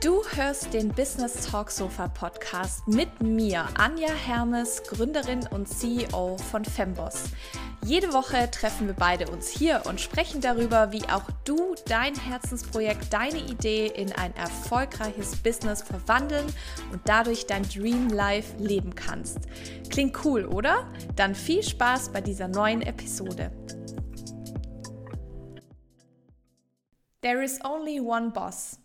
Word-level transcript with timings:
Du 0.00 0.22
hörst 0.36 0.72
den 0.74 0.90
Business 0.90 1.48
Talk 1.50 1.68
Sofa 1.68 2.06
Podcast 2.06 2.86
mit 2.86 3.20
mir, 3.20 3.66
Anja 3.76 4.12
Hermes, 4.12 4.84
Gründerin 4.84 5.44
und 5.48 5.66
CEO 5.66 6.36
von 6.36 6.64
Femboss. 6.64 7.24
Jede 7.84 8.12
Woche 8.12 8.48
treffen 8.52 8.86
wir 8.86 8.94
beide 8.94 9.28
uns 9.28 9.48
hier 9.48 9.82
und 9.86 10.00
sprechen 10.00 10.40
darüber, 10.40 10.92
wie 10.92 11.02
auch 11.08 11.28
du 11.44 11.74
dein 11.88 12.14
Herzensprojekt, 12.14 13.12
deine 13.12 13.40
Idee 13.40 13.88
in 13.88 14.12
ein 14.12 14.32
erfolgreiches 14.36 15.34
Business 15.42 15.82
verwandeln 15.82 16.46
und 16.92 17.00
dadurch 17.06 17.46
dein 17.46 17.64
Dream 17.64 18.08
Life 18.08 18.56
leben 18.58 18.94
kannst. 18.94 19.40
Klingt 19.90 20.24
cool, 20.24 20.44
oder? 20.44 20.86
Dann 21.16 21.34
viel 21.34 21.64
Spaß 21.64 22.10
bei 22.10 22.20
dieser 22.20 22.46
neuen 22.46 22.82
Episode. 22.82 23.50
There 27.20 27.42
is 27.42 27.58
only 27.64 28.00
one 28.00 28.30
boss, 28.30 28.78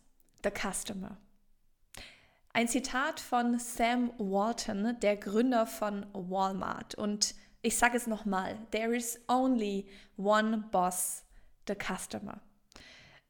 the 0.44 0.52
customer. 0.52 1.18
Ein 2.54 2.68
Zitat 2.68 3.20
von 3.20 3.60
Sam 3.60 4.12
Walton, 4.18 5.00
der 5.02 5.16
Gründer 5.16 5.68
von 5.68 6.08
Walmart. 6.14 6.96
Und 6.96 7.36
ich 7.62 7.78
sage 7.78 7.98
es 7.98 8.08
nochmal, 8.08 8.58
there 8.72 8.96
is 8.96 9.20
only 9.28 9.88
one 10.18 10.66
boss, 10.72 11.24
the 11.68 11.76
customer. 11.76 12.42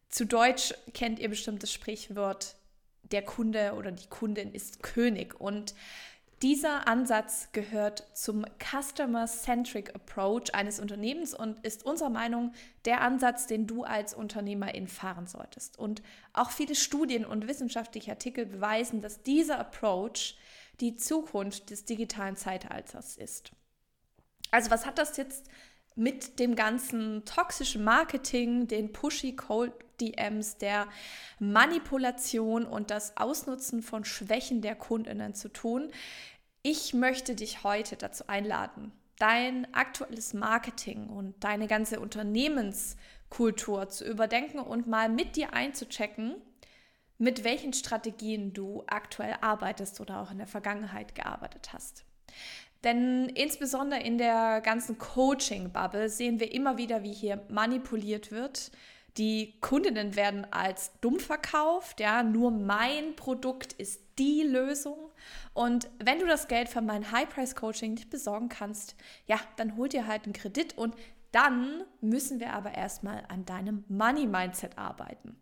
Zu 0.09 0.25
Deutsch 0.25 0.73
kennt 0.93 1.19
ihr 1.19 1.27
bestimmt 1.27 1.61
das 1.61 1.73
Sprichwort, 1.73 2.55
der 3.03 3.21
Kunde 3.21 3.73
oder 3.73 3.91
die 3.91 4.07
Kundin 4.07 4.53
ist 4.53 4.81
König. 4.81 5.39
Und 5.39 5.75
dieser 6.41 6.87
Ansatz 6.87 7.49
gehört 7.51 8.07
zum 8.13 8.45
Customer-Centric 8.59 9.95
Approach 9.95 10.53
eines 10.53 10.79
Unternehmens 10.79 11.33
und 11.33 11.59
ist 11.65 11.83
unserer 11.83 12.11
Meinung 12.11 12.53
der 12.85 13.01
Ansatz, 13.01 13.47
den 13.47 13.65
du 13.65 13.83
als 13.83 14.13
Unternehmerin 14.13 14.87
fahren 14.87 15.25
solltest. 15.25 15.79
Und 15.79 16.03
auch 16.33 16.51
viele 16.51 16.75
Studien 16.75 17.25
und 17.25 17.47
wissenschaftliche 17.47 18.11
Artikel 18.11 18.45
beweisen, 18.45 19.01
dass 19.01 19.23
dieser 19.23 19.57
Approach 19.57 20.37
die 20.79 20.95
Zukunft 20.95 21.71
des 21.71 21.85
digitalen 21.85 22.35
Zeitalters 22.35 23.17
ist. 23.17 23.51
Also 24.51 24.69
was 24.69 24.85
hat 24.85 24.99
das 24.99 25.17
jetzt 25.17 25.49
mit 25.95 26.37
dem 26.37 26.55
ganzen 26.55 27.25
toxischen 27.25 27.83
Marketing, 27.83 28.67
den 28.67 28.93
pushy 28.93 29.35
Cold 29.35 29.73
DMs, 29.99 30.57
der 30.57 30.87
Manipulation 31.39 32.65
und 32.65 32.91
das 32.91 33.17
Ausnutzen 33.17 33.81
von 33.81 34.05
Schwächen 34.05 34.61
der 34.61 34.75
Kundinnen 34.75 35.33
zu 35.33 35.49
tun? 35.49 35.91
Ich 36.63 36.93
möchte 36.93 37.35
dich 37.35 37.63
heute 37.63 37.95
dazu 37.95 38.27
einladen, 38.27 38.91
dein 39.19 39.73
aktuelles 39.73 40.33
Marketing 40.33 41.07
und 41.07 41.35
deine 41.43 41.67
ganze 41.67 41.99
Unternehmenskultur 41.99 43.89
zu 43.89 44.05
überdenken 44.05 44.59
und 44.59 44.87
mal 44.87 45.09
mit 45.09 45.35
dir 45.35 45.53
einzuchecken, 45.53 46.35
mit 47.17 47.43
welchen 47.43 47.73
Strategien 47.73 48.53
du 48.53 48.83
aktuell 48.87 49.35
arbeitest 49.41 49.99
oder 50.01 50.21
auch 50.21 50.31
in 50.31 50.37
der 50.37 50.47
Vergangenheit 50.47 51.15
gearbeitet 51.15 51.73
hast. 51.73 52.05
Denn 52.83 53.29
insbesondere 53.29 54.01
in 54.01 54.17
der 54.17 54.61
ganzen 54.61 54.97
Coaching-Bubble 54.97 56.09
sehen 56.09 56.39
wir 56.39 56.51
immer 56.51 56.77
wieder, 56.77 57.03
wie 57.03 57.13
hier 57.13 57.41
manipuliert 57.49 58.31
wird. 58.31 58.71
Die 59.17 59.59
Kundinnen 59.61 60.15
werden 60.15 60.45
als 60.51 60.91
dumm 61.01 61.19
verkauft, 61.19 61.99
ja, 61.99 62.21
nur 62.21 62.51
mein 62.51 63.15
Produkt 63.15 63.73
ist 63.73 64.01
die 64.19 64.43
Lösung. 64.43 65.11
Und 65.53 65.89
wenn 66.03 66.19
du 66.19 66.27
das 66.27 66.47
Geld 66.47 66.69
für 66.69 66.81
mein 66.81 67.11
High-Price-Coaching 67.11 67.95
nicht 67.95 68.09
besorgen 68.09 68.49
kannst, 68.49 68.95
ja, 69.25 69.39
dann 69.55 69.75
hol 69.75 69.89
dir 69.89 70.05
halt 70.05 70.25
einen 70.25 70.33
Kredit 70.33 70.77
und 70.77 70.95
dann 71.31 71.83
müssen 71.99 72.39
wir 72.39 72.53
aber 72.53 72.75
erstmal 72.75 73.23
an 73.27 73.45
deinem 73.45 73.83
Money-Mindset 73.87 74.77
arbeiten. 74.77 75.35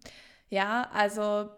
Ja, 0.49 0.89
also 0.93 1.49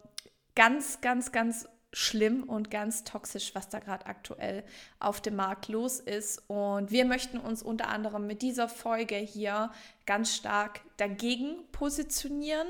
ganz, 0.55 1.01
ganz, 1.01 1.31
ganz 1.31 1.67
schlimm 1.93 2.43
und 2.43 2.69
ganz 2.69 3.03
toxisch, 3.03 3.55
was 3.55 3.69
da 3.69 3.79
gerade 3.79 4.05
aktuell 4.05 4.63
auf 4.99 5.21
dem 5.21 5.35
Markt 5.35 5.67
los 5.67 5.99
ist. 5.99 6.43
Und 6.47 6.91
wir 6.91 7.05
möchten 7.05 7.37
uns 7.37 7.63
unter 7.63 7.87
anderem 7.87 8.27
mit 8.27 8.41
dieser 8.41 8.67
Folge 8.67 9.15
hier 9.15 9.71
ganz 10.05 10.35
stark 10.35 10.81
dagegen 10.97 11.55
positionieren 11.71 12.67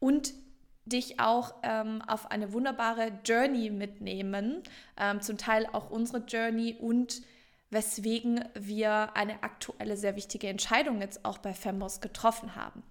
und 0.00 0.32
dich 0.86 1.20
auch 1.20 1.54
ähm, 1.62 2.02
auf 2.06 2.30
eine 2.30 2.52
wunderbare 2.52 3.12
Journey 3.24 3.70
mitnehmen, 3.70 4.62
ähm, 4.98 5.20
zum 5.20 5.38
Teil 5.38 5.66
auch 5.72 5.90
unsere 5.90 6.18
Journey 6.18 6.76
und 6.78 7.22
weswegen 7.70 8.44
wir 8.54 9.16
eine 9.16 9.42
aktuelle 9.42 9.96
sehr 9.96 10.16
wichtige 10.16 10.48
Entscheidung 10.48 11.00
jetzt 11.00 11.24
auch 11.24 11.38
bei 11.38 11.54
Fembos 11.54 12.00
getroffen 12.00 12.54
haben. 12.54 12.82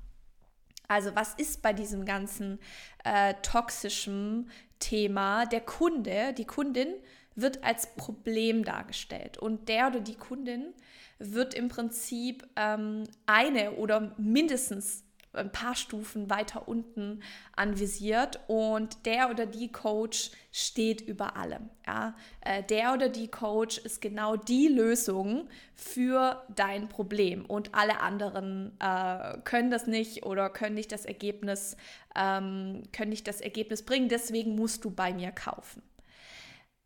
Also 0.88 1.16
was 1.16 1.34
ist 1.36 1.62
bei 1.62 1.74
diesem 1.74 2.06
ganzen 2.06 2.60
äh, 3.04 3.36
toxischen 3.42 4.50
Thema 4.84 5.46
der 5.46 5.62
Kunde, 5.62 6.34
die 6.38 6.46
Kundin 6.46 6.90
wird 7.36 7.64
als 7.64 7.96
Problem 7.96 8.64
dargestellt. 8.66 9.38
Und 9.38 9.70
der 9.70 9.88
oder 9.88 10.02
die 10.02 10.16
Kundin 10.16 10.74
wird 11.20 11.54
im 11.54 11.70
Prinzip 11.70 12.46
ähm, 12.58 13.06
eine 13.26 13.74
oder 13.74 14.14
mindestens 14.18 15.03
ein 15.34 15.52
paar 15.52 15.76
Stufen 15.76 16.30
weiter 16.30 16.68
unten 16.68 17.22
anvisiert 17.56 18.40
und 18.48 19.06
der 19.06 19.30
oder 19.30 19.46
die 19.46 19.72
Coach 19.72 20.32
steht 20.52 21.02
über 21.02 21.36
allem. 21.36 21.70
Ja? 21.86 22.16
Äh, 22.42 22.64
der 22.64 22.94
oder 22.94 23.10
die 23.10 23.28
Coach 23.28 23.80
ist 23.80 24.02
genau 24.02 24.36
die 24.36 24.68
Lösung 24.68 25.50
für 25.76 26.44
dein 26.56 26.88
Problem 26.88 27.46
und 27.46 27.74
alle 27.74 28.00
anderen 28.00 28.78
äh, 28.80 29.40
können 29.44 29.72
das 29.72 29.88
nicht 29.88 30.26
oder 30.26 30.50
können 30.50 30.76
nicht 30.76 30.92
das 30.92 31.06
Ergebnis, 31.06 31.78
ähm, 32.16 32.84
können 32.92 33.10
nicht 33.10 33.28
das 33.28 33.42
Ergebnis 33.42 33.84
bringen. 33.84 34.10
Deswegen 34.10 34.56
musst 34.56 34.86
du 34.86 34.92
bei 34.92 35.14
mir 35.14 35.32
kaufen. 35.32 35.82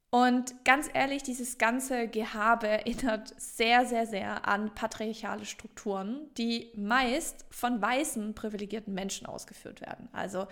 Und 0.09 0.63
ganz 0.63 0.90
ehrlich, 0.94 1.23
dieses 1.23 1.57
ganze 1.57 2.07
Gehabe 2.07 2.68
erinnert 2.68 3.34
sehr, 3.38 3.85
sehr, 3.85 4.07
sehr 4.07 4.47
an 4.47 4.73
patriarchale 4.73 5.45
Strukturen, 5.45 6.29
die 6.38 6.72
meist 6.75 7.45
von 7.50 7.81
weißen 7.81 8.34
privilegierten 8.34 8.94
Menschen 8.94 9.28
ausgeführt 9.28 9.81
werden. 9.81 10.07
Also 10.13 10.47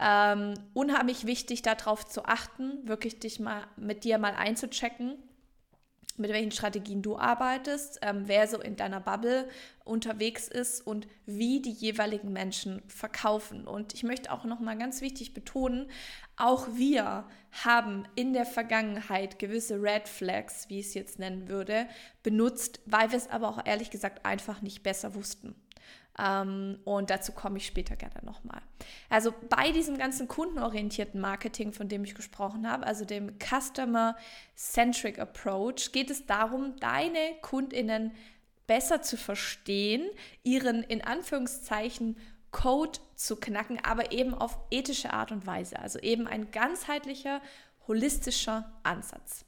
ähm, 0.00 0.54
unheimlich 0.72 1.26
wichtig, 1.26 1.60
darauf 1.62 2.06
zu 2.06 2.24
achten, 2.24 2.88
wirklich 2.88 3.18
dich 3.18 3.40
mal 3.40 3.66
mit 3.76 4.04
dir 4.04 4.16
mal 4.16 4.34
einzuchecken 4.34 5.18
mit 6.18 6.32
welchen 6.32 6.50
Strategien 6.50 7.00
du 7.00 7.16
arbeitest, 7.16 8.00
ähm, 8.02 8.24
wer 8.26 8.46
so 8.48 8.60
in 8.60 8.76
deiner 8.76 9.00
Bubble 9.00 9.48
unterwegs 9.84 10.48
ist 10.48 10.86
und 10.86 11.06
wie 11.26 11.62
die 11.62 11.70
jeweiligen 11.72 12.32
Menschen 12.32 12.82
verkaufen. 12.88 13.66
Und 13.66 13.94
ich 13.94 14.02
möchte 14.02 14.32
auch 14.32 14.44
noch 14.44 14.60
mal 14.60 14.76
ganz 14.76 15.00
wichtig 15.00 15.32
betonen, 15.32 15.88
auch 16.38 16.68
wir 16.74 17.24
haben 17.64 18.06
in 18.14 18.32
der 18.32 18.46
Vergangenheit 18.46 19.38
gewisse 19.38 19.82
Red 19.82 20.08
Flags, 20.08 20.68
wie 20.68 20.80
ich 20.80 20.86
es 20.86 20.94
jetzt 20.94 21.18
nennen 21.18 21.48
würde, 21.48 21.88
benutzt, 22.22 22.80
weil 22.86 23.10
wir 23.10 23.18
es 23.18 23.28
aber 23.30 23.48
auch 23.48 23.66
ehrlich 23.66 23.90
gesagt 23.90 24.24
einfach 24.24 24.62
nicht 24.62 24.82
besser 24.82 25.14
wussten. 25.14 25.54
Ähm, 26.18 26.78
und 26.84 27.10
dazu 27.10 27.32
komme 27.32 27.58
ich 27.58 27.66
später 27.66 27.96
gerne 27.96 28.20
nochmal. 28.22 28.60
Also 29.08 29.32
bei 29.48 29.70
diesem 29.70 29.98
ganzen 29.98 30.28
kundenorientierten 30.28 31.20
Marketing, 31.20 31.72
von 31.72 31.88
dem 31.88 32.04
ich 32.04 32.14
gesprochen 32.14 32.68
habe, 32.68 32.86
also 32.86 33.04
dem 33.04 33.38
Customer-Centric 33.38 35.18
Approach, 35.18 35.92
geht 35.92 36.10
es 36.10 36.26
darum, 36.26 36.76
deine 36.76 37.36
Kundinnen 37.40 38.12
besser 38.66 39.00
zu 39.00 39.16
verstehen, 39.16 40.08
ihren 40.42 40.82
in 40.82 41.02
Anführungszeichen 41.02 42.16
Code 42.50 42.98
zu 43.14 43.36
knacken, 43.36 43.78
aber 43.84 44.12
eben 44.12 44.34
auf 44.34 44.58
ethische 44.70 45.12
Art 45.12 45.32
und 45.32 45.46
Weise. 45.46 45.78
Also 45.78 45.98
eben 45.98 46.26
ein 46.26 46.50
ganzheitlicher, 46.50 47.40
holistischer 47.86 48.72
Ansatz. 48.82 49.44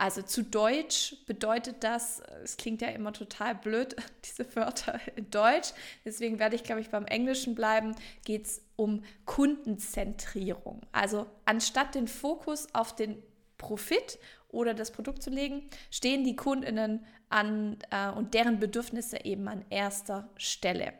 Also 0.00 0.22
zu 0.22 0.42
Deutsch 0.42 1.14
bedeutet 1.26 1.84
das, 1.84 2.22
es 2.42 2.56
klingt 2.56 2.80
ja 2.80 2.88
immer 2.88 3.12
total 3.12 3.54
blöd, 3.54 3.96
diese 4.24 4.56
Wörter 4.56 4.98
in 5.14 5.28
Deutsch, 5.30 5.74
deswegen 6.06 6.38
werde 6.38 6.56
ich, 6.56 6.64
glaube 6.64 6.80
ich, 6.80 6.88
beim 6.88 7.04
Englischen 7.04 7.54
bleiben, 7.54 7.94
geht 8.24 8.46
es 8.46 8.62
um 8.76 9.04
Kundenzentrierung. 9.26 10.80
Also 10.90 11.26
anstatt 11.44 11.94
den 11.94 12.08
Fokus 12.08 12.74
auf 12.74 12.96
den 12.96 13.22
Profit 13.58 14.18
oder 14.48 14.72
das 14.72 14.90
Produkt 14.90 15.22
zu 15.22 15.28
legen, 15.28 15.68
stehen 15.90 16.24
die 16.24 16.34
Kundinnen 16.34 17.04
an 17.28 17.76
äh, 17.90 18.08
und 18.08 18.32
deren 18.32 18.58
Bedürfnisse 18.58 19.26
eben 19.26 19.48
an 19.48 19.66
erster 19.68 20.30
Stelle 20.38 20.94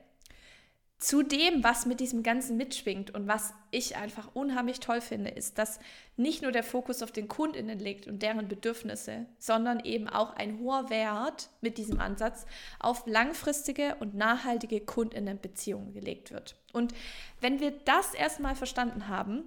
zu 1.00 1.22
dem, 1.22 1.64
was 1.64 1.86
mit 1.86 1.98
diesem 1.98 2.22
Ganzen 2.22 2.58
mitschwingt 2.58 3.14
und 3.14 3.26
was 3.26 3.54
ich 3.70 3.96
einfach 3.96 4.28
unheimlich 4.34 4.80
toll 4.80 5.00
finde, 5.00 5.30
ist, 5.30 5.56
dass 5.56 5.80
nicht 6.18 6.42
nur 6.42 6.52
der 6.52 6.62
Fokus 6.62 7.02
auf 7.02 7.10
den 7.10 7.26
Kundinnen 7.26 7.78
liegt 7.78 8.06
und 8.06 8.22
deren 8.22 8.48
Bedürfnisse, 8.48 9.24
sondern 9.38 9.80
eben 9.80 10.10
auch 10.10 10.34
ein 10.34 10.58
hoher 10.58 10.90
Wert 10.90 11.48
mit 11.62 11.78
diesem 11.78 12.00
Ansatz 12.00 12.44
auf 12.78 13.06
langfristige 13.06 13.96
und 14.00 14.14
nachhaltige 14.14 14.80
Kundinnenbeziehungen 14.80 15.94
gelegt 15.94 16.32
wird. 16.32 16.56
Und 16.74 16.92
wenn 17.40 17.60
wir 17.60 17.70
das 17.70 18.12
erstmal 18.12 18.54
verstanden 18.54 19.08
haben, 19.08 19.44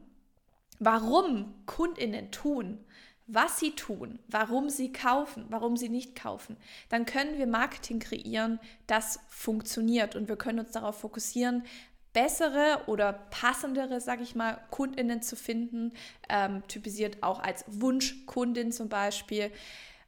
warum 0.80 1.54
Kundinnen 1.68 2.32
tun, 2.32 2.84
was 3.34 3.60
sie 3.60 3.72
tun, 3.72 4.20
warum 4.28 4.70
sie 4.70 4.92
kaufen, 4.92 5.46
warum 5.50 5.76
sie 5.76 5.90
nicht 5.90 6.16
kaufen, 6.16 6.58
dann 6.90 7.06
können 7.06 7.38
wir 7.38 7.48
Marketing 7.48 8.00
kreieren, 8.00 8.60
das 8.88 9.20
funktioniert 9.28 10.16
und 10.16 10.28
wir 10.28 10.36
können 10.36 10.60
uns 10.60 10.72
darauf 10.72 11.00
fokussieren, 11.00 11.64
bessere 12.14 12.82
oder 12.86 13.12
passendere, 13.12 14.00
sage 14.00 14.22
ich 14.22 14.36
mal, 14.36 14.60
Kundinnen 14.70 15.22
zu 15.22 15.36
finden, 15.36 15.94
ähm, 16.30 16.62
typisiert 16.68 17.24
auch 17.24 17.40
als 17.40 17.66
Wunschkundin 17.68 18.72
zum 18.72 18.88
Beispiel. 18.88 19.52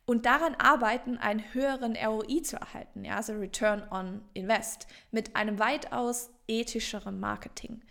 Und 0.06 0.28
daran 0.28 0.54
arbeiten, 0.56 1.18
einen 1.18 1.44
höheren 1.54 1.96
ROI 1.96 2.44
zu 2.44 2.58
erhalten, 2.58 3.04
ja, 3.06 3.16
also 3.16 3.34
Return 3.34 3.82
on 3.90 4.22
Invest, 4.36 4.86
mit 5.10 5.36
einem 5.36 5.58
weitaus 5.58 6.30
ethischeren 6.48 7.20
Marketing. 7.20 7.82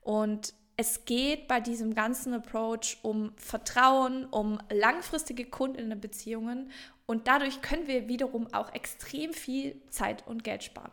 Und 0.00 0.52
es 0.80 1.04
geht 1.04 1.46
bei 1.46 1.60
diesem 1.60 1.94
ganzen 1.94 2.32
Approach 2.32 2.96
um 3.02 3.34
Vertrauen, 3.36 4.24
um 4.24 4.58
langfristige 4.72 5.44
Kundinnenbeziehungen 5.44 6.70
und 7.04 7.28
dadurch 7.28 7.60
können 7.60 7.86
wir 7.86 8.08
wiederum 8.08 8.46
auch 8.54 8.72
extrem 8.72 9.34
viel 9.34 9.78
Zeit 9.90 10.26
und 10.26 10.42
Geld 10.42 10.64
sparen. 10.64 10.90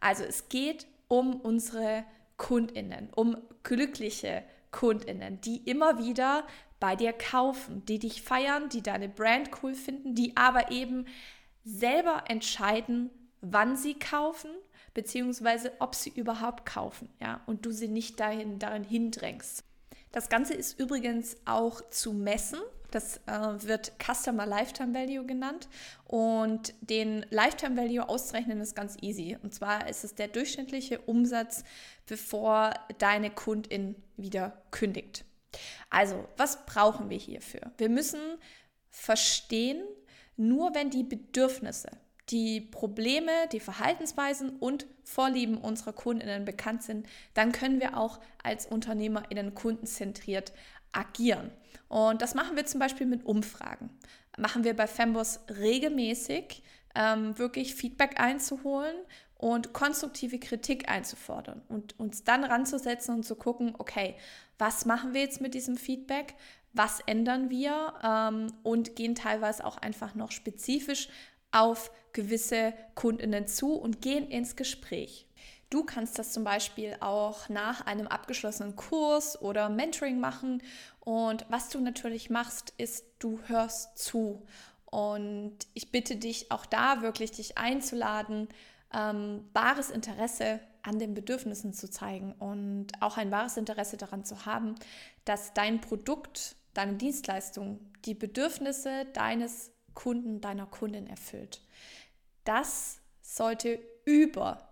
Also 0.00 0.24
es 0.24 0.48
geht 0.48 0.88
um 1.06 1.40
unsere 1.40 2.02
Kundinnen, 2.36 3.10
um 3.14 3.36
glückliche 3.62 4.42
Kundinnen, 4.72 5.40
die 5.40 5.58
immer 5.70 6.04
wieder 6.04 6.44
bei 6.80 6.96
dir 6.96 7.12
kaufen, 7.12 7.84
die 7.84 8.00
dich 8.00 8.22
feiern, 8.22 8.70
die 8.70 8.82
deine 8.82 9.08
Brand 9.08 9.50
cool 9.62 9.74
finden, 9.74 10.16
die 10.16 10.36
aber 10.36 10.72
eben 10.72 11.06
selber 11.62 12.24
entscheiden, 12.26 13.10
wann 13.40 13.76
sie 13.76 13.94
kaufen, 13.94 14.50
beziehungsweise 14.94 15.72
ob 15.78 15.94
sie 15.94 16.10
überhaupt 16.10 16.66
kaufen, 16.66 17.08
ja, 17.20 17.40
und 17.46 17.66
du 17.66 17.70
sie 17.70 17.88
nicht 17.88 18.20
dahin, 18.20 18.58
darin 18.58 18.84
hindrängst. 18.84 19.64
Das 20.12 20.28
Ganze 20.28 20.54
ist 20.54 20.78
übrigens 20.78 21.36
auch 21.44 21.80
zu 21.90 22.12
messen. 22.12 22.58
Das 22.90 23.18
äh, 23.26 23.62
wird 23.62 23.92
Customer 24.02 24.44
Lifetime 24.44 24.92
Value 24.92 25.24
genannt. 25.24 25.68
Und 26.04 26.74
den 26.80 27.24
Lifetime 27.30 27.76
Value 27.76 28.08
auszurechnen 28.08 28.60
ist 28.60 28.74
ganz 28.74 28.96
easy. 29.00 29.38
Und 29.40 29.54
zwar 29.54 29.88
ist 29.88 30.02
es 30.02 30.16
der 30.16 30.26
durchschnittliche 30.26 30.98
Umsatz, 31.00 31.62
bevor 32.06 32.74
deine 32.98 33.30
Kundin 33.30 33.94
wieder 34.16 34.64
kündigt. 34.72 35.24
Also, 35.88 36.28
was 36.36 36.66
brauchen 36.66 37.10
wir 37.10 37.18
hierfür? 37.18 37.72
Wir 37.78 37.88
müssen 37.88 38.20
verstehen, 38.90 39.82
nur 40.36 40.74
wenn 40.74 40.90
die 40.90 41.04
Bedürfnisse, 41.04 41.90
die 42.30 42.60
Probleme, 42.60 43.30
die 43.52 43.60
Verhaltensweisen 43.60 44.50
und 44.58 44.86
Vorlieben 45.04 45.58
unserer 45.58 45.92
Kundinnen 45.92 46.44
bekannt 46.44 46.82
sind, 46.82 47.06
dann 47.34 47.52
können 47.52 47.80
wir 47.80 47.96
auch 47.96 48.20
als 48.42 48.66
UnternehmerInnen 48.66 49.54
kundenzentriert 49.54 50.52
agieren. 50.92 51.50
Und 51.88 52.22
das 52.22 52.34
machen 52.34 52.56
wir 52.56 52.66
zum 52.66 52.80
Beispiel 52.80 53.06
mit 53.06 53.26
Umfragen. 53.26 53.90
Machen 54.38 54.64
wir 54.64 54.74
bei 54.74 54.86
Femboss 54.86 55.40
regelmäßig, 55.48 56.62
ähm, 56.94 57.36
wirklich 57.38 57.74
Feedback 57.74 58.20
einzuholen 58.20 58.96
und 59.36 59.72
konstruktive 59.72 60.38
Kritik 60.38 60.88
einzufordern 60.88 61.62
und 61.68 61.98
uns 61.98 62.24
dann 62.24 62.44
ranzusetzen 62.44 63.16
und 63.16 63.22
zu 63.24 63.34
gucken, 63.36 63.74
okay, 63.78 64.14
was 64.58 64.84
machen 64.84 65.14
wir 65.14 65.22
jetzt 65.22 65.40
mit 65.40 65.54
diesem 65.54 65.76
Feedback? 65.76 66.34
Was 66.72 67.00
ändern 67.00 67.50
wir? 67.50 67.94
Ähm, 68.04 68.52
und 68.62 68.94
gehen 68.94 69.14
teilweise 69.14 69.64
auch 69.64 69.78
einfach 69.78 70.14
noch 70.14 70.30
spezifisch 70.30 71.08
auf 71.52 71.90
gewisse 72.12 72.74
Kundinnen 72.94 73.46
zu 73.46 73.74
und 73.74 74.00
gehen 74.00 74.28
ins 74.28 74.56
Gespräch. 74.56 75.26
Du 75.70 75.84
kannst 75.84 76.18
das 76.18 76.32
zum 76.32 76.42
Beispiel 76.42 76.96
auch 76.98 77.48
nach 77.48 77.86
einem 77.86 78.08
abgeschlossenen 78.08 78.74
Kurs 78.74 79.40
oder 79.40 79.68
Mentoring 79.68 80.18
machen. 80.18 80.62
Und 80.98 81.46
was 81.48 81.68
du 81.68 81.80
natürlich 81.80 82.28
machst, 82.28 82.74
ist, 82.76 83.04
du 83.20 83.38
hörst 83.46 83.96
zu. 83.96 84.42
Und 84.86 85.56
ich 85.74 85.92
bitte 85.92 86.16
dich 86.16 86.50
auch 86.50 86.66
da 86.66 87.02
wirklich, 87.02 87.30
dich 87.30 87.56
einzuladen, 87.56 88.48
ähm, 88.92 89.48
wahres 89.52 89.90
Interesse 89.90 90.58
an 90.82 90.98
den 90.98 91.14
Bedürfnissen 91.14 91.72
zu 91.72 91.88
zeigen 91.88 92.32
und 92.32 92.88
auch 93.00 93.16
ein 93.16 93.30
wahres 93.30 93.56
Interesse 93.56 93.96
daran 93.96 94.24
zu 94.24 94.46
haben, 94.46 94.74
dass 95.24 95.54
dein 95.54 95.80
Produkt, 95.80 96.56
deine 96.74 96.94
Dienstleistung 96.94 97.78
die 98.04 98.14
Bedürfnisse 98.14 99.06
deines 99.12 99.70
Kunden, 99.94 100.40
deiner 100.40 100.66
Kundin 100.66 101.06
erfüllt. 101.06 101.60
Das 102.44 103.00
sollte 103.20 103.78
über 104.04 104.68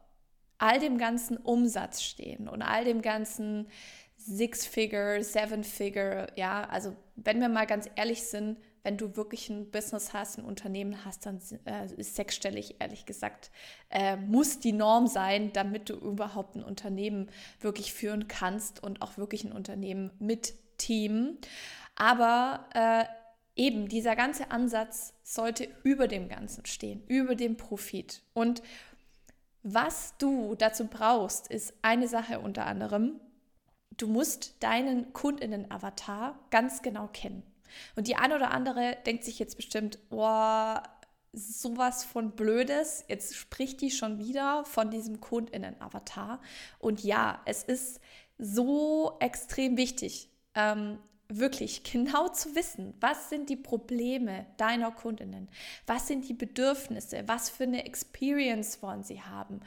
all 0.59 0.81
dem 0.81 0.99
ganzen 0.99 1.37
Umsatz 1.37 2.03
stehen 2.03 2.49
und 2.49 2.63
all 2.63 2.85
dem 2.85 3.03
ganzen 3.03 3.69
Six-Figure, 4.17 5.23
Seven-Figure, 5.23 6.33
ja, 6.35 6.65
also 6.69 6.97
wenn 7.15 7.41
wir 7.41 7.49
mal 7.49 7.67
ganz 7.67 7.89
ehrlich 7.95 8.25
sind, 8.25 8.59
wenn 8.83 8.97
du 8.97 9.17
wirklich 9.17 9.49
ein 9.49 9.71
Business 9.71 10.13
hast, 10.13 10.39
ein 10.39 10.45
Unternehmen 10.45 11.05
hast, 11.05 11.27
dann 11.27 11.41
äh, 11.65 11.93
ist 11.97 12.17
sechsstellig, 12.17 12.77
ehrlich 12.79 13.07
gesagt, 13.07 13.51
äh, 13.91 14.17
muss 14.17 14.61
die 14.61 14.73
Norm 14.73 15.07
sein, 15.07 15.53
damit 15.53 15.91
du 15.91 15.95
überhaupt 15.95 16.57
ein 16.57 16.65
Unternehmen 16.65 17.31
wirklich 17.61 17.93
führen 17.93 18.29
kannst 18.29 18.83
und 18.83 19.03
auch 19.03 19.17
wirklich 19.19 19.45
ein 19.45 19.53
Unternehmen 19.53 20.11
mit 20.19 20.55
Team. 20.79 21.39
Aber 21.97 22.67
äh, 22.75 23.05
eben 23.57 23.89
dieser 23.89 24.17
ganze 24.17 24.51
Ansatz 24.51 25.13
sollte 25.29 25.69
über 25.83 26.09
dem 26.09 26.29
Ganzen 26.29 26.65
stehen, 26.65 27.03
über 27.07 27.35
dem 27.35 27.59
Profit. 27.59 28.23
Und 28.33 28.63
was 29.63 30.15
du 30.17 30.55
dazu 30.55 30.87
brauchst, 30.87 31.49
ist 31.49 31.75
eine 31.83 32.09
Sache 32.09 32.41
unter 32.41 32.65
anderem. 32.65 33.21
Du 33.99 34.07
musst 34.07 34.63
deinen 34.63 35.13
Kundinnen-Avatar 35.13 36.39
ganz 36.51 36.81
genau 36.81 37.09
kennen. 37.09 37.43
Und 37.95 38.09
die 38.09 38.17
eine 38.17 38.37
oder 38.37 38.53
andere 38.53 38.97
denkt 39.05 39.25
sich 39.25 39.39
jetzt 39.39 39.57
bestimmt, 39.57 39.99
boah, 40.09 40.83
sowas 41.35 42.05
von 42.05 42.31
Blödes. 42.31 43.05
Jetzt 43.09 43.37
spricht 43.37 43.83
die 43.83 43.91
schon 43.91 44.19
wieder 44.19 44.65
von 44.65 44.91
diesem 44.91 45.21
Kundinnen-Avatar. 45.21 46.41
Und 46.79 47.05
ja, 47.05 47.43
es 47.45 47.65
ist 47.65 48.01
so 48.39 49.19
extrem 49.21 49.77
wichtig, 49.77 50.31
ähm, 50.55 50.99
wirklich 51.31 51.83
genau 51.83 52.29
zu 52.29 52.55
wissen, 52.55 52.95
was 53.01 53.29
sind 53.29 53.51
die 53.51 53.57
Probleme 53.57 54.47
deiner 54.57 54.91
Kundinnen, 54.91 55.49
was 55.87 56.07
sind 56.07 56.27
die 56.29 56.35
Bedürfnisse, 56.35 57.25
was 57.27 57.51
für 57.51 57.65
eine 57.65 57.85
Experience 57.85 58.83
wollen 58.83 59.05
sie 59.05 59.21
haben 59.21 59.61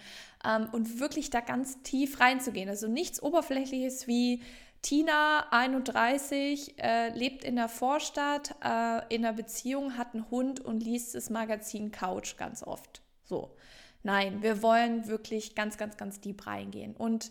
ähm, 0.43 0.69
und 0.71 0.99
wirklich 0.99 1.29
da 1.29 1.39
ganz 1.39 1.81
tief 1.83 2.19
reinzugehen. 2.19 2.67
Also 2.67 2.87
nichts 2.87 3.21
Oberflächliches 3.21 4.07
wie 4.07 4.41
Tina, 4.81 5.47
31, 5.51 6.79
äh, 6.79 7.09
lebt 7.09 7.43
in 7.43 7.55
der 7.55 7.69
Vorstadt, 7.69 8.55
äh, 8.63 9.13
in 9.13 9.23
einer 9.23 9.33
Beziehung, 9.33 9.97
hat 9.97 10.15
einen 10.15 10.31
Hund 10.31 10.59
und 10.59 10.81
liest 10.81 11.13
das 11.13 11.29
Magazin 11.29 11.91
Couch 11.91 12.37
ganz 12.37 12.63
oft. 12.63 13.03
So. 13.23 13.55
Nein, 14.03 14.41
wir 14.41 14.63
wollen 14.63 15.05
wirklich 15.05 15.53
ganz, 15.53 15.77
ganz, 15.77 15.95
ganz 15.97 16.19
deep 16.21 16.47
reingehen. 16.47 16.95
Und 16.95 17.29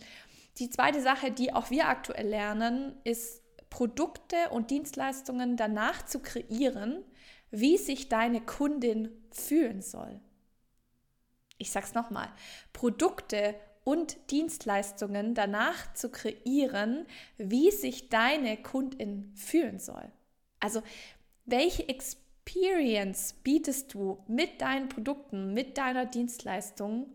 die 0.59 0.71
zweite 0.71 1.03
Sache, 1.03 1.32
die 1.32 1.53
auch 1.53 1.71
wir 1.71 1.88
aktuell 1.88 2.29
lernen, 2.29 2.94
ist 3.03 3.43
Produkte 3.70 4.50
und 4.50 4.70
Dienstleistungen 4.70 5.56
danach 5.56 6.05
zu 6.05 6.20
kreieren, 6.20 7.03
wie 7.50 7.79
sich 7.79 8.08
deine 8.08 8.41
Kundin 8.41 9.10
fühlen 9.31 9.81
soll. 9.81 10.20
Ich 11.58 11.70
sag's 11.70 11.94
nochmal: 11.94 12.29
Produkte 12.72 13.55
und 13.84 14.31
Dienstleistungen 14.31 15.34
danach 15.34 15.94
zu 15.94 16.10
kreieren, 16.10 17.06
wie 17.39 17.70
sich 17.70 18.08
deine 18.08 18.56
Kundin 18.62 19.32
fühlen 19.34 19.79
soll. 19.79 20.10
Also, 20.58 20.82
welche 21.46 21.89
Experience 21.89 23.34
bietest 23.43 23.94
du 23.94 24.22
mit 24.29 24.60
deinen 24.60 24.89
Produkten, 24.89 25.55
mit 25.55 25.79
deiner 25.79 26.06
Dienstleistung 26.06 27.15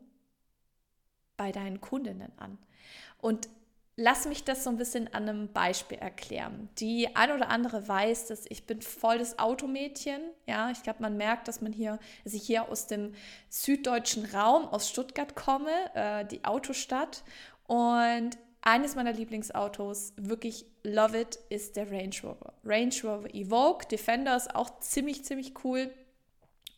bei 1.37 1.51
deinen 1.51 1.79
Kundinnen 1.81 2.31
an? 2.37 2.57
Und 3.19 3.49
Lass 3.97 4.25
mich 4.25 4.43
das 4.43 4.65
so 4.65 4.69
ein 4.69 4.77
bisschen 4.77 5.13
an 5.13 5.29
einem 5.29 5.53
Beispiel 5.53 5.97
erklären. 5.97 6.67
Die 6.79 7.15
ein 7.15 7.31
oder 7.31 7.49
andere 7.49 7.87
weiß, 7.87 8.27
dass 8.27 8.45
ich 8.49 8.65
bin 8.65 8.81
voll 8.81 9.19
das 9.19 9.39
Automädchen. 9.39 10.19
Ja, 10.47 10.69
ich 10.69 10.83
glaube, 10.83 11.01
man 11.01 11.15
merkt, 11.15 11.47
dass 11.47 11.61
man 11.61 11.71
hier, 11.71 11.97
dass 12.25 12.33
ich 12.33 12.43
hier 12.43 12.67
aus 12.67 12.87
dem 12.87 13.13
süddeutschen 13.47 14.25
Raum, 14.25 14.65
aus 14.65 14.89
Stuttgart 14.89 15.35
komme, 15.35 15.71
äh, 15.93 16.25
die 16.25 16.43
Autostadt. 16.43 17.23
Und 17.67 18.37
eines 18.59 18.95
meiner 18.95 19.13
Lieblingsautos, 19.13 20.11
wirklich 20.17 20.65
love 20.83 21.17
it, 21.17 21.39
ist 21.49 21.77
der 21.77 21.89
Range 21.89 22.15
Rover. 22.21 22.53
Range 22.65 22.93
Rover 23.01 23.33
Evoque, 23.33 23.87
Defender 23.87 24.35
ist 24.35 24.53
auch 24.53 24.79
ziemlich, 24.79 25.23
ziemlich 25.23 25.53
cool. 25.63 25.89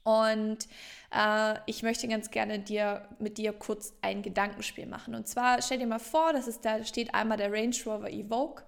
Und 0.08 0.70
äh, 1.14 1.60
ich 1.66 1.84
möchte 1.84 2.08
ganz 2.08 2.32
gerne 2.32 2.60
dir, 2.60 3.06
mit 3.20 3.38
dir 3.38 3.52
kurz 3.52 3.94
ein 4.02 4.22
Gedankenspiel 4.22 4.86
machen. 4.86 5.16
Und 5.16 5.28
zwar 5.28 5.62
stell 5.62 5.80
dir 5.80 5.86
mal 5.86 6.00
vor, 6.00 6.32
dass 6.32 6.48
es 6.48 6.62
da 6.62 6.86
steht 6.86 7.14
einmal 7.14 7.38
der 7.38 7.52
Range 7.52 7.76
Rover 7.86 8.10
Evoque 8.10 8.64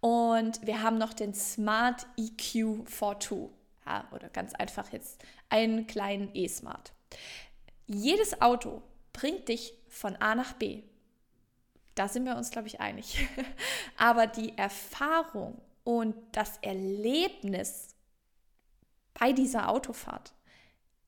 und 0.00 0.64
wir 0.64 0.80
haben 0.80 0.96
noch 0.96 1.14
den 1.14 1.34
Smart 1.34 2.06
EQ 2.16 2.88
42. 2.88 3.48
Ja, 3.86 4.06
oder 4.12 4.28
ganz 4.28 4.54
einfach 4.54 4.92
jetzt 4.92 5.20
einen 5.48 5.88
kleinen 5.88 6.30
E-Smart. 6.32 6.92
Jedes 7.88 8.40
Auto 8.40 8.80
bringt 9.12 9.48
dich 9.48 9.74
von 9.88 10.14
A 10.16 10.36
nach 10.36 10.52
B. 10.52 10.84
Da 11.96 12.06
sind 12.06 12.24
wir 12.24 12.36
uns, 12.36 12.50
glaube 12.50 12.68
ich, 12.68 12.78
einig. 12.78 13.26
Aber 13.96 14.28
die 14.28 14.56
Erfahrung 14.56 15.60
und 15.82 16.14
das 16.30 16.58
Erlebnis 16.58 17.96
bei 19.14 19.32
dieser 19.32 19.70
Autofahrt, 19.70 20.34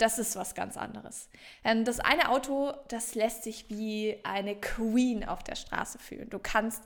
das 0.00 0.18
ist 0.18 0.36
was 0.36 0.54
ganz 0.54 0.76
anderes. 0.76 1.28
Ähm, 1.64 1.84
das 1.84 2.00
eine 2.00 2.30
Auto, 2.30 2.72
das 2.88 3.14
lässt 3.14 3.44
sich 3.44 3.66
wie 3.68 4.18
eine 4.24 4.56
Queen 4.56 5.24
auf 5.24 5.42
der 5.42 5.56
Straße 5.56 5.98
fühlen. 5.98 6.30
Du 6.30 6.38
kannst 6.38 6.82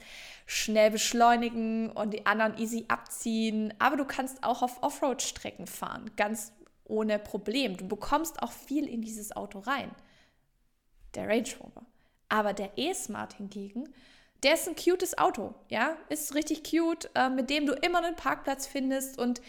schnell 0.46 0.90
beschleunigen 0.90 1.90
und 1.90 2.12
die 2.12 2.26
anderen 2.26 2.58
easy 2.58 2.84
abziehen, 2.88 3.72
aber 3.78 3.96
du 3.96 4.04
kannst 4.04 4.42
auch 4.42 4.62
auf 4.62 4.82
Offroad-Strecken 4.82 5.66
fahren, 5.66 6.10
ganz 6.16 6.52
ohne 6.84 7.18
Problem. 7.18 7.76
Du 7.76 7.86
bekommst 7.86 8.42
auch 8.42 8.52
viel 8.52 8.86
in 8.88 9.02
dieses 9.02 9.34
Auto 9.34 9.60
rein. 9.60 9.90
Der 11.14 11.28
Range 11.28 11.48
Rover. 11.60 11.86
Aber 12.28 12.52
der 12.52 12.76
E-Smart 12.76 13.34
hingegen, 13.34 13.88
der 14.42 14.54
ist 14.54 14.68
ein 14.68 14.76
cutes 14.76 15.16
Auto, 15.16 15.54
ja, 15.68 15.96
ist 16.08 16.34
richtig 16.34 16.64
cute, 16.68 17.08
äh, 17.14 17.30
mit 17.30 17.48
dem 17.48 17.66
du 17.66 17.72
immer 17.74 18.04
einen 18.04 18.16
Parkplatz 18.16 18.66
findest 18.66 19.18
und 19.18 19.40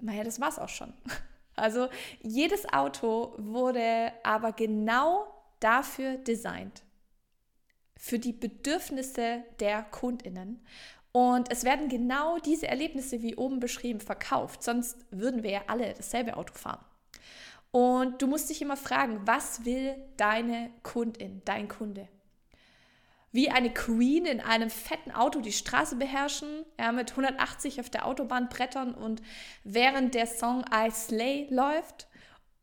naja, 0.00 0.22
das 0.22 0.40
war's 0.40 0.58
auch 0.58 0.68
schon. 0.68 0.94
Also 1.58 1.88
jedes 2.20 2.72
Auto 2.72 3.34
wurde 3.38 4.12
aber 4.22 4.52
genau 4.52 5.26
dafür 5.60 6.16
designt, 6.18 6.82
für 7.96 8.18
die 8.18 8.32
Bedürfnisse 8.32 9.42
der 9.60 9.82
Kundinnen. 9.82 10.64
Und 11.12 11.50
es 11.50 11.64
werden 11.64 11.88
genau 11.88 12.38
diese 12.38 12.68
Erlebnisse 12.68 13.22
wie 13.22 13.36
oben 13.36 13.60
beschrieben 13.60 14.00
verkauft, 14.00 14.62
sonst 14.62 15.04
würden 15.10 15.42
wir 15.42 15.50
ja 15.50 15.62
alle 15.66 15.94
dasselbe 15.94 16.36
Auto 16.36 16.54
fahren. 16.54 16.84
Und 17.70 18.22
du 18.22 18.26
musst 18.26 18.50
dich 18.50 18.62
immer 18.62 18.76
fragen, 18.76 19.20
was 19.26 19.64
will 19.64 19.96
deine 20.16 20.70
Kundin, 20.82 21.42
dein 21.44 21.68
Kunde? 21.68 22.08
Wie 23.38 23.50
eine 23.50 23.72
Queen 23.72 24.26
in 24.26 24.40
einem 24.40 24.68
fetten 24.68 25.12
Auto 25.12 25.40
die 25.40 25.52
Straße 25.52 25.94
beherrschen, 25.94 26.64
ja, 26.76 26.90
mit 26.90 27.12
180 27.12 27.78
auf 27.78 27.88
der 27.88 28.04
Autobahn 28.04 28.48
brettern 28.48 28.92
und 28.92 29.22
während 29.62 30.16
der 30.16 30.26
Song 30.26 30.64
I 30.74 30.90
Slay 30.90 31.46
läuft. 31.48 32.08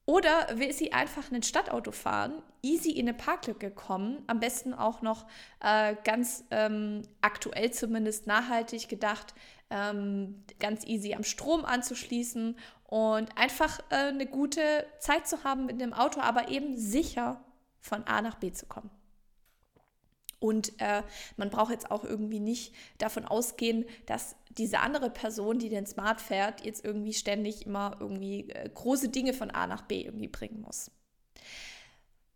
Oder 0.06 0.60
will 0.60 0.74
sie 0.74 0.92
einfach 0.92 1.32
ein 1.32 1.44
Stadtauto 1.44 1.94
fahren, 1.94 2.44
easy 2.62 2.92
in 2.92 3.08
eine 3.08 3.18
Parklücke 3.18 3.72
kommen, 3.72 4.22
am 4.28 4.42
besten 4.42 4.74
auch 4.74 5.02
noch 5.02 5.26
äh, 5.62 5.96
ganz 6.04 6.44
ähm, 6.52 7.04
aktuell 7.22 7.72
zumindest 7.72 8.28
nachhaltig 8.28 8.90
gedacht, 8.90 9.34
ähm, 9.70 10.44
ganz 10.60 10.86
easy 10.86 11.14
am 11.14 11.24
Strom 11.24 11.64
anzuschließen 11.64 12.60
und 12.84 13.38
einfach 13.38 13.80
äh, 13.92 14.10
eine 14.10 14.26
gute 14.26 14.86
Zeit 15.00 15.26
zu 15.26 15.46
haben 15.46 15.68
mit 15.68 15.80
dem 15.80 15.94
Auto, 15.94 16.20
aber 16.20 16.50
eben 16.50 16.78
sicher 16.78 17.46
von 17.80 18.04
A 18.08 18.22
nach 18.22 18.36
B 18.36 18.52
zu 18.52 18.66
kommen. 18.66 18.90
Und 20.46 20.80
äh, 20.80 21.02
man 21.38 21.50
braucht 21.50 21.72
jetzt 21.72 21.90
auch 21.90 22.04
irgendwie 22.04 22.40
nicht 22.40 22.76
davon 23.00 23.26
ausgehen, 23.26 23.86
dass 24.06 24.36
diese 24.52 24.80
andere 24.80 25.10
Person, 25.10 25.58
die 25.58 25.70
den 25.70 25.88
Smart 25.88 26.22
fährt, 26.22 26.64
jetzt 26.64 26.86
irgendwie 26.86 27.14
ständig 27.14 27.66
immer 27.66 27.98
irgendwie 28.00 28.50
äh, 28.52 28.70
große 28.72 29.10
Dinge 29.10 29.34
von 29.34 29.50
A 29.50 29.66
nach 29.66 29.82
B 29.82 30.04
irgendwie 30.04 30.28
bringen 30.28 30.62
muss. 30.62 30.92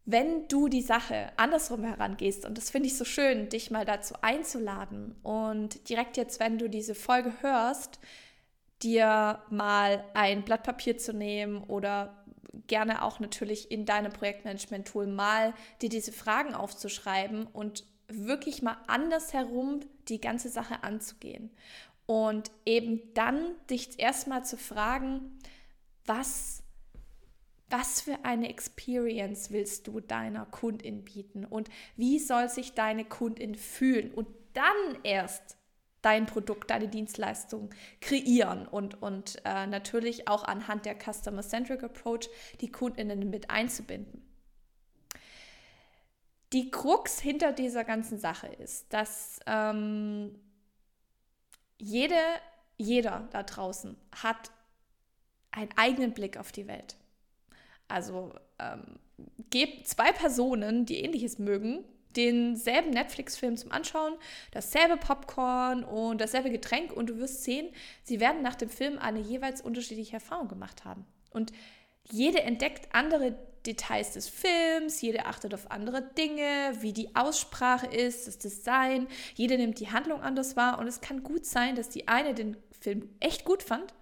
Wenn 0.06 0.48
du 0.48 0.70
die 0.70 0.82
Sache 0.82 1.32
andersrum 1.38 1.84
herangehst, 1.84 2.46
und 2.46 2.58
das 2.58 2.72
finde 2.72 2.88
ich 2.88 2.98
so 2.98 3.06
schön, 3.06 3.48
dich 3.50 3.70
mal 3.70 3.86
dazu 3.86 4.16
einzuladen 4.22 5.16
und 5.22 5.88
direkt 5.88 6.18
jetzt, 6.18 6.40
wenn 6.40 6.58
du 6.58 6.68
diese 6.68 6.96
Folge 6.96 7.32
hörst, 7.42 8.00
dir 8.82 9.44
mal 9.52 10.04
ein 10.16 10.44
Blatt 10.44 10.64
Papier 10.64 10.98
zu 10.98 11.14
nehmen 11.14 11.64
oder 11.64 12.26
gerne 12.66 13.04
auch 13.04 13.20
natürlich 13.20 13.70
in 13.70 13.86
deinem 13.86 14.12
Projektmanagement-Tool 14.12 15.06
mal 15.06 15.54
dir 15.84 15.90
diese 15.90 16.12
Fragen 16.12 16.56
aufzuschreiben 16.56 17.46
und 17.46 17.84
wirklich 18.10 18.62
mal 18.62 18.78
andersherum 18.88 19.82
die 20.08 20.20
ganze 20.20 20.50
Sache 20.50 20.84
anzugehen. 20.84 21.52
Und 22.06 22.52
eben 22.66 23.14
dann 23.14 23.40
dich 23.70 24.00
erstmal 24.00 24.44
zu 24.44 24.58
fragen, 24.58 25.38
was, 26.06 26.64
was 27.70 28.02
für 28.02 28.26
eine 28.26 28.50
Experience 28.50 29.52
willst 29.52 29.88
du 29.88 30.00
deiner 30.00 30.48
Kundin 30.48 31.04
bieten 31.04 31.46
und 31.46 31.70
wie 31.96 32.18
soll 32.18 32.50
sich 32.50 32.74
deine 32.74 33.06
Kundin 33.06 33.54
fühlen 33.54 34.12
und 34.12 34.28
dann 34.54 34.98
erst 35.04 35.58
dein 36.02 36.26
Produkt, 36.26 36.72
deine 36.72 36.88
Dienstleistung 36.88 37.70
kreieren 38.02 38.68
und, 38.68 39.02
und 39.02 39.42
äh, 39.46 39.68
natürlich 39.68 40.28
auch 40.28 40.44
anhand 40.44 40.86
der 40.86 40.96
Customer-Centric 40.96 41.84
Approach 41.84 42.30
die 42.62 42.72
Kundinnen 42.72 43.30
mit 43.30 43.50
einzubinden. 43.50 44.29
Die 46.54 46.72
Krux 46.72 47.20
hinter 47.20 47.52
dieser 47.52 47.84
ganzen 47.84 48.18
Sache 48.18 48.48
ist, 48.48 48.92
dass 48.92 49.40
ähm, 49.46 50.40
jede, 51.78 52.16
jeder 52.78 53.28
da 53.32 53.44
draußen 53.44 53.96
hat 54.24 54.52
einen 55.52 55.70
eigenen 55.76 56.14
Blick 56.14 56.38
auf 56.38 56.52
die 56.52 56.68
Welt. 56.68 56.96
Also 57.88 58.34
ähm, 58.60 59.00
gebt 59.50 59.88
zwei 59.88 60.12
Personen, 60.12 60.86
die 60.86 60.98
ähnliches 60.98 61.40
mögen, 61.40 61.84
denselben 62.16 62.92
Netflix-Film 62.92 63.58
zum 63.58 63.72
Anschauen, 63.72 64.14
dasselbe 64.52 64.98
Popcorn 64.98 65.84
und 65.84 66.20
dasselbe 66.20 66.50
Getränk 66.50 66.92
und 66.92 67.10
du 67.10 67.18
wirst 67.18 67.44
sehen, 67.44 67.70
sie 68.04 68.20
werden 68.20 68.42
nach 68.42 68.56
dem 68.56 68.70
Film 68.70 68.98
eine 68.98 69.20
jeweils 69.20 69.62
unterschiedliche 69.62 70.14
Erfahrung 70.14 70.48
gemacht 70.48 70.86
haben. 70.86 71.06
Und 71.32 71.52
jede 72.12 72.42
entdeckt 72.42 72.94
andere 72.94 73.38
Details 73.70 74.12
des 74.12 74.28
Films, 74.28 75.02
jede 75.02 75.26
achtet 75.26 75.54
auf 75.54 75.70
andere 75.70 76.02
Dinge, 76.02 76.74
wie 76.80 76.94
die 76.94 77.16
Aussprache 77.16 77.88
ist, 77.88 78.28
das 78.28 78.40
Design, 78.40 79.08
jede 79.36 79.58
nimmt 79.58 79.80
die 79.80 79.92
Handlung 79.92 80.22
anders 80.22 80.56
wahr 80.56 80.80
und 80.80 80.88
es 80.88 81.02
kann 81.02 81.24
gut 81.24 81.46
sein, 81.46 81.76
dass 81.76 81.90
die 81.90 82.08
eine 82.08 82.34
den 82.34 82.58
Film 82.80 83.10
echt 83.20 83.46
gut 83.46 83.62
fand 83.62 83.94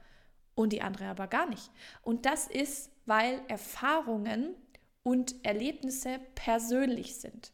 und 0.55 0.71
die 0.71 0.81
andere 0.81 1.05
aber 1.05 1.27
gar 1.27 1.50
nicht. 1.50 1.69
Und 2.01 2.25
das 2.25 2.47
ist, 2.47 2.91
weil 3.05 3.41
Erfahrungen 3.47 4.55
und 5.03 5.36
Erlebnisse 5.43 6.19
persönlich 6.36 7.15
sind. 7.15 7.51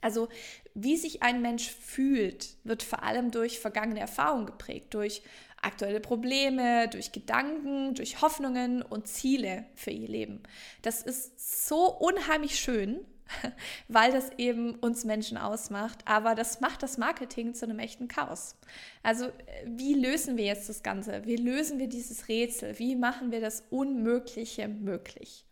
Also 0.00 0.28
wie 0.74 0.96
sich 0.96 1.22
ein 1.22 1.42
Mensch 1.42 1.70
fühlt, 1.70 2.56
wird 2.64 2.82
vor 2.82 3.02
allem 3.02 3.30
durch 3.30 3.60
vergangene 3.60 4.00
Erfahrungen 4.00 4.46
geprägt, 4.46 4.94
durch 4.94 5.22
aktuelle 5.62 6.00
Probleme, 6.00 6.88
durch 6.88 7.12
Gedanken, 7.12 7.94
durch 7.94 8.20
Hoffnungen 8.20 8.82
und 8.82 9.06
Ziele 9.06 9.64
für 9.74 9.90
ihr 9.90 10.08
Leben. 10.08 10.42
Das 10.82 11.02
ist 11.02 11.66
so 11.66 11.86
unheimlich 11.86 12.58
schön, 12.58 13.00
weil 13.88 14.12
das 14.12 14.30
eben 14.38 14.74
uns 14.76 15.04
Menschen 15.04 15.38
ausmacht, 15.38 16.00
aber 16.04 16.34
das 16.34 16.60
macht 16.60 16.82
das 16.82 16.98
Marketing 16.98 17.54
zu 17.54 17.64
einem 17.64 17.78
echten 17.78 18.08
Chaos. 18.08 18.56
Also 19.02 19.28
wie 19.64 19.94
lösen 19.94 20.36
wir 20.36 20.44
jetzt 20.44 20.68
das 20.68 20.82
Ganze? 20.82 21.24
Wie 21.24 21.36
lösen 21.36 21.78
wir 21.78 21.88
dieses 21.88 22.28
Rätsel? 22.28 22.78
Wie 22.78 22.96
machen 22.96 23.30
wir 23.30 23.40
das 23.40 23.64
Unmögliche 23.70 24.68
möglich? 24.68 25.44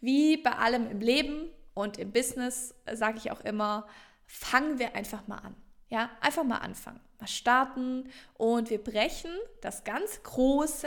Wie 0.00 0.36
bei 0.36 0.52
allem 0.52 0.90
im 0.90 1.00
Leben 1.00 1.50
und 1.74 1.98
im 1.98 2.10
Business 2.10 2.74
sage 2.92 3.18
ich 3.18 3.30
auch 3.30 3.40
immer, 3.40 3.86
fangen 4.28 4.78
wir 4.78 4.94
einfach 4.94 5.26
mal 5.26 5.38
an. 5.38 5.56
Ja, 5.88 6.10
einfach 6.20 6.44
mal 6.44 6.58
anfangen, 6.58 7.00
mal 7.18 7.26
starten 7.26 8.10
und 8.34 8.68
wir 8.68 8.76
brechen 8.82 9.30
das 9.62 9.84
ganz 9.84 10.22
Große 10.22 10.86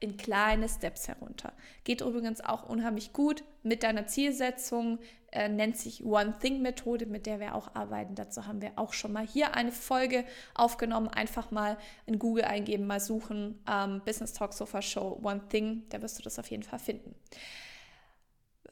in 0.00 0.16
kleine 0.16 0.68
Steps 0.70 1.06
herunter. 1.06 1.52
Geht 1.84 2.00
übrigens 2.00 2.40
auch 2.40 2.66
unheimlich 2.66 3.12
gut 3.12 3.44
mit 3.62 3.82
deiner 3.82 4.06
Zielsetzung, 4.06 5.00
äh, 5.32 5.50
nennt 5.50 5.76
sich 5.76 6.02
One 6.02 6.38
Thing 6.40 6.62
Methode, 6.62 7.04
mit 7.04 7.26
der 7.26 7.40
wir 7.40 7.54
auch 7.54 7.74
arbeiten. 7.74 8.14
Dazu 8.14 8.46
haben 8.46 8.62
wir 8.62 8.72
auch 8.76 8.94
schon 8.94 9.12
mal 9.12 9.26
hier 9.26 9.54
eine 9.54 9.72
Folge 9.72 10.24
aufgenommen. 10.54 11.08
Einfach 11.08 11.50
mal 11.50 11.76
in 12.06 12.18
Google 12.18 12.44
eingeben, 12.44 12.86
mal 12.86 13.00
suchen, 13.00 13.62
ähm, 13.70 14.00
Business 14.06 14.32
Talk 14.32 14.54
Sofa 14.54 14.80
Show 14.80 15.20
One 15.22 15.42
Thing, 15.50 15.82
da 15.90 16.00
wirst 16.00 16.18
du 16.18 16.22
das 16.22 16.38
auf 16.38 16.50
jeden 16.50 16.62
Fall 16.62 16.78
finden. 16.78 17.14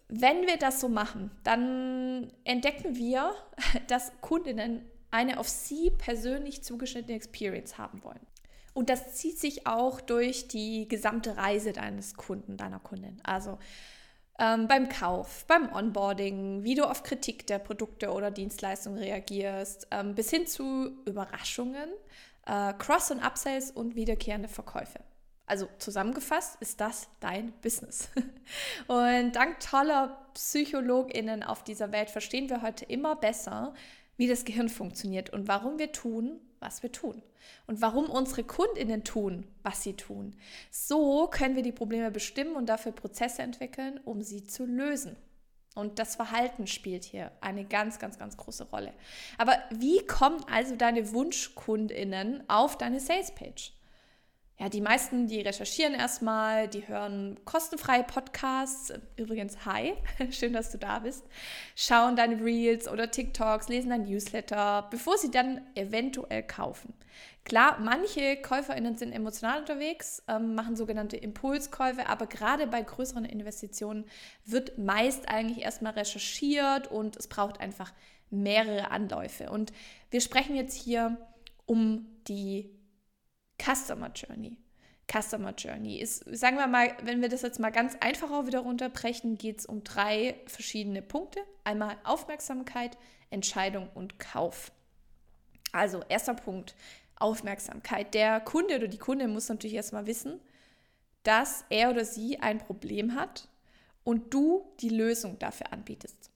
Wenn 0.09 0.47
wir 0.47 0.57
das 0.57 0.81
so 0.81 0.89
machen, 0.89 1.31
dann 1.43 2.33
entdecken 2.45 2.97
wir, 2.97 3.35
dass 3.89 4.13
Kundinnen 4.21 4.89
eine 5.11 5.39
auf 5.39 5.49
sie 5.49 5.91
persönlich 5.91 6.63
zugeschnittene 6.63 7.17
Experience 7.17 7.79
haben 7.79 8.03
wollen. 8.05 8.27
Und 8.75 8.91
das 8.91 9.15
zieht 9.15 9.39
sich 9.39 9.67
auch 9.67 10.03
durch 10.03 10.49
die 10.49 10.87
gesamte 10.87 11.37
Reise 11.37 11.73
deines 11.73 12.15
Kunden, 12.15 12.59
deiner 12.59 12.79
Kundin. 12.79 13.19
Also 13.25 13.59
ähm, 14.39 14.69
beim 14.69 14.91
Kauf, 14.91 15.47
beim 15.47 15.73
Onboarding, 15.73 16.63
wie 16.63 16.75
du 16.75 16.85
auf 16.85 17.03
Kritik 17.03 17.47
der 17.47 17.59
Produkte 17.59 18.13
oder 18.13 18.31
Dienstleistungen 18.31 18.99
reagierst, 18.99 19.89
ähm, 19.91 20.15
bis 20.15 20.29
hin 20.29 20.47
zu 20.47 20.93
Überraschungen, 21.07 21.89
äh, 22.45 22.75
Cross- 22.75 23.13
und 23.13 23.25
Upsells 23.25 23.71
und 23.71 23.95
wiederkehrende 23.95 24.49
Verkäufe. 24.49 25.01
Also 25.47 25.69
zusammengefasst 25.79 26.57
ist 26.61 26.81
das 26.81 27.09
dein 27.21 27.53
Business. 27.63 28.09
Und 28.89 29.33
dank 29.33 29.61
toller 29.61 30.27
PsychologInnen 30.35 31.45
auf 31.45 31.63
dieser 31.63 31.93
Welt 31.93 32.11
verstehen 32.11 32.51
wir 32.51 32.63
heute 32.63 32.85
immer 32.85 33.15
besser, 33.15 33.73
wie 34.17 34.27
das 34.27 34.45
Gehirn 34.45 34.69
funktioniert 34.69 35.31
und 35.31 35.47
warum 35.47 35.79
wir 35.79 35.93
tun, 35.93 36.41
was 36.59 36.83
wir 36.83 36.91
tun. 36.91 37.23
Und 37.67 37.81
warum 37.81 38.09
unsere 38.09 38.45
KundInnen 38.45 39.05
tun, 39.05 39.47
was 39.63 39.83
sie 39.83 39.93
tun. 39.93 40.35
So 40.71 41.29
können 41.29 41.55
wir 41.55 41.63
die 41.63 41.73
Probleme 41.73 42.11
bestimmen 42.11 42.57
und 42.57 42.67
dafür 42.67 42.93
Prozesse 42.93 43.43
entwickeln, 43.43 44.01
um 44.05 44.23
sie 44.23 44.45
zu 44.45 44.65
lösen. 44.65 45.17
Und 45.75 45.99
das 45.99 46.17
Verhalten 46.17 46.67
spielt 46.67 47.05
hier 47.05 47.31
eine 47.43 47.67
ganz, 47.67 47.99
ganz, 47.99 48.19
ganz 48.19 48.37
große 48.37 48.65
Rolle. 48.71 48.95
Aber 49.37 49.59
wie 49.71 50.05
kommen 50.07 50.43
also 50.51 50.75
deine 50.75 51.13
Wunschkundinnen 51.13 52.43
auf 52.49 52.79
deine 52.79 52.99
Salespage? 52.99 53.76
Ja, 54.59 54.71
die 54.71 54.81
meisten, 54.81 55.27
die 55.27 55.43
recherchieren 55.43 55.93
erstmal, 55.93 56.67
die 56.67 56.89
hören 56.89 57.39
kostenfreie 57.45 58.05
Podcasts. 58.05 58.91
Übrigens, 59.17 59.67
hi, 59.67 59.95
schön, 60.31 60.55
dass 60.55 60.73
du 60.73 60.79
da 60.79 61.01
bist. 61.01 61.25
Schauen 61.75 62.17
deine 62.17 62.43
Reels 62.43 62.89
oder 62.89 63.11
TikToks, 63.11 63.69
lesen 63.69 63.91
dein 63.91 64.05
Newsletter, 64.05 64.89
bevor 64.91 65.19
sie 65.19 65.31
dann 65.31 65.61
eventuell 65.75 66.43
kaufen. 66.43 66.95
Klar, 67.45 67.79
manche 67.81 68.37
KäuferInnen 68.37 68.97
sind 68.97 69.13
emotional 69.13 69.61
unterwegs, 69.61 70.23
ähm, 70.27 70.55
machen 70.55 70.75
sogenannte 70.75 71.19
Impulskäufe, 71.19 72.09
aber 72.09 72.27
gerade 72.27 72.67
bei 72.67 72.81
größeren 72.81 73.27
Investitionen 73.27 74.07
wird 74.47 74.79
meist 74.79 75.29
eigentlich 75.29 75.65
erstmal 75.65 75.93
recherchiert 75.93 76.91
und 76.91 77.17
es 77.17 77.29
braucht 77.29 77.61
einfach 77.61 77.93
mehrere 78.31 78.91
Anläufe. 78.91 79.51
Und 79.51 79.73
wir 80.11 80.23
sprechen 80.23 80.57
jetzt 80.57 80.75
hier 80.75 81.19
um 81.67 82.07
die 82.27 82.76
Customer 83.61 84.11
Journey. 84.15 84.59
Customer 85.11 85.55
Journey 85.57 85.99
ist, 85.99 86.25
sagen 86.37 86.57
wir 86.57 86.67
mal, 86.67 86.97
wenn 87.03 87.23
wir 87.23 87.29
das 87.29 87.43
jetzt 87.43 87.61
mal 87.61 87.71
ganz 87.71 87.97
einfach 88.01 88.31
auch 88.31 88.47
wieder 88.47 88.61
runterbrechen, 88.61 89.39
geht 89.39 89.61
es 89.61 89.67
um 89.67 89.85
drei 89.85 90.41
verschiedene 90.47 91.01
Punkte. 91.01 91.41
Einmal 91.65 91.97
Aufmerksamkeit, 92.05 92.99
Entscheidung 93.31 93.89
und 93.95 94.19
Kauf. 94.19 94.73
Also, 95.73 96.03
erster 96.09 96.35
Punkt, 96.35 96.75
Aufmerksamkeit. 97.17 98.15
Der 98.15 98.41
Kunde 98.41 98.77
oder 98.77 98.89
die 98.89 98.99
Kunde 98.99 99.29
muss 99.29 99.49
natürlich 99.49 99.77
erstmal 99.77 100.07
wissen, 100.07 100.41
dass 101.23 101.65
er 101.71 101.91
oder 101.91 102.05
sie 102.05 102.41
ein 102.41 102.59
Problem 102.59 103.15
hat 103.15 103.49
und 104.05 104.33
du 104.33 104.73
die 104.81 104.91
Lösung 104.91 105.39
dafür 105.39 105.73
anbietest. 105.73 106.31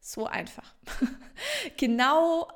So 0.00 0.26
einfach. 0.26 0.74
genau 1.76 2.48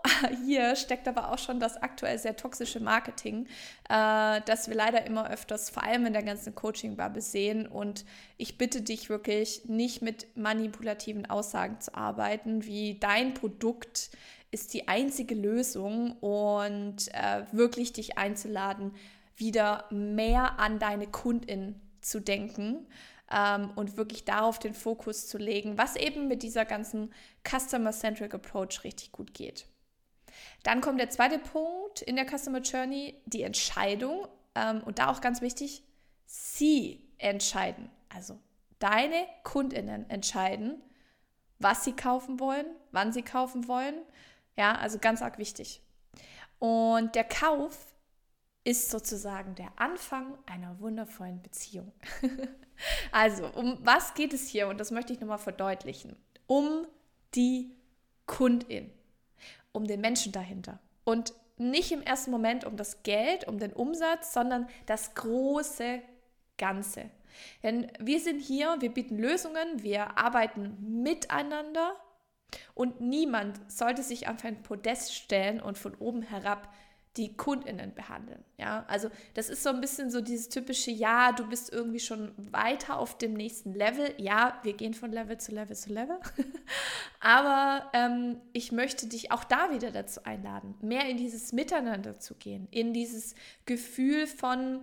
hier 0.44 0.76
steckt 0.76 1.08
aber 1.08 1.32
auch 1.32 1.38
schon 1.38 1.60
das 1.60 1.76
aktuell 1.76 2.18
sehr 2.18 2.36
toxische 2.36 2.80
Marketing, 2.80 3.46
äh, 3.88 4.40
das 4.46 4.68
wir 4.68 4.74
leider 4.74 5.04
immer 5.06 5.28
öfters, 5.30 5.70
vor 5.70 5.82
allem 5.82 6.06
in 6.06 6.12
der 6.12 6.22
ganzen 6.22 6.54
Coaching-Bubble 6.54 7.20
sehen. 7.20 7.66
Und 7.66 8.04
ich 8.38 8.58
bitte 8.58 8.80
dich 8.80 9.08
wirklich, 9.08 9.64
nicht 9.66 10.02
mit 10.02 10.36
manipulativen 10.36 11.28
Aussagen 11.28 11.80
zu 11.80 11.94
arbeiten, 11.94 12.64
wie 12.64 12.98
dein 12.98 13.34
Produkt 13.34 14.10
ist 14.50 14.74
die 14.74 14.86
einzige 14.86 15.34
Lösung 15.34 16.12
und 16.20 17.08
äh, 17.14 17.44
wirklich 17.52 17.92
dich 17.92 18.18
einzuladen, 18.18 18.94
wieder 19.36 19.86
mehr 19.90 20.58
an 20.58 20.78
deine 20.78 21.06
Kundin 21.06 21.80
zu 22.02 22.20
denken 22.20 22.86
ähm, 23.30 23.72
und 23.76 23.96
wirklich 23.96 24.24
darauf 24.24 24.58
den 24.58 24.74
Fokus 24.74 25.28
zu 25.28 25.38
legen, 25.38 25.78
was 25.78 25.96
eben 25.96 26.28
mit 26.28 26.42
dieser 26.42 26.64
ganzen 26.64 27.12
Customer-Centric 27.48 28.34
Approach 28.34 28.84
richtig 28.84 29.12
gut 29.12 29.34
geht. 29.34 29.66
Dann 30.62 30.80
kommt 30.80 31.00
der 31.00 31.10
zweite 31.10 31.38
Punkt 31.38 32.02
in 32.02 32.16
der 32.16 32.26
Customer 32.26 32.60
Journey, 32.60 33.14
die 33.26 33.42
Entscheidung. 33.42 34.26
Ähm, 34.54 34.82
und 34.84 34.98
da 34.98 35.10
auch 35.10 35.20
ganz 35.20 35.40
wichtig, 35.40 35.82
sie 36.26 37.08
entscheiden. 37.18 37.90
Also 38.08 38.38
deine 38.78 39.26
Kundinnen 39.44 40.08
entscheiden, 40.10 40.82
was 41.58 41.84
sie 41.84 41.92
kaufen 41.92 42.40
wollen, 42.40 42.66
wann 42.90 43.12
sie 43.12 43.22
kaufen 43.22 43.68
wollen. 43.68 43.94
Ja, 44.56 44.74
also 44.74 44.98
ganz 44.98 45.22
arg 45.22 45.38
wichtig. 45.38 45.80
Und 46.58 47.14
der 47.14 47.24
Kauf 47.24 47.91
ist 48.64 48.90
sozusagen 48.90 49.54
der 49.54 49.72
Anfang 49.76 50.38
einer 50.46 50.78
wundervollen 50.80 51.42
Beziehung. 51.42 51.92
also, 53.12 53.46
um 53.54 53.78
was 53.82 54.14
geht 54.14 54.32
es 54.32 54.48
hier? 54.48 54.68
Und 54.68 54.78
das 54.78 54.90
möchte 54.90 55.12
ich 55.12 55.20
nochmal 55.20 55.38
verdeutlichen. 55.38 56.16
Um 56.46 56.86
die 57.34 57.74
Kundin, 58.26 58.90
um 59.72 59.86
den 59.86 60.00
Menschen 60.00 60.32
dahinter. 60.32 60.78
Und 61.04 61.34
nicht 61.58 61.92
im 61.92 62.02
ersten 62.02 62.30
Moment 62.30 62.64
um 62.64 62.76
das 62.76 63.02
Geld, 63.02 63.46
um 63.48 63.58
den 63.58 63.72
Umsatz, 63.72 64.32
sondern 64.32 64.68
das 64.86 65.14
große 65.14 66.00
Ganze. 66.56 67.10
Denn 67.62 67.90
wir 67.98 68.20
sind 68.20 68.40
hier, 68.40 68.76
wir 68.80 68.92
bieten 68.92 69.18
Lösungen, 69.18 69.82
wir 69.82 70.18
arbeiten 70.18 71.02
miteinander 71.02 71.96
und 72.74 73.00
niemand 73.00 73.60
sollte 73.70 74.02
sich 74.02 74.28
auf 74.28 74.44
ein 74.44 74.62
Podest 74.62 75.14
stellen 75.14 75.60
und 75.60 75.78
von 75.78 75.94
oben 75.94 76.22
herab 76.22 76.72
die 77.16 77.36
KundInnen 77.36 77.94
behandeln. 77.94 78.42
Ja, 78.56 78.84
also 78.88 79.10
das 79.34 79.50
ist 79.50 79.62
so 79.62 79.68
ein 79.68 79.80
bisschen 79.80 80.10
so 80.10 80.22
dieses 80.22 80.48
typische, 80.48 80.90
ja, 80.90 81.32
du 81.32 81.46
bist 81.46 81.70
irgendwie 81.70 82.00
schon 82.00 82.32
weiter 82.36 82.98
auf 82.98 83.18
dem 83.18 83.34
nächsten 83.34 83.74
Level. 83.74 84.14
Ja, 84.16 84.58
wir 84.62 84.72
gehen 84.72 84.94
von 84.94 85.12
Level 85.12 85.36
zu 85.36 85.52
Level 85.52 85.76
zu 85.76 85.92
Level. 85.92 86.18
Aber 87.20 87.90
ähm, 87.92 88.40
ich 88.52 88.72
möchte 88.72 89.06
dich 89.06 89.30
auch 89.30 89.44
da 89.44 89.70
wieder 89.72 89.90
dazu 89.90 90.24
einladen, 90.24 90.74
mehr 90.80 91.06
in 91.08 91.18
dieses 91.18 91.52
Miteinander 91.52 92.18
zu 92.18 92.34
gehen, 92.34 92.66
in 92.70 92.94
dieses 92.94 93.34
Gefühl 93.66 94.26
von, 94.26 94.80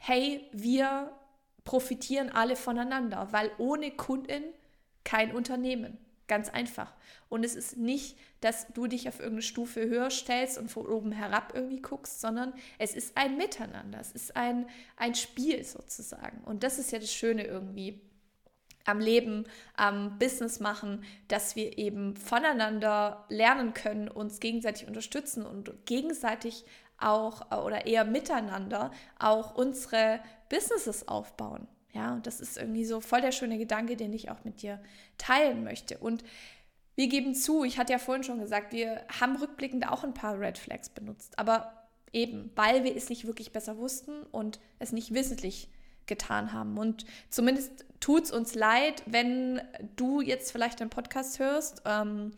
hey, 0.00 0.48
wir 0.52 1.12
profitieren 1.62 2.30
alle 2.30 2.56
voneinander, 2.56 3.28
weil 3.30 3.50
ohne 3.58 3.92
Kundin 3.92 4.42
kein 5.04 5.34
Unternehmen. 5.34 5.98
Ganz 6.26 6.48
einfach. 6.48 6.92
Und 7.28 7.44
es 7.44 7.54
ist 7.54 7.76
nicht, 7.76 8.16
dass 8.40 8.68
du 8.68 8.86
dich 8.86 9.08
auf 9.08 9.18
irgendeine 9.18 9.42
Stufe 9.42 9.86
höher 9.86 10.10
stellst 10.10 10.56
und 10.56 10.70
von 10.70 10.86
oben 10.86 11.12
herab 11.12 11.52
irgendwie 11.54 11.82
guckst, 11.82 12.20
sondern 12.20 12.54
es 12.78 12.94
ist 12.94 13.16
ein 13.16 13.36
Miteinander. 13.36 14.00
Es 14.00 14.12
ist 14.12 14.36
ein, 14.36 14.66
ein 14.96 15.14
Spiel 15.14 15.64
sozusagen. 15.64 16.42
Und 16.44 16.62
das 16.62 16.78
ist 16.78 16.92
ja 16.92 16.98
das 16.98 17.12
Schöne 17.12 17.44
irgendwie 17.44 18.00
am 18.86 19.00
Leben, 19.00 19.44
am 19.76 20.18
Business 20.18 20.60
machen, 20.60 21.04
dass 21.28 21.56
wir 21.56 21.78
eben 21.78 22.16
voneinander 22.16 23.24
lernen 23.28 23.74
können, 23.74 24.08
uns 24.08 24.40
gegenseitig 24.40 24.86
unterstützen 24.86 25.44
und 25.44 25.86
gegenseitig 25.86 26.64
auch 26.98 27.50
oder 27.64 27.86
eher 27.86 28.04
miteinander 28.04 28.90
auch 29.18 29.54
unsere 29.54 30.20
Businesses 30.48 31.08
aufbauen. 31.08 31.66
Ja, 31.94 32.12
und 32.12 32.26
das 32.26 32.40
ist 32.40 32.56
irgendwie 32.56 32.84
so 32.84 33.00
voll 33.00 33.20
der 33.20 33.32
schöne 33.32 33.56
Gedanke, 33.56 33.96
den 33.96 34.12
ich 34.12 34.30
auch 34.30 34.44
mit 34.44 34.62
dir 34.62 34.80
teilen 35.16 35.62
möchte. 35.62 35.96
Und 35.98 36.24
wir 36.96 37.08
geben 37.08 37.34
zu, 37.34 37.64
ich 37.64 37.78
hatte 37.78 37.92
ja 37.92 37.98
vorhin 37.98 38.24
schon 38.24 38.40
gesagt, 38.40 38.72
wir 38.72 39.02
haben 39.20 39.36
rückblickend 39.36 39.88
auch 39.88 40.04
ein 40.04 40.14
paar 40.14 40.38
Red 40.38 40.58
Flags 40.58 40.88
benutzt, 40.88 41.38
aber 41.38 41.72
eben, 42.12 42.50
weil 42.56 42.84
wir 42.84 42.96
es 42.96 43.08
nicht 43.08 43.26
wirklich 43.26 43.52
besser 43.52 43.78
wussten 43.78 44.22
und 44.32 44.60
es 44.78 44.92
nicht 44.92 45.14
wissentlich 45.14 45.68
getan 46.06 46.52
haben. 46.52 46.78
Und 46.78 47.06
zumindest 47.30 47.84
tut 48.00 48.24
es 48.24 48.30
uns 48.32 48.54
leid, 48.54 49.02
wenn 49.06 49.60
du 49.96 50.20
jetzt 50.20 50.52
vielleicht 50.52 50.80
den 50.80 50.90
Podcast 50.90 51.38
hörst 51.38 51.82
ähm, 51.84 52.32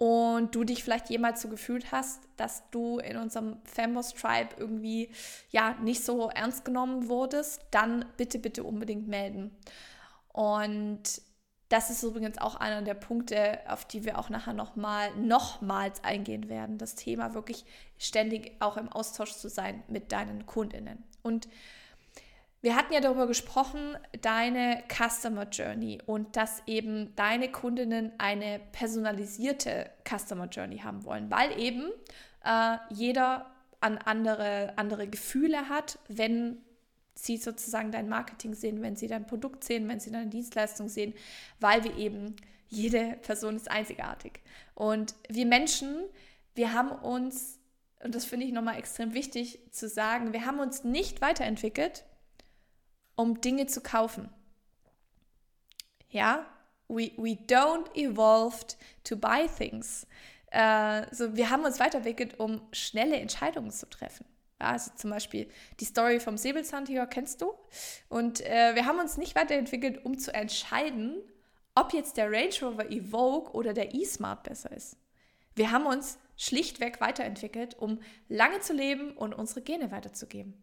und 0.00 0.54
du 0.54 0.64
dich 0.64 0.82
vielleicht 0.82 1.10
jemals 1.10 1.42
so 1.42 1.50
gefühlt 1.50 1.92
hast, 1.92 2.22
dass 2.38 2.62
du 2.70 3.00
in 3.00 3.18
unserem 3.18 3.58
Fanboss 3.64 4.14
Tribe 4.14 4.48
irgendwie 4.56 5.10
ja 5.50 5.74
nicht 5.82 6.02
so 6.02 6.30
ernst 6.30 6.64
genommen 6.64 7.10
wurdest, 7.10 7.66
dann 7.70 8.06
bitte, 8.16 8.38
bitte 8.38 8.64
unbedingt 8.64 9.08
melden. 9.08 9.54
Und 10.32 11.02
das 11.68 11.90
ist 11.90 12.02
übrigens 12.02 12.38
auch 12.38 12.56
einer 12.56 12.80
der 12.80 12.94
Punkte, 12.94 13.58
auf 13.68 13.84
die 13.84 14.06
wir 14.06 14.18
auch 14.18 14.30
nachher 14.30 14.54
nochmal, 14.54 15.14
nochmals 15.16 16.02
eingehen 16.02 16.48
werden. 16.48 16.78
Das 16.78 16.94
Thema 16.94 17.34
wirklich 17.34 17.66
ständig 17.98 18.52
auch 18.60 18.78
im 18.78 18.88
Austausch 18.88 19.34
zu 19.34 19.50
sein 19.50 19.82
mit 19.86 20.12
deinen 20.12 20.46
KundInnen. 20.46 21.04
Und 21.20 21.46
wir 22.62 22.76
hatten 22.76 22.92
ja 22.92 23.00
darüber 23.00 23.26
gesprochen, 23.26 23.96
deine 24.20 24.82
Customer 24.88 25.48
Journey 25.48 25.98
und 26.04 26.36
dass 26.36 26.62
eben 26.66 27.14
deine 27.16 27.50
Kundinnen 27.50 28.12
eine 28.18 28.60
personalisierte 28.72 29.90
Customer 30.06 30.46
Journey 30.46 30.78
haben 30.78 31.04
wollen, 31.04 31.30
weil 31.30 31.58
eben 31.58 31.90
äh, 32.44 32.76
jeder 32.90 33.50
an 33.80 33.96
andere, 33.96 34.74
andere 34.76 35.08
Gefühle 35.08 35.70
hat, 35.70 35.98
wenn 36.08 36.58
sie 37.14 37.38
sozusagen 37.38 37.92
dein 37.92 38.08
Marketing 38.08 38.54
sehen, 38.54 38.82
wenn 38.82 38.96
sie 38.96 39.08
dein 39.08 39.26
Produkt 39.26 39.64
sehen, 39.64 39.88
wenn 39.88 40.00
sie 40.00 40.10
deine 40.10 40.28
Dienstleistung 40.28 40.88
sehen, 40.88 41.14
weil 41.60 41.84
wir 41.84 41.96
eben, 41.96 42.36
jede 42.68 43.16
Person 43.22 43.56
ist 43.56 43.70
einzigartig. 43.70 44.40
Und 44.74 45.14
wir 45.28 45.44
Menschen, 45.46 46.04
wir 46.54 46.72
haben 46.72 46.90
uns, 46.90 47.58
und 48.04 48.14
das 48.14 48.24
finde 48.24 48.46
ich 48.46 48.52
nochmal 48.52 48.78
extrem 48.78 49.12
wichtig 49.12 49.58
zu 49.72 49.88
sagen, 49.88 50.32
wir 50.32 50.46
haben 50.46 50.60
uns 50.60 50.84
nicht 50.84 51.20
weiterentwickelt, 51.20 52.04
um 53.20 53.40
Dinge 53.40 53.66
zu 53.66 53.80
kaufen. 53.80 54.28
Ja, 56.08 56.46
we, 56.88 57.12
we 57.16 57.36
don't 57.46 57.94
evolved 57.94 58.76
to 59.04 59.16
buy 59.16 59.46
things. 59.46 60.06
Äh, 60.50 61.06
so, 61.14 61.36
wir 61.36 61.50
haben 61.50 61.64
uns 61.64 61.78
weiterentwickelt, 61.78 62.40
um 62.40 62.60
schnelle 62.72 63.16
Entscheidungen 63.16 63.70
zu 63.70 63.88
treffen. 63.88 64.26
Ja, 64.60 64.70
also 64.70 64.90
zum 64.96 65.10
Beispiel 65.10 65.48
die 65.78 65.84
Story 65.84 66.18
vom 66.18 66.36
Säbelzahntiger 66.36 67.06
kennst 67.06 67.40
du. 67.42 67.54
Und 68.08 68.40
äh, 68.40 68.74
wir 68.74 68.86
haben 68.86 68.98
uns 68.98 69.16
nicht 69.16 69.36
weiterentwickelt, 69.36 70.04
um 70.04 70.18
zu 70.18 70.34
entscheiden, 70.34 71.16
ob 71.74 71.92
jetzt 71.92 72.16
der 72.16 72.30
Range 72.30 72.54
Rover 72.62 72.90
Evoque 72.90 73.54
oder 73.54 73.72
der 73.72 73.94
E-Smart 73.94 74.42
besser 74.42 74.72
ist. 74.72 74.96
Wir 75.54 75.70
haben 75.70 75.86
uns 75.86 76.18
schlichtweg 76.36 77.00
weiterentwickelt, 77.00 77.78
um 77.78 78.00
lange 78.28 78.60
zu 78.60 78.72
leben 78.72 79.16
und 79.16 79.34
unsere 79.34 79.62
Gene 79.62 79.90
weiterzugeben. 79.90 80.62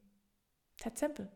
That's 0.77 0.99
simple. 0.99 1.29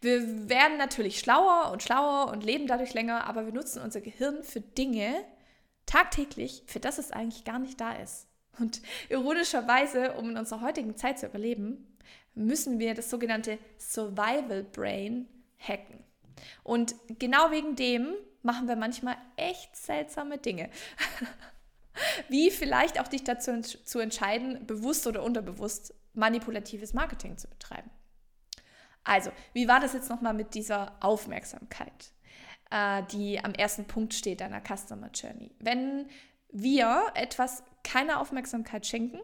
Wir 0.00 0.48
werden 0.48 0.78
natürlich 0.78 1.18
schlauer 1.18 1.70
und 1.72 1.82
schlauer 1.82 2.30
und 2.30 2.44
leben 2.44 2.66
dadurch 2.66 2.94
länger, 2.94 3.26
aber 3.26 3.46
wir 3.46 3.52
nutzen 3.52 3.82
unser 3.82 4.00
Gehirn 4.00 4.42
für 4.42 4.60
Dinge 4.60 5.14
tagtäglich, 5.86 6.62
für 6.66 6.80
das 6.80 6.98
es 6.98 7.10
eigentlich 7.10 7.44
gar 7.44 7.58
nicht 7.58 7.80
da 7.80 7.92
ist. 7.92 8.26
Und 8.58 8.82
ironischerweise, 9.08 10.12
um 10.14 10.30
in 10.30 10.36
unserer 10.36 10.60
heutigen 10.60 10.96
Zeit 10.96 11.18
zu 11.18 11.26
überleben, 11.26 11.96
müssen 12.34 12.78
wir 12.78 12.94
das 12.94 13.10
sogenannte 13.10 13.58
Survival 13.78 14.64
Brain 14.64 15.28
hacken. 15.58 16.02
Und 16.62 16.94
genau 17.18 17.50
wegen 17.50 17.76
dem 17.76 18.14
machen 18.42 18.68
wir 18.68 18.76
manchmal 18.76 19.16
echt 19.36 19.76
seltsame 19.76 20.38
Dinge. 20.38 20.70
Wie 22.28 22.50
vielleicht 22.50 23.00
auch 23.00 23.08
dich 23.08 23.22
dazu 23.22 23.60
zu 23.60 23.98
entscheiden, 24.00 24.66
bewusst 24.66 25.06
oder 25.06 25.22
unterbewusst 25.22 25.94
manipulatives 26.14 26.94
Marketing 26.94 27.36
zu 27.38 27.48
betreiben. 27.48 27.90
Also, 29.04 29.30
wie 29.52 29.68
war 29.68 29.80
das 29.80 29.92
jetzt 29.92 30.10
nochmal 30.10 30.34
mit 30.34 30.54
dieser 30.54 30.96
Aufmerksamkeit, 31.00 32.12
äh, 32.70 33.02
die 33.10 33.42
am 33.42 33.52
ersten 33.54 33.86
Punkt 33.86 34.14
steht 34.14 34.40
deiner 34.40 34.60
Customer 34.60 35.10
Journey? 35.12 35.54
Wenn 35.58 36.08
wir 36.50 37.06
etwas 37.14 37.64
keine 37.82 38.20
Aufmerksamkeit 38.20 38.86
schenken, 38.86 39.20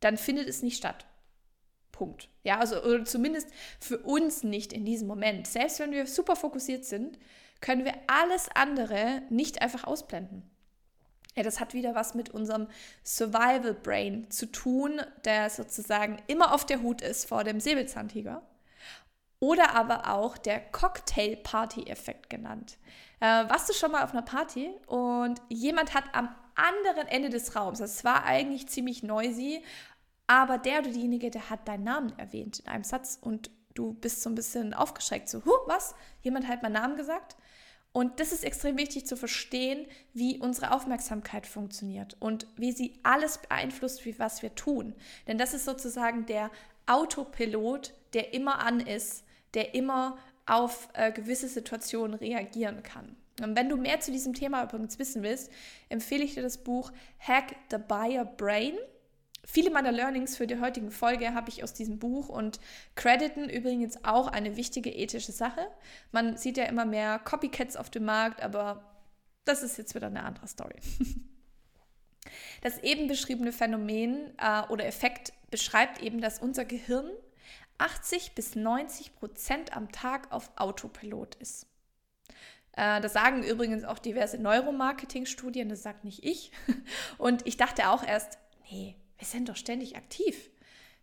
dann 0.00 0.16
findet 0.16 0.48
es 0.48 0.62
nicht 0.62 0.76
statt. 0.76 1.06
Punkt. 1.90 2.28
Ja, 2.42 2.58
also 2.58 2.82
oder 2.82 3.04
zumindest 3.04 3.48
für 3.80 3.98
uns 3.98 4.42
nicht 4.42 4.72
in 4.72 4.84
diesem 4.84 5.08
Moment. 5.08 5.46
Selbst 5.46 5.78
wenn 5.78 5.92
wir 5.92 6.06
super 6.06 6.36
fokussiert 6.36 6.84
sind, 6.84 7.18
können 7.60 7.84
wir 7.84 7.94
alles 8.08 8.48
andere 8.54 9.22
nicht 9.30 9.62
einfach 9.62 9.84
ausblenden. 9.84 10.50
Ja, 11.36 11.42
das 11.42 11.58
hat 11.58 11.74
wieder 11.74 11.94
was 11.94 12.14
mit 12.14 12.30
unserem 12.30 12.68
Survival 13.04 13.74
Brain 13.74 14.30
zu 14.30 14.46
tun, 14.46 15.00
der 15.24 15.50
sozusagen 15.50 16.22
immer 16.26 16.54
auf 16.54 16.64
der 16.64 16.82
Hut 16.82 17.02
ist 17.02 17.28
vor 17.28 17.42
dem 17.42 17.60
Säbelzahntiger. 17.60 18.42
Oder 19.40 19.74
aber 19.74 20.10
auch 20.10 20.38
der 20.38 20.60
Cocktail-Party-Effekt 20.60 22.30
genannt. 22.30 22.78
Äh, 23.20 23.26
warst 23.26 23.68
du 23.68 23.74
schon 23.74 23.90
mal 23.92 24.04
auf 24.04 24.12
einer 24.12 24.22
Party 24.22 24.70
und 24.86 25.42
jemand 25.48 25.94
hat 25.94 26.04
am 26.12 26.34
anderen 26.54 27.08
Ende 27.08 27.30
des 27.30 27.56
Raums, 27.56 27.80
das 27.80 28.04
war 28.04 28.24
eigentlich 28.24 28.68
ziemlich 28.68 29.02
noisy, 29.02 29.62
aber 30.26 30.56
der 30.58 30.80
oder 30.80 30.90
diejenige, 30.90 31.30
der 31.30 31.50
hat 31.50 31.66
deinen 31.68 31.84
Namen 31.84 32.18
erwähnt 32.18 32.60
in 32.60 32.68
einem 32.68 32.84
Satz 32.84 33.18
und 33.20 33.50
du 33.74 33.92
bist 33.94 34.22
so 34.22 34.30
ein 34.30 34.34
bisschen 34.34 34.72
aufgeschreckt, 34.72 35.28
so, 35.28 35.44
huh, 35.44 35.58
was? 35.66 35.94
Jemand 36.22 36.48
hat 36.48 36.62
meinen 36.62 36.72
Namen 36.72 36.96
gesagt? 36.96 37.36
Und 37.94 38.18
das 38.18 38.32
ist 38.32 38.42
extrem 38.42 38.76
wichtig 38.76 39.06
zu 39.06 39.16
verstehen, 39.16 39.86
wie 40.14 40.40
unsere 40.40 40.72
Aufmerksamkeit 40.72 41.46
funktioniert 41.46 42.16
und 42.18 42.48
wie 42.56 42.72
sie 42.72 42.98
alles 43.04 43.38
beeinflusst, 43.38 44.04
wie 44.04 44.18
was 44.18 44.42
wir 44.42 44.52
tun. 44.56 44.96
Denn 45.28 45.38
das 45.38 45.54
ist 45.54 45.64
sozusagen 45.64 46.26
der 46.26 46.50
Autopilot, 46.86 47.94
der 48.12 48.34
immer 48.34 48.58
an 48.58 48.80
ist, 48.80 49.22
der 49.54 49.76
immer 49.76 50.18
auf 50.44 50.88
äh, 50.94 51.12
gewisse 51.12 51.46
Situationen 51.46 52.16
reagieren 52.16 52.82
kann. 52.82 53.14
Und 53.40 53.56
wenn 53.56 53.68
du 53.68 53.76
mehr 53.76 54.00
zu 54.00 54.10
diesem 54.10 54.34
Thema 54.34 54.64
übrigens 54.64 54.98
wissen 54.98 55.22
willst, 55.22 55.52
empfehle 55.88 56.24
ich 56.24 56.34
dir 56.34 56.42
das 56.42 56.58
Buch 56.58 56.90
Hack 57.20 57.54
the 57.70 57.78
Buyer 57.78 58.24
Brain 58.24 58.74
Viele 59.46 59.70
meiner 59.70 59.92
Learnings 59.92 60.36
für 60.36 60.46
die 60.46 60.60
heutige 60.60 60.90
Folge 60.90 61.34
habe 61.34 61.50
ich 61.50 61.62
aus 61.62 61.74
diesem 61.74 61.98
Buch 61.98 62.28
und 62.28 62.60
crediten 62.94 63.48
übrigens 63.48 64.04
auch 64.04 64.28
eine 64.28 64.56
wichtige 64.56 64.90
ethische 64.90 65.32
Sache. 65.32 65.66
Man 66.12 66.36
sieht 66.36 66.56
ja 66.56 66.64
immer 66.64 66.84
mehr 66.84 67.18
Copycats 67.18 67.76
auf 67.76 67.90
dem 67.90 68.04
Markt, 68.04 68.42
aber 68.42 68.84
das 69.44 69.62
ist 69.62 69.76
jetzt 69.76 69.94
wieder 69.94 70.06
eine 70.06 70.24
andere 70.24 70.48
Story. 70.48 70.76
Das 72.62 72.78
eben 72.78 73.08
beschriebene 73.08 73.52
Phänomen 73.52 74.32
äh, 74.38 74.62
oder 74.68 74.86
Effekt 74.86 75.34
beschreibt 75.50 76.00
eben, 76.00 76.22
dass 76.22 76.38
unser 76.38 76.64
Gehirn 76.64 77.10
80 77.78 78.34
bis 78.34 78.54
90 78.54 79.14
Prozent 79.14 79.76
am 79.76 79.92
Tag 79.92 80.32
auf 80.32 80.50
Autopilot 80.56 81.34
ist. 81.36 81.66
Äh, 82.72 83.00
das 83.00 83.12
sagen 83.12 83.42
übrigens 83.42 83.84
auch 83.84 83.98
diverse 83.98 84.38
Neuromarketing-Studien, 84.38 85.68
das 85.68 85.82
sagt 85.82 86.04
nicht 86.04 86.24
ich. 86.24 86.52
Und 87.18 87.46
ich 87.46 87.56
dachte 87.56 87.90
auch 87.90 88.02
erst, 88.02 88.38
nee, 88.70 88.96
wir 89.18 89.26
sind 89.26 89.48
doch 89.48 89.56
ständig 89.56 89.96
aktiv. 89.96 90.50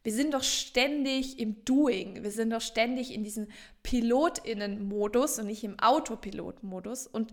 Wir 0.04 0.13
sind 0.13 0.34
doch 0.34 0.43
ständig 0.43 1.39
im 1.39 1.63
Doing. 1.63 2.24
Wir 2.24 2.32
sind 2.32 2.50
doch 2.52 2.62
ständig 2.62 3.13
in 3.13 3.24
diesem 3.24 3.47
Pilotinnen-Modus 3.84 5.39
und 5.39 5.47
nicht 5.47 5.63
im 5.63 5.80
Autopilot-Modus. 5.80 7.08
Und 7.08 7.32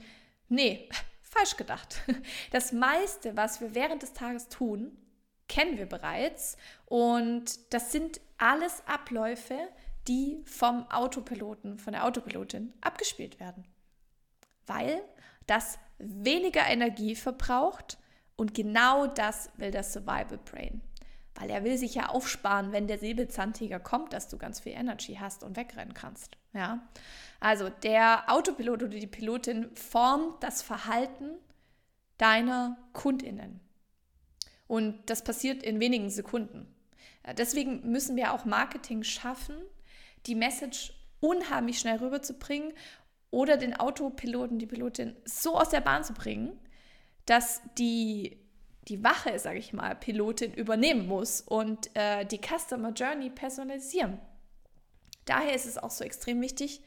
nee, 0.48 0.88
falsch 1.22 1.56
gedacht. 1.56 2.02
Das 2.50 2.72
meiste, 2.72 3.36
was 3.36 3.60
wir 3.60 3.74
während 3.74 4.02
des 4.02 4.12
Tages 4.12 4.48
tun, 4.48 4.96
kennen 5.48 5.78
wir 5.78 5.86
bereits. 5.86 6.56
Und 6.84 7.72
das 7.72 7.92
sind 7.92 8.20
alles 8.36 8.82
Abläufe, 8.86 9.58
die 10.06 10.42
vom 10.44 10.90
Autopiloten, 10.90 11.78
von 11.78 11.92
der 11.92 12.04
Autopilotin 12.04 12.72
abgespielt 12.80 13.40
werden. 13.40 13.66
Weil 14.66 15.02
das 15.46 15.78
weniger 15.98 16.66
Energie 16.66 17.14
verbraucht 17.14 17.98
und 18.38 18.54
genau 18.54 19.08
das 19.08 19.50
will 19.56 19.72
das 19.72 19.92
Survival 19.92 20.38
Brain. 20.38 20.80
Weil 21.34 21.50
er 21.50 21.64
will 21.64 21.76
sich 21.76 21.96
ja 21.96 22.08
aufsparen, 22.08 22.70
wenn 22.70 22.86
der 22.86 22.98
Säbelzahntiger 22.98 23.80
kommt, 23.80 24.12
dass 24.12 24.28
du 24.28 24.38
ganz 24.38 24.60
viel 24.60 24.72
Energy 24.72 25.16
hast 25.16 25.42
und 25.42 25.56
wegrennen 25.56 25.92
kannst. 25.92 26.38
Ja? 26.52 26.88
Also 27.40 27.68
der 27.68 28.30
Autopilot 28.30 28.84
oder 28.84 28.96
die 28.96 29.08
Pilotin 29.08 29.74
formt 29.74 30.40
das 30.44 30.62
Verhalten 30.62 31.30
deiner 32.16 32.78
KundInnen. 32.92 33.58
Und 34.68 35.10
das 35.10 35.24
passiert 35.24 35.64
in 35.64 35.80
wenigen 35.80 36.08
Sekunden. 36.08 36.72
Deswegen 37.36 37.90
müssen 37.90 38.14
wir 38.14 38.32
auch 38.32 38.44
Marketing 38.44 39.02
schaffen, 39.02 39.56
die 40.26 40.36
Message 40.36 40.92
unheimlich 41.18 41.80
schnell 41.80 41.98
rüberzubringen 41.98 42.72
oder 43.30 43.56
den 43.56 43.74
Autopiloten, 43.74 44.60
die 44.60 44.66
Pilotin 44.66 45.16
so 45.24 45.56
aus 45.56 45.70
der 45.70 45.80
Bahn 45.80 46.04
zu 46.04 46.12
bringen, 46.12 46.56
dass 47.28 47.60
die, 47.76 48.38
die 48.88 49.04
Wache, 49.04 49.38
sage 49.38 49.58
ich 49.58 49.74
mal, 49.74 49.94
Pilotin 49.94 50.54
übernehmen 50.54 51.06
muss 51.06 51.42
und 51.42 51.94
äh, 51.94 52.24
die 52.24 52.40
Customer 52.40 52.90
Journey 52.92 53.28
personalisieren. 53.28 54.18
Daher 55.26 55.54
ist 55.54 55.66
es 55.66 55.76
auch 55.76 55.90
so 55.90 56.04
extrem 56.04 56.40
wichtig, 56.40 56.82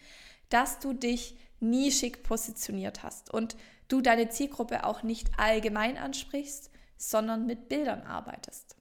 dass 0.50 0.80
du 0.80 0.94
dich 0.94 1.38
nischig 1.60 2.24
positioniert 2.24 3.04
hast 3.04 3.32
und 3.32 3.56
du 3.88 4.02
deine 4.02 4.30
Zielgruppe 4.30 4.84
auch 4.84 5.04
nicht 5.04 5.30
allgemein 5.38 5.96
ansprichst, 5.96 6.72
sondern 6.98 7.46
mit 7.46 7.70
Bildern 7.70 8.02
arbeitest. 8.02 8.76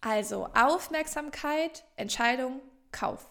Also 0.00 0.48
Aufmerksamkeit, 0.54 1.84
Entscheidung, 1.94 2.60
Kauf. 2.90 3.28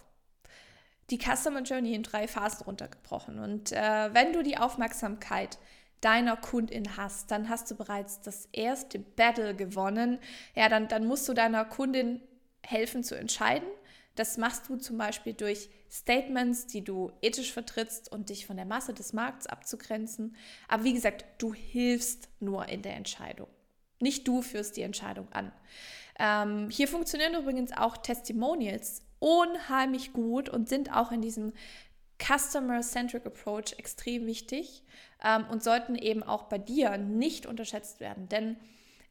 Die 1.09 1.19
Customer 1.19 1.61
Journey 1.61 1.93
in 1.93 2.03
drei 2.03 2.27
Phasen 2.27 2.63
runtergebrochen. 2.65 3.39
Und 3.39 3.73
äh, 3.73 4.13
wenn 4.13 4.31
du 4.31 4.43
die 4.43 4.57
Aufmerksamkeit 4.57 5.59
deiner 6.01 6.37
Kundin 6.37 6.97
hast, 6.97 7.31
dann 7.31 7.49
hast 7.49 7.69
du 7.71 7.75
bereits 7.75 8.21
das 8.21 8.47
erste 8.51 8.99
Battle 8.99 9.55
gewonnen. 9.55 10.19
Ja, 10.55 10.69
dann, 10.69 10.87
dann 10.87 11.05
musst 11.05 11.27
du 11.27 11.33
deiner 11.33 11.65
Kundin 11.65 12.21
helfen 12.63 13.03
zu 13.03 13.15
entscheiden. 13.15 13.67
Das 14.15 14.37
machst 14.37 14.69
du 14.69 14.77
zum 14.77 14.97
Beispiel 14.97 15.33
durch 15.33 15.69
Statements, 15.91 16.67
die 16.67 16.83
du 16.83 17.11
ethisch 17.21 17.51
vertrittst 17.51 18.11
und 18.11 18.29
dich 18.29 18.45
von 18.45 18.55
der 18.55 18.65
Masse 18.65 18.93
des 18.93 19.13
Markts 19.13 19.47
abzugrenzen. 19.47 20.35
Aber 20.67 20.83
wie 20.83 20.93
gesagt, 20.93 21.25
du 21.37 21.53
hilfst 21.53 22.29
nur 22.39 22.67
in 22.69 22.81
der 22.81 22.95
Entscheidung. 22.95 23.47
Nicht 23.99 24.27
du 24.27 24.41
führst 24.41 24.77
die 24.77 24.81
Entscheidung 24.81 25.31
an. 25.31 25.51
Ähm, 26.17 26.69
hier 26.69 26.87
funktionieren 26.87 27.35
übrigens 27.35 27.71
auch 27.71 27.97
Testimonials 27.97 29.03
unheimlich 29.19 30.13
gut 30.13 30.49
und 30.49 30.69
sind 30.69 30.93
auch 30.93 31.11
in 31.11 31.21
diesem 31.21 31.53
Customer-Centric 32.21 33.25
Approach 33.25 33.73
extrem 33.77 34.25
wichtig 34.25 34.83
ähm, 35.25 35.45
und 35.49 35.63
sollten 35.63 35.95
eben 35.95 36.23
auch 36.23 36.43
bei 36.43 36.57
dir 36.57 36.97
nicht 36.97 37.45
unterschätzt 37.45 37.99
werden. 37.99 38.29
Denn 38.29 38.57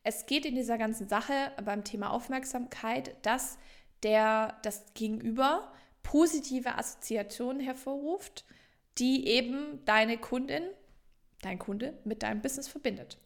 es 0.05 0.27
geht 0.27 0.47
in 0.47 0.55
dieser 0.55 0.79
ganzen 0.79 1.09
Sache 1.09 1.53
beim 1.65 1.85
Thema 1.85 2.11
Aufmerksamkeit, 2.11 3.17
dass 3.23 3.59
der, 4.03 4.57
das 4.63 4.85
Gegenüber 4.95 5.73
positive 6.03 6.77
Assoziationen 6.79 7.61
hervorruft, 7.61 8.45
die 8.99 9.27
eben 9.27 9.85
deine 9.87 10.19
Kundin, 10.19 10.63
dein 11.43 11.59
Kunde 11.59 11.99
mit 12.05 12.23
deinem 12.23 12.43
Business 12.43 12.69
verbindet. 12.69 13.19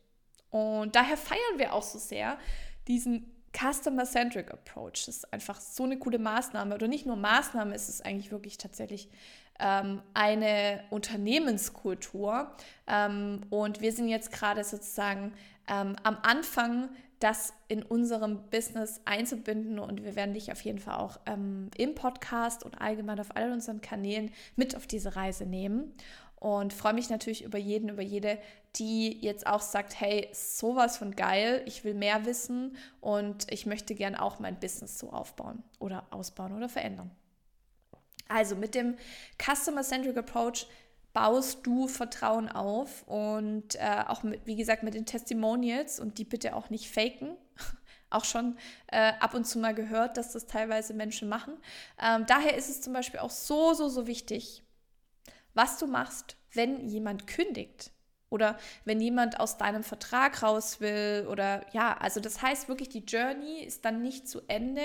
Und 0.50 0.96
daher 0.96 1.16
feiern 1.16 1.58
wir 1.58 1.74
auch 1.74 1.82
so 1.82 1.98
sehr 1.98 2.38
diesen 2.86 3.34
Customer-Centric 3.52 4.50
Approach. 4.50 5.06
Das 5.06 5.16
ist 5.16 5.32
einfach 5.32 5.60
so 5.60 5.82
eine 5.82 5.98
coole 5.98 6.18
Maßnahme. 6.18 6.74
Oder 6.74 6.88
nicht 6.88 7.06
nur 7.06 7.16
Maßnahme, 7.16 7.74
es 7.74 7.88
ist 7.88 8.04
eigentlich 8.04 8.30
wirklich 8.30 8.56
tatsächlich 8.56 9.08
ähm, 9.58 10.02
eine 10.14 10.84
Unternehmenskultur. 10.90 12.50
Ähm, 12.86 13.42
und 13.50 13.80
wir 13.80 13.92
sind 13.92 14.08
jetzt 14.08 14.32
gerade 14.32 14.64
sozusagen 14.64 15.32
ähm, 15.68 15.96
am 16.02 16.18
Anfang, 16.22 16.90
das 17.20 17.52
in 17.66 17.82
unserem 17.82 18.48
Business 18.50 19.00
einzubinden. 19.04 19.78
Und 19.78 20.04
wir 20.04 20.16
werden 20.16 20.34
dich 20.34 20.52
auf 20.52 20.60
jeden 20.60 20.78
Fall 20.78 20.96
auch 20.96 21.18
ähm, 21.26 21.70
im 21.76 21.94
Podcast 21.94 22.62
und 22.62 22.80
allgemein 22.80 23.20
auf 23.20 23.34
all 23.34 23.52
unseren 23.52 23.80
Kanälen 23.80 24.30
mit 24.56 24.76
auf 24.76 24.86
diese 24.86 25.16
Reise 25.16 25.44
nehmen. 25.44 25.92
Und 26.40 26.72
freue 26.72 26.94
mich 26.94 27.10
natürlich 27.10 27.42
über 27.42 27.58
jeden, 27.58 27.88
über 27.88 28.02
jede, 28.02 28.38
die 28.76 29.18
jetzt 29.20 29.46
auch 29.48 29.60
sagt, 29.60 30.00
hey, 30.00 30.28
sowas 30.32 30.96
von 30.96 31.16
geil, 31.16 31.62
ich 31.66 31.82
will 31.82 31.94
mehr 31.94 32.26
wissen 32.26 32.76
und 33.00 33.50
ich 33.52 33.66
möchte 33.66 33.96
gern 33.96 34.14
auch 34.14 34.38
mein 34.38 34.60
Business 34.60 35.00
so 35.00 35.10
aufbauen 35.10 35.64
oder 35.80 36.06
ausbauen 36.10 36.56
oder 36.56 36.68
verändern. 36.68 37.10
Also 38.28 38.54
mit 38.56 38.74
dem 38.74 38.96
Customer-Centric 39.38 40.16
Approach 40.16 40.66
baust 41.12 41.66
du 41.66 41.88
Vertrauen 41.88 42.48
auf 42.48 43.02
und 43.08 43.74
äh, 43.76 44.04
auch 44.06 44.22
mit, 44.22 44.46
wie 44.46 44.56
gesagt, 44.56 44.82
mit 44.82 44.94
den 44.94 45.06
Testimonials 45.06 45.98
und 45.98 46.18
die 46.18 46.24
bitte 46.24 46.54
auch 46.54 46.70
nicht 46.70 46.90
faken, 46.90 47.36
auch 48.10 48.24
schon 48.24 48.56
äh, 48.88 49.12
ab 49.18 49.34
und 49.34 49.44
zu 49.44 49.58
mal 49.58 49.74
gehört, 49.74 50.16
dass 50.16 50.32
das 50.32 50.46
teilweise 50.46 50.94
Menschen 50.94 51.28
machen. 51.28 51.54
Ähm, 52.00 52.24
daher 52.26 52.56
ist 52.56 52.68
es 52.68 52.82
zum 52.82 52.92
Beispiel 52.92 53.20
auch 53.20 53.30
so, 53.30 53.74
so, 53.74 53.88
so 53.88 54.06
wichtig, 54.06 54.62
was 55.54 55.78
du 55.78 55.86
machst, 55.86 56.36
wenn 56.52 56.86
jemand 56.86 57.26
kündigt. 57.26 57.90
Oder 58.30 58.58
wenn 58.84 59.00
jemand 59.00 59.40
aus 59.40 59.56
deinem 59.56 59.82
Vertrag 59.82 60.42
raus 60.42 60.80
will 60.80 61.26
oder 61.30 61.62
ja, 61.72 61.96
also 61.98 62.20
das 62.20 62.42
heißt 62.42 62.68
wirklich, 62.68 62.90
die 62.90 63.00
Journey 63.00 63.62
ist 63.64 63.84
dann 63.86 64.02
nicht 64.02 64.28
zu 64.28 64.42
Ende. 64.48 64.82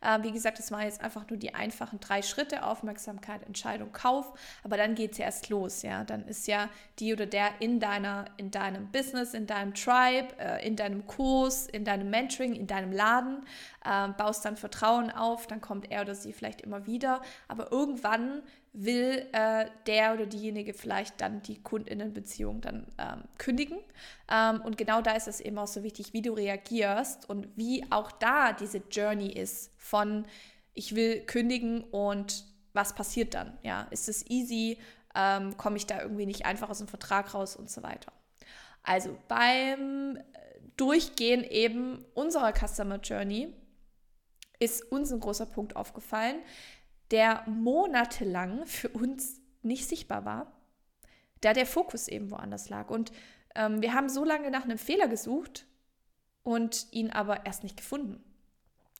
Äh, 0.00 0.22
wie 0.22 0.32
gesagt, 0.32 0.58
das 0.58 0.70
waren 0.70 0.82
jetzt 0.82 1.02
einfach 1.02 1.28
nur 1.28 1.38
die 1.38 1.54
einfachen 1.54 2.00
drei 2.00 2.22
Schritte, 2.22 2.64
Aufmerksamkeit, 2.64 3.42
Entscheidung, 3.42 3.92
Kauf, 3.92 4.32
aber 4.64 4.78
dann 4.78 4.94
geht 4.94 5.12
es 5.12 5.18
ja 5.18 5.26
erst 5.26 5.50
los, 5.50 5.82
ja. 5.82 6.04
Dann 6.04 6.26
ist 6.26 6.46
ja 6.46 6.70
die 6.98 7.12
oder 7.12 7.26
der 7.26 7.60
in 7.60 7.80
deiner, 7.80 8.26
in 8.38 8.50
deinem 8.50 8.90
Business, 8.90 9.34
in 9.34 9.46
deinem 9.46 9.74
Tribe, 9.74 10.28
äh, 10.38 10.66
in 10.66 10.76
deinem 10.76 11.06
Kurs, 11.06 11.66
in 11.66 11.84
deinem 11.84 12.08
Mentoring, 12.08 12.54
in 12.54 12.66
deinem 12.66 12.92
Laden, 12.92 13.44
äh, 13.84 14.08
baust 14.08 14.44
dann 14.44 14.56
Vertrauen 14.56 15.10
auf, 15.10 15.46
dann 15.46 15.60
kommt 15.60 15.90
er 15.90 16.00
oder 16.00 16.14
sie 16.14 16.32
vielleicht 16.32 16.62
immer 16.62 16.86
wieder, 16.86 17.20
aber 17.46 17.70
irgendwann 17.70 18.42
will 18.78 19.26
äh, 19.32 19.66
der 19.86 20.12
oder 20.12 20.26
diejenige 20.26 20.74
vielleicht 20.74 21.20
dann 21.20 21.42
die 21.42 21.62
Kundinnenbeziehung 21.62 22.60
dann 22.60 22.86
ähm, 22.98 23.24
kündigen. 23.38 23.78
Ähm, 24.30 24.60
und 24.60 24.76
genau 24.76 25.00
da 25.00 25.12
ist 25.12 25.28
es 25.28 25.40
eben 25.40 25.56
auch 25.58 25.66
so 25.66 25.82
wichtig, 25.82 26.12
wie 26.12 26.20
du 26.20 26.34
reagierst 26.34 27.28
und 27.28 27.48
wie 27.56 27.84
auch 27.90 28.12
da 28.12 28.52
diese 28.52 28.82
Journey 28.90 29.32
ist 29.32 29.72
von 29.78 30.26
ich 30.74 30.94
will 30.94 31.22
kündigen 31.22 31.84
und 31.84 32.44
was 32.74 32.94
passiert 32.94 33.32
dann? 33.32 33.56
Ja, 33.62 33.86
ist 33.90 34.10
es 34.10 34.26
easy? 34.28 34.78
Ähm, 35.14 35.56
Komme 35.56 35.78
ich 35.78 35.86
da 35.86 36.02
irgendwie 36.02 36.26
nicht 36.26 36.44
einfach 36.44 36.68
aus 36.68 36.78
dem 36.78 36.88
Vertrag 36.88 37.32
raus 37.32 37.56
und 37.56 37.70
so 37.70 37.82
weiter? 37.82 38.12
Also 38.82 39.16
beim 39.26 40.18
Durchgehen 40.76 41.42
eben 41.44 42.04
unserer 42.12 42.52
Customer 42.52 43.00
Journey 43.00 43.54
ist 44.58 44.90
uns 44.92 45.12
ein 45.12 45.20
großer 45.20 45.46
Punkt 45.46 45.76
aufgefallen, 45.76 46.36
der 47.10 47.44
monatelang 47.46 48.66
für 48.66 48.88
uns 48.88 49.40
nicht 49.62 49.88
sichtbar 49.88 50.24
war, 50.24 50.52
da 51.40 51.52
der 51.52 51.66
Fokus 51.66 52.08
eben 52.08 52.30
woanders 52.30 52.68
lag. 52.68 52.90
Und 52.90 53.12
ähm, 53.54 53.82
wir 53.82 53.94
haben 53.94 54.08
so 54.08 54.24
lange 54.24 54.50
nach 54.50 54.64
einem 54.64 54.78
Fehler 54.78 55.08
gesucht 55.08 55.66
und 56.42 56.86
ihn 56.92 57.10
aber 57.10 57.46
erst 57.46 57.62
nicht 57.62 57.76
gefunden. 57.76 58.22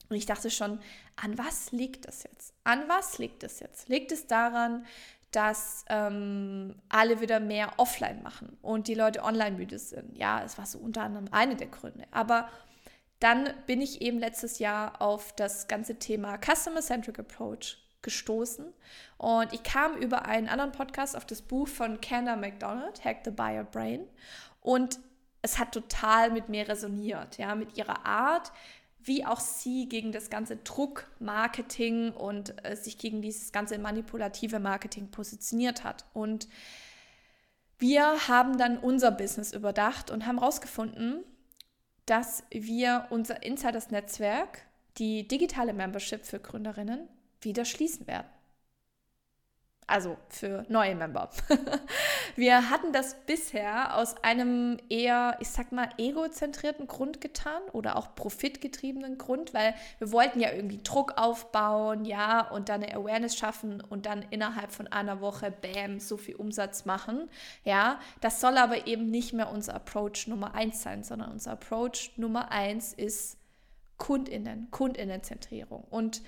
Und 0.09 0.16
ich 0.16 0.27
dachte 0.27 0.51
schon, 0.51 0.81
an 1.16 1.37
was 1.38 1.73
liegt 1.73 2.07
das 2.07 2.23
jetzt? 2.23 2.55
An 2.64 2.88
was 2.88 3.19
liegt 3.19 3.42
es 3.42 3.61
jetzt? 3.61 3.88
Liegt 3.88 4.12
es 4.12 4.27
daran, 4.27 4.87
dass 5.33 5.85
ähm, 5.88 6.77
alle 6.88 7.21
wieder 7.21 7.40
mehr 7.40 7.73
offline 7.79 8.23
machen 8.23 8.57
und 8.62 8.87
die 8.88 8.95
Leute 8.95 9.23
online 9.23 9.57
müde 9.57 9.79
sind? 9.79 10.16
Ja, 10.16 10.42
es 10.45 10.59
war 10.59 10.66
so 10.66 10.79
unter 10.79 11.03
anderem 11.03 11.27
eine 11.33 11.57
der 11.57 11.66
Gründe. 11.66 12.05
Aber 12.12 12.49
dann 13.19 13.53
bin 13.66 13.81
ich 13.81 14.01
eben 14.01 14.19
letztes 14.19 14.59
Jahr 14.59 15.03
auf 15.03 15.35
das 15.35 15.69
ganze 15.69 15.99
Thema 15.99 16.38
Customer-Centric 16.38 17.19
Approach 17.19 17.79
gestoßen. 18.02 18.72
Und 19.18 19.52
ich 19.52 19.62
kam 19.62 19.96
über 19.96 20.26
einen 20.26 20.48
anderen 20.48 20.72
Podcast 20.72 21.16
auf 21.16 21.24
das 21.24 21.42
Buch 21.42 21.68
von 21.68 22.00
Kenna 22.00 22.37
McDonald, 22.37 23.04
Hack 23.04 23.18
the 23.24 23.30
Buyer 23.30 23.64
Brain. 23.64 24.06
Und 24.61 24.98
es 25.42 25.59
hat 25.59 25.72
total 25.72 26.30
mit 26.30 26.48
mir 26.48 26.68
resoniert, 26.68 27.38
ja, 27.38 27.54
mit 27.54 27.76
ihrer 27.76 28.04
Art, 28.04 28.52
wie 29.00 29.24
auch 29.24 29.38
sie 29.38 29.88
gegen 29.88 30.11
das 30.11 30.30
ganze 30.30 30.56
Druckmarketing 30.56 32.12
und 32.12 32.54
äh, 32.64 32.74
sich 32.74 32.98
gegen 32.98 33.22
dieses 33.22 33.52
ganze 33.52 33.78
manipulative 33.78 34.59
Marketing 34.59 35.11
positioniert 35.11 35.85
hat. 35.85 36.04
Und 36.12 36.48
wir 37.78 38.26
haben 38.28 38.59
dann 38.59 38.78
unser 38.78 39.12
Business 39.12 39.52
überdacht 39.52 40.11
und 40.11 40.26
haben 40.26 40.38
herausgefunden, 40.38 41.22
dass 42.06 42.44
wir 42.50 43.06
unser 43.11 43.42
Insiders-Netzwerk, 43.42 44.62
die 44.98 45.28
digitale 45.28 45.74
Membership 45.74 46.24
für 46.24 46.40
Gründerinnen, 46.40 47.09
wieder 47.40 47.64
schließen 47.64 48.07
werden. 48.07 48.29
Also 49.88 50.16
für 50.29 50.66
neue 50.68 50.96
Member. 50.96 51.31
wir 52.37 52.70
hatten 52.70 52.92
das 52.92 53.14
bisher 53.25 53.96
aus 53.96 54.16
einem 54.25 54.79
eher, 54.88 55.37
ich 55.38 55.49
sag 55.49 55.70
mal, 55.70 55.88
egozentrierten 55.96 56.88
Grund 56.88 57.20
getan 57.20 57.62
oder 57.72 57.94
auch 57.94 58.16
profitgetriebenen 58.16 59.16
Grund, 59.16 59.55
weil 59.55 59.75
wir 59.99 60.11
wollten 60.11 60.40
ja 60.40 60.51
irgendwie 60.53 60.83
Druck 60.83 61.16
aufbauen, 61.16 62.05
ja, 62.05 62.49
und 62.51 62.68
dann 62.68 62.83
eine 62.83 62.96
Awareness 62.96 63.37
schaffen 63.37 63.81
und 63.81 64.07
dann 64.07 64.25
innerhalb 64.31 64.72
von 64.72 64.88
einer 64.88 65.20
Woche, 65.20 65.53
bam, 65.53 66.01
so 66.01 66.16
viel 66.16 66.35
Umsatz 66.35 66.85
machen. 66.85 67.31
Ja, 67.62 68.01
das 68.20 68.40
soll 68.40 68.59
aber 68.59 68.88
eben 68.88 69.09
nicht 69.12 69.35
mehr 69.35 69.53
unser 69.53 69.75
Approach 69.77 70.27
Nummer 70.27 70.57
eins 70.57 70.83
sein, 70.83 71.05
sondern 71.05 71.31
unser 71.31 71.53
Approach 71.53 72.11
Nummer 72.16 72.51
eins 72.51 72.92
ist 72.92 73.38
KundInnen, 73.99 74.66
KundInnenzentrierung. 74.72 75.85
Und 75.90 76.22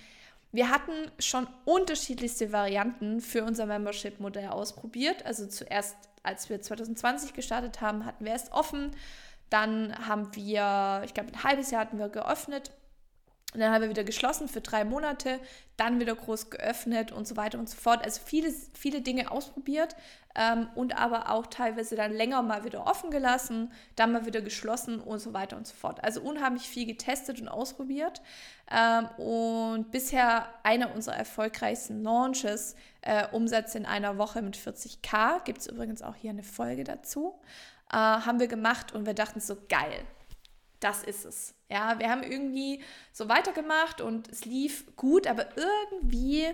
wir 0.52 0.70
hatten 0.70 0.92
schon 1.18 1.46
unterschiedlichste 1.64 2.52
Varianten 2.52 3.20
für 3.20 3.44
unser 3.44 3.66
Membership-Modell 3.66 4.48
ausprobiert. 4.48 5.26
Also 5.26 5.46
zuerst, 5.46 5.96
als 6.22 6.48
wir 6.48 6.62
2020 6.62 7.34
gestartet 7.34 7.80
haben, 7.80 8.06
hatten 8.06 8.24
wir 8.24 8.32
erst 8.32 8.52
offen. 8.52 8.92
Dann 9.50 9.94
haben 10.06 10.34
wir, 10.34 11.02
ich 11.04 11.14
glaube, 11.14 11.30
ein 11.32 11.42
halbes 11.42 11.70
Jahr 11.70 11.82
hatten 11.82 11.98
wir 11.98 12.08
geöffnet. 12.08 12.70
Und 13.54 13.60
dann 13.60 13.72
haben 13.72 13.80
wir 13.80 13.88
wieder 13.88 14.04
geschlossen 14.04 14.46
für 14.46 14.60
drei 14.60 14.84
Monate, 14.84 15.40
dann 15.78 16.00
wieder 16.00 16.14
groß 16.14 16.50
geöffnet 16.50 17.12
und 17.12 17.26
so 17.26 17.36
weiter 17.36 17.58
und 17.58 17.68
so 17.68 17.76
fort. 17.76 18.04
Also 18.04 18.20
viele, 18.22 18.52
viele 18.74 19.00
Dinge 19.00 19.30
ausprobiert 19.30 19.96
ähm, 20.34 20.68
und 20.74 20.98
aber 20.98 21.30
auch 21.30 21.46
teilweise 21.46 21.96
dann 21.96 22.12
länger 22.12 22.42
mal 22.42 22.64
wieder 22.64 22.86
offen 22.86 23.10
gelassen, 23.10 23.72
dann 23.96 24.12
mal 24.12 24.26
wieder 24.26 24.42
geschlossen 24.42 25.00
und 25.00 25.20
so 25.20 25.32
weiter 25.32 25.56
und 25.56 25.66
so 25.66 25.74
fort. 25.74 26.04
Also 26.04 26.20
unheimlich 26.20 26.68
viel 26.68 26.84
getestet 26.84 27.40
und 27.40 27.48
ausprobiert. 27.48 28.20
Ähm, 28.70 29.08
und 29.16 29.90
bisher 29.92 30.52
einer 30.62 30.94
unserer 30.94 31.16
erfolgreichsten 31.16 32.02
Launches, 32.02 32.76
äh, 33.00 33.28
Umsatz 33.32 33.74
in 33.74 33.86
einer 33.86 34.18
Woche 34.18 34.42
mit 34.42 34.58
40k, 34.58 35.42
gibt 35.44 35.60
es 35.60 35.68
übrigens 35.68 36.02
auch 36.02 36.14
hier 36.14 36.30
eine 36.30 36.42
Folge 36.42 36.84
dazu, 36.84 37.40
äh, 37.90 37.96
haben 37.96 38.40
wir 38.40 38.48
gemacht 38.48 38.92
und 38.92 39.06
wir 39.06 39.14
dachten 39.14 39.40
so, 39.40 39.56
geil, 39.70 40.04
das 40.80 41.02
ist 41.02 41.24
es. 41.24 41.57
Ja, 41.70 41.98
wir 41.98 42.10
haben 42.10 42.22
irgendwie 42.22 42.82
so 43.12 43.28
weitergemacht 43.28 44.00
und 44.00 44.28
es 44.28 44.44
lief 44.44 44.86
gut, 44.96 45.26
aber 45.26 45.56
irgendwie 45.56 46.46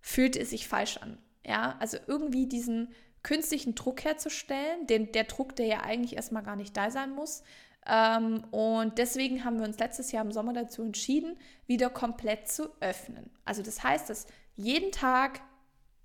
fühlte 0.00 0.40
es 0.40 0.50
sich 0.50 0.66
falsch 0.66 0.96
an. 0.98 1.18
Ja, 1.44 1.76
also 1.78 1.96
irgendwie 2.06 2.46
diesen 2.46 2.92
künstlichen 3.22 3.74
Druck 3.74 4.04
herzustellen, 4.04 4.86
den, 4.86 5.12
der 5.12 5.24
Druck, 5.24 5.56
der 5.56 5.66
ja 5.66 5.80
eigentlich 5.82 6.16
erstmal 6.16 6.42
gar 6.42 6.56
nicht 6.56 6.76
da 6.76 6.90
sein 6.90 7.10
muss. 7.10 7.42
Ähm, 7.86 8.44
und 8.50 8.98
deswegen 8.98 9.44
haben 9.44 9.58
wir 9.58 9.66
uns 9.66 9.78
letztes 9.78 10.10
Jahr 10.12 10.24
im 10.24 10.32
Sommer 10.32 10.52
dazu 10.52 10.82
entschieden, 10.82 11.36
wieder 11.66 11.90
komplett 11.90 12.48
zu 12.48 12.68
öffnen. 12.80 13.30
Also 13.44 13.62
das 13.62 13.82
heißt, 13.82 14.10
dass 14.10 14.26
jeden 14.56 14.90
Tag, 14.90 15.40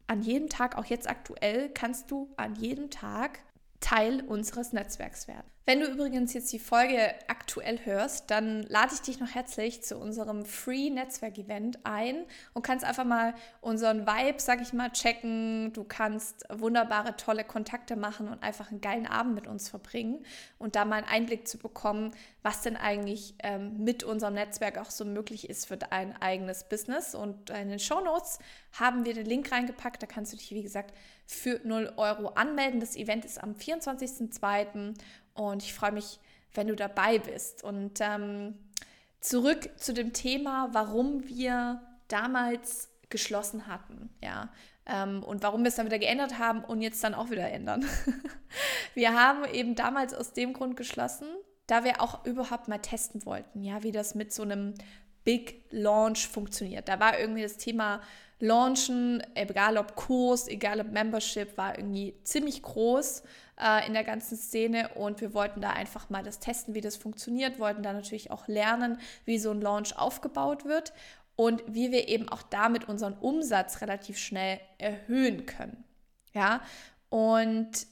an 0.08 0.22
jedem 0.22 0.50
Tag, 0.50 0.78
auch 0.78 0.86
jetzt 0.86 1.10
aktuell, 1.10 1.70
kannst 1.70 2.12
du 2.12 2.32
an 2.38 2.56
jedem 2.56 2.90
Tag 2.92 3.40
Teil 3.80 4.22
unseres 4.22 4.74
Netzwerks 4.74 5.28
werden. 5.28 5.51
Wenn 5.72 5.80
du 5.80 5.86
übrigens 5.86 6.34
jetzt 6.34 6.52
die 6.52 6.60
Folge 6.60 7.16
aktuell 7.30 7.80
hörst, 7.86 8.30
dann 8.30 8.64
lade 8.64 8.94
ich 8.94 9.00
dich 9.00 9.22
noch 9.22 9.34
herzlich 9.34 9.82
zu 9.82 9.98
unserem 9.98 10.44
Free 10.44 10.90
Netzwerk 10.90 11.38
Event 11.38 11.80
ein 11.86 12.26
und 12.54 12.62
kannst 12.62 12.84
einfach 12.84 13.06
mal 13.06 13.34
unseren 13.62 14.06
Vibe, 14.06 14.42
sag 14.42 14.62
ich 14.62 14.74
mal, 14.74 14.90
checken. 14.90 15.72
Du 15.72 15.86
kannst 15.86 16.44
wunderbare, 16.50 17.16
tolle 17.16 17.46
Kontakte 17.46 17.96
machen 17.96 18.28
und 18.28 18.44
einfach 18.44 18.70
einen 18.70 18.82
geilen 18.82 19.08
Abend 19.08 19.34
mit 19.34 19.48
uns 19.48 19.70
verbringen 19.70 20.26
und 20.60 20.76
da 20.76 20.84
mal 20.84 20.98
einen 20.98 21.08
Einblick 21.08 21.48
zu 21.48 21.58
bekommen, 21.58 22.12
was 22.44 22.64
denn 22.64 22.76
eigentlich 22.76 23.36
ähm, 23.42 23.82
mit 23.82 24.04
unserem 24.04 24.34
Netzwerk 24.34 24.78
auch 24.78 24.92
so 24.92 25.06
möglich 25.06 25.50
ist 25.50 25.68
für 25.68 25.78
dein 25.78 26.22
eigenes 26.22 26.66
Business. 26.66 27.16
Und 27.16 27.50
in 27.50 27.70
den 27.70 27.80
Show 27.80 28.02
Notes 28.02 28.40
haben 28.74 29.06
wir 29.06 29.14
den 29.14 29.26
Link 29.26 29.50
reingepackt. 29.54 30.04
Da 30.04 30.08
kannst 30.08 30.34
du 30.34 30.38
dich, 30.38 30.52
wie 30.52 30.64
gesagt, 30.64 30.94
für 31.26 31.62
0 31.64 31.94
Euro 31.96 32.30
anmelden. 32.30 32.82
Das 32.82 32.98
Event 32.98 33.24
ist 33.24 33.42
am 33.42 33.54
24.02. 33.54 34.96
Und 35.34 35.64
ich 35.64 35.74
freue 35.74 35.92
mich, 35.92 36.20
wenn 36.54 36.68
du 36.68 36.76
dabei 36.76 37.20
bist. 37.20 37.64
Und 37.64 38.00
ähm, 38.02 38.58
zurück 39.20 39.70
zu 39.78 39.94
dem 39.94 40.14
Thema, 40.14 40.70
warum 40.72 41.28
wir 41.28 41.82
damals 42.08 42.90
geschlossen 43.10 43.68
hatten, 43.68 44.10
ja, 44.24 44.50
ähm, 44.86 45.24
und 45.24 45.44
warum 45.44 45.62
wir 45.62 45.68
es 45.68 45.76
dann 45.76 45.86
wieder 45.86 46.00
geändert 46.00 46.40
haben 46.40 46.64
und 46.64 46.82
jetzt 46.82 47.04
dann 47.04 47.14
auch 47.14 47.30
wieder 47.30 47.50
ändern. 47.50 47.86
wir 48.94 49.14
haben 49.14 49.46
eben 49.46 49.76
damals 49.76 50.14
aus 50.14 50.34
dem 50.34 50.54
Grund 50.54 50.76
geschlossen, 50.76 51.28
da 51.68 51.84
wir 51.84 52.02
auch 52.02 52.26
überhaupt 52.26 52.68
mal 52.68 52.80
testen 52.80 53.26
wollten, 53.26 53.64
ja, 53.64 53.84
wie 53.84 53.92
das 53.92 54.16
mit 54.16 54.34
so 54.34 54.44
einem 54.44 54.74
Big 55.24 55.66
Launch 55.70 56.28
funktioniert. 56.28 56.90
Da 56.90 57.00
war 57.00 57.20
irgendwie 57.20 57.44
das 57.44 57.58
Thema 57.58 58.02
Launchen, 58.40 59.24
egal 59.36 59.78
ob 59.78 59.96
Kurs, 59.96 60.48
egal 60.48 60.82
ob 60.82 60.92
Membership, 60.92 61.58
war 61.58 61.78
irgendwie 61.78 62.16
ziemlich 62.24 62.64
groß 62.64 63.22
äh, 63.62 63.86
in 63.88 63.94
der 63.94 64.04
ganzen 64.04 64.38
Szene 64.38 64.90
und 64.96 65.22
wir 65.22 65.34
wollten 65.34 65.62
da 65.62 65.70
einfach 65.72 66.10
mal 66.10 66.24
das 66.24 66.40
testen, 66.40 66.74
wie 66.74 66.82
das 66.82 66.98
funktioniert, 66.98 67.60
wollten 67.60 67.84
da 67.84 67.94
natürlich 67.94 68.32
auch 68.32 68.48
lernen, 68.48 69.00
wie 69.26 69.38
so 69.38 69.52
ein 69.52 69.62
Launch 69.62 69.98
aufgebaut 69.98 70.66
wird 70.66 70.94
und 71.36 71.64
wie 71.68 71.92
wir 71.92 72.08
eben 72.08 72.30
auch 72.30 72.42
damit 72.44 72.90
unseren 72.90 73.14
Umsatz 73.14 73.82
relativ 73.82 74.18
schnell 74.18 74.60
erhöhen 74.78 75.46
können. 75.46 75.84
Ja, 76.34 76.62
und 77.10 77.88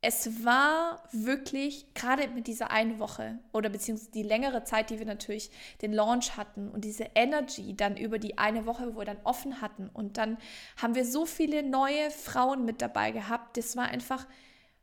es 0.00 0.44
war 0.44 1.02
wirklich, 1.10 1.92
gerade 1.94 2.28
mit 2.28 2.46
dieser 2.46 2.70
einen 2.70 3.00
Woche 3.00 3.40
oder 3.52 3.68
beziehungsweise 3.68 4.12
die 4.12 4.22
längere 4.22 4.62
Zeit, 4.62 4.90
die 4.90 4.98
wir 5.00 5.06
natürlich 5.06 5.50
den 5.82 5.92
Launch 5.92 6.36
hatten 6.36 6.68
und 6.68 6.84
diese 6.84 7.10
Energy 7.16 7.74
dann 7.76 7.96
über 7.96 8.20
die 8.20 8.38
eine 8.38 8.64
Woche, 8.64 8.94
wo 8.94 9.00
wir 9.00 9.04
dann 9.04 9.20
offen 9.24 9.60
hatten 9.60 9.90
und 9.92 10.16
dann 10.16 10.38
haben 10.80 10.94
wir 10.94 11.04
so 11.04 11.26
viele 11.26 11.64
neue 11.64 12.10
Frauen 12.10 12.64
mit 12.64 12.80
dabei 12.80 13.10
gehabt. 13.10 13.56
Das 13.56 13.76
war 13.76 13.86
einfach 13.86 14.26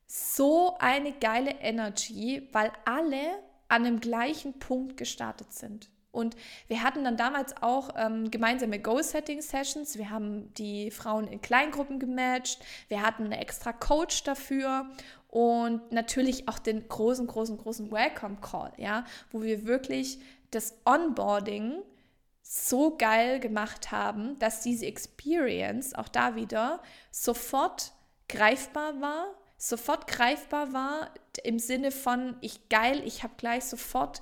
so 0.06 0.78
eine 0.80 1.12
geile 1.14 1.52
Energy, 1.62 2.48
weil 2.52 2.72
alle 2.86 3.40
an 3.68 3.84
dem 3.84 4.00
gleichen 4.00 4.60
Punkt 4.60 4.98
gestartet 4.98 5.54
sind. 5.54 5.90
Und 6.12 6.38
wir 6.68 6.82
hatten 6.82 7.04
dann 7.04 7.18
damals 7.18 7.62
auch 7.62 7.90
ähm, 7.98 8.32
gemeinsame 8.32 8.80
Goal-Setting-Sessions. 8.80 9.98
Wir 9.98 10.10
haben 10.10 10.54
die 10.54 10.90
Frauen 10.90 11.28
in 11.28 11.42
Kleingruppen 11.42 12.00
gematcht. 12.00 12.64
Wir 12.88 13.02
hatten 13.02 13.26
eine 13.26 13.40
extra 13.40 13.74
Coach 13.74 14.24
dafür 14.24 14.90
und 15.28 15.92
natürlich 15.92 16.48
auch 16.48 16.58
den 16.58 16.88
großen, 16.88 17.28
großen, 17.28 17.58
großen 17.58 17.92
Welcome-Call, 17.92 18.72
ja, 18.78 19.04
wo 19.32 19.42
wir 19.42 19.66
wirklich 19.66 20.20
das 20.52 20.74
Onboarding 20.86 21.82
so 22.42 22.96
geil 22.96 23.42
gemacht 23.42 23.92
haben, 23.92 24.40
dass 24.40 24.62
diese 24.62 24.86
Experience 24.86 25.94
auch 25.96 26.08
da 26.08 26.36
wieder 26.36 26.82
sofort 27.12 27.92
greifbar 28.30 29.02
war, 29.02 29.26
sofort 29.58 30.08
greifbar 30.08 30.74
war 30.74 31.12
im 31.44 31.60
Sinne 31.60 31.92
von 31.92 32.36
ich 32.42 32.70
geil, 32.70 33.02
ich 33.06 33.24
habe 33.24 33.34
gleich 33.38 33.66
sofort 33.66 34.22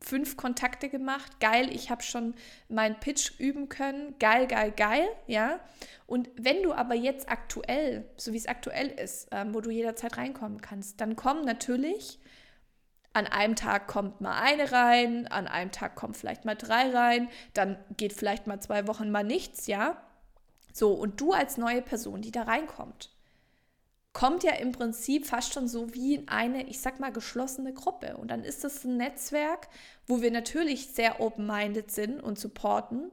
fünf 0.00 0.36
Kontakte 0.36 0.88
gemacht, 0.88 1.40
geil, 1.40 1.74
ich 1.74 1.90
habe 1.90 2.02
schon 2.02 2.34
meinen 2.68 3.00
Pitch 3.00 3.40
üben 3.40 3.68
können, 3.68 4.14
geil, 4.18 4.46
geil, 4.46 4.72
geil, 4.76 5.08
ja. 5.26 5.58
Und 6.06 6.28
wenn 6.36 6.62
du 6.62 6.72
aber 6.72 6.94
jetzt 6.94 7.28
aktuell, 7.28 8.08
so 8.16 8.32
wie 8.32 8.36
es 8.36 8.46
aktuell 8.46 8.88
ist, 8.88 9.28
ähm, 9.32 9.54
wo 9.54 9.60
du 9.60 9.70
jederzeit 9.70 10.16
reinkommen 10.16 10.60
kannst, 10.60 11.00
dann 11.00 11.16
kommen 11.16 11.44
natürlich, 11.44 12.18
an 13.14 13.26
einem 13.26 13.56
Tag 13.56 13.86
kommt 13.86 14.20
mal 14.20 14.38
eine 14.38 14.70
rein, 14.72 15.26
an 15.28 15.48
einem 15.48 15.72
Tag 15.72 15.96
kommen 15.96 16.12
vielleicht 16.12 16.44
mal 16.44 16.54
drei 16.54 16.90
rein, 16.90 17.30
dann 17.54 17.78
geht 17.96 18.12
vielleicht 18.12 18.46
mal 18.46 18.60
zwei 18.60 18.86
Wochen 18.86 19.10
mal 19.10 19.24
nichts, 19.24 19.66
ja. 19.66 20.02
So, 20.74 20.92
und 20.92 21.20
du 21.22 21.32
als 21.32 21.56
neue 21.56 21.80
Person, 21.80 22.20
die 22.20 22.30
da 22.30 22.42
reinkommt, 22.42 23.15
kommt 24.16 24.44
ja 24.44 24.54
im 24.54 24.72
Prinzip 24.72 25.26
fast 25.26 25.52
schon 25.52 25.68
so 25.68 25.92
wie 25.92 26.14
in 26.14 26.28
eine, 26.28 26.66
ich 26.68 26.80
sag 26.80 27.00
mal, 27.00 27.12
geschlossene 27.12 27.74
Gruppe. 27.74 28.16
Und 28.16 28.30
dann 28.30 28.44
ist 28.44 28.64
das 28.64 28.82
ein 28.82 28.96
Netzwerk, 28.96 29.68
wo 30.06 30.22
wir 30.22 30.30
natürlich 30.30 30.88
sehr 30.88 31.20
open-minded 31.20 31.90
sind 31.90 32.22
und 32.22 32.38
supporten, 32.38 33.12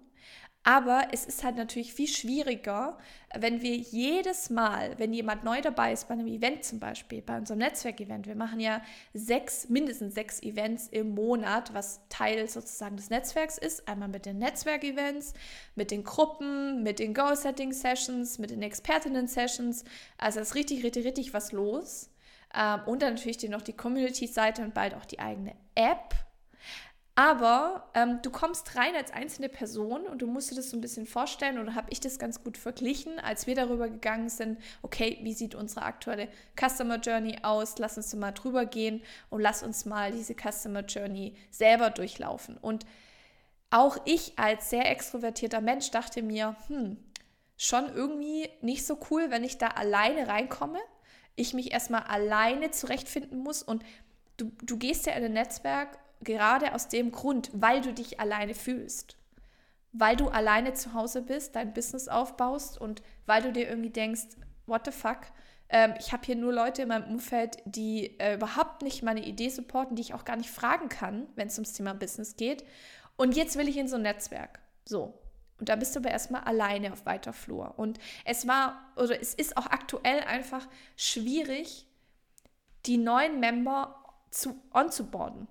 aber 0.64 1.08
es 1.12 1.26
ist 1.26 1.44
halt 1.44 1.58
natürlich 1.58 1.94
viel 1.94 2.08
schwieriger, 2.08 2.98
wenn 3.36 3.62
wir 3.62 3.76
jedes 3.76 4.50
Mal, 4.50 4.98
wenn 4.98 5.14
jemand 5.14 5.44
neu 5.44 5.60
dabei 5.60 5.92
ist, 5.92 6.08
bei 6.08 6.14
einem 6.14 6.28
Event 6.28 6.64
zum 6.64 6.80
Beispiel, 6.80 7.22
bei 7.22 7.38
unserem 7.38 7.60
Netzwerkevent, 7.60 8.28
wir 8.28 8.36
machen 8.36 8.62
ja 8.62 8.82
sechs, 9.14 9.68
mindestens 9.68 10.14
sechs 10.14 10.42
Events 10.42 10.88
im 10.88 11.16
Monat, 11.16 11.74
was 11.74 12.00
Teil 12.08 12.48
sozusagen 12.48 12.96
des 12.96 13.10
Netzwerks 13.10 13.58
ist. 13.58 13.88
Einmal 13.90 14.08
mit 14.08 14.26
den 14.26 14.38
Netzwerkevents, 14.38 15.34
mit 15.76 15.92
den 15.92 16.06
Gruppen, 16.06 16.82
mit 16.82 17.00
den 17.00 17.14
Goal-Setting-Sessions, 17.14 18.40
mit 18.40 18.52
den 18.52 18.62
Expertinnen-Sessions. 18.62 19.84
Also 20.18 20.40
es 20.40 20.50
ist 20.50 20.56
richtig, 20.56 20.86
richtig, 20.86 21.06
richtig 21.06 21.34
was 21.34 21.52
los. 21.52 22.10
Ähm, 22.56 22.82
und 22.86 23.02
dann 23.02 23.16
natürlich 23.16 23.50
noch 23.50 23.62
die 23.62 23.74
Community-Seite 23.74 24.62
und 24.62 24.74
bald 24.74 24.94
auch 24.94 25.06
die 25.06 25.20
eigene 25.20 25.56
App 25.76 26.14
aber 27.16 27.90
ähm, 27.94 28.20
du 28.24 28.32
kommst 28.32 28.76
rein 28.76 28.96
als 28.96 29.12
einzelne 29.12 29.48
Person 29.48 30.08
und 30.08 30.24
du 30.24 30.28
musst 30.28 30.50
dir 30.50 30.56
das 30.56 30.72
so 30.72 30.78
ein 30.78 30.82
bisschen 30.82 31.06
vorstellen 31.06 31.60
oder 31.60 31.76
habe 31.76 31.92
ich 31.92 32.00
das 32.00 32.18
ganz 32.18 32.44
gut 32.44 32.58
verglichen, 32.58 33.20
als 33.20 33.46
wir 33.46 33.54
darüber 33.54 33.88
gegangen 33.88 34.30
sind, 34.30 34.60
okay, 34.82 35.20
wie 35.22 35.34
sieht 35.34 35.54
unsere 35.54 35.84
aktuelle 35.84 36.28
Customer 36.60 36.98
Journey 36.98 37.38
aus? 37.44 37.78
Lass 37.78 37.98
uns 37.98 38.16
mal 38.16 38.32
drüber 38.32 38.66
gehen 38.66 39.04
und 39.30 39.42
lass 39.42 39.62
uns 39.62 39.86
mal 39.86 40.12
diese 40.12 40.34
Customer 40.34 40.82
Journey 40.82 41.36
selber 41.52 41.92
durchlaufen. 41.92 42.58
Und 42.58 42.88
auch 43.70 43.98
ich 44.06 44.40
als 44.40 44.72
sehr 44.72 44.90
extrovertierter 44.90 45.62
Mensch 45.62 45.92
dachte 45.92 46.24
mir, 46.24 46.56
hm, 46.68 46.98
schon 47.58 47.94
irgendwie 47.94 48.50
nicht 48.62 48.88
so 48.88 48.98
cool, 49.12 49.30
wenn 49.30 49.44
ich 49.44 49.60
da 49.60 49.68
alleine 49.68 50.28
reinkomme, 50.28 50.80
ich 51.36 51.54
mich 51.54 51.72
erstmal 51.74 52.04
alleine 52.04 52.72
zurechtfinden 52.72 53.38
muss 53.40 53.62
und 53.62 53.84
du, 54.38 54.52
du 54.64 54.78
gehst 54.78 55.06
ja 55.06 55.14
in 55.14 55.26
ein 55.26 55.34
Netzwerk 55.34 56.00
Gerade 56.24 56.74
aus 56.74 56.88
dem 56.88 57.12
Grund, 57.12 57.50
weil 57.54 57.82
du 57.82 57.94
dich 57.94 58.20
alleine 58.20 58.54
fühlst. 58.54 59.18
Weil 59.92 60.16
du 60.16 60.30
alleine 60.30 60.74
zu 60.74 60.94
Hause 60.94 61.22
bist, 61.22 61.56
dein 61.56 61.74
Business 61.74 62.08
aufbaust 62.08 62.80
und 62.80 63.02
weil 63.26 63.44
du 63.44 63.52
dir 63.52 63.70
irgendwie 63.70 63.92
denkst, 63.92 64.24
what 64.66 64.86
the 64.86 64.92
fuck, 64.92 65.20
ähm, 65.70 65.96
ich 66.00 66.14
habe 66.14 66.24
hier 66.26 66.36
nur 66.36 66.54
Leute 66.54 66.84
in 66.84 66.88
meinem 66.88 67.10
Umfeld, 67.10 67.58
die 67.66 68.20
äh, 68.20 68.36
überhaupt 68.36 68.84
nicht 68.84 69.02
meine 69.02 69.26
Idee 69.26 69.50
supporten, 69.50 69.96
die 69.96 70.04
ich 70.04 70.14
auch 70.14 70.24
gar 70.24 70.36
nicht 70.36 70.52
fragen 70.52 70.88
kann, 70.88 71.28
wenn 71.36 71.48
es 71.48 71.58
ums 71.58 71.74
Thema 71.74 71.94
Business 71.94 72.36
geht. 72.36 72.64
Und 73.16 73.36
jetzt 73.36 73.58
will 73.58 73.68
ich 73.68 73.78
in 73.78 73.88
so 73.88 73.96
ein 73.96 74.04
Netzwerk. 74.04 74.60
So. 74.86 75.20
Und 75.60 75.70
da 75.70 75.76
bist 75.76 75.96
du 75.96 76.00
aber 76.00 76.12
erstmal 76.12 76.42
alleine 76.42 76.94
auf 76.94 77.06
weiter 77.06 77.34
Flur. 77.34 77.74
Und 77.78 78.00
es 78.26 78.48
war, 78.48 78.82
oder 78.96 79.20
es 79.20 79.34
ist 79.34 79.58
auch 79.58 79.68
aktuell 79.68 80.20
einfach 80.22 80.68
schwierig, 80.96 81.88
die 82.86 82.98
neuen 82.98 83.40
Member 83.40 83.96
zu 84.30 84.62
onzuboarden. 84.74 85.48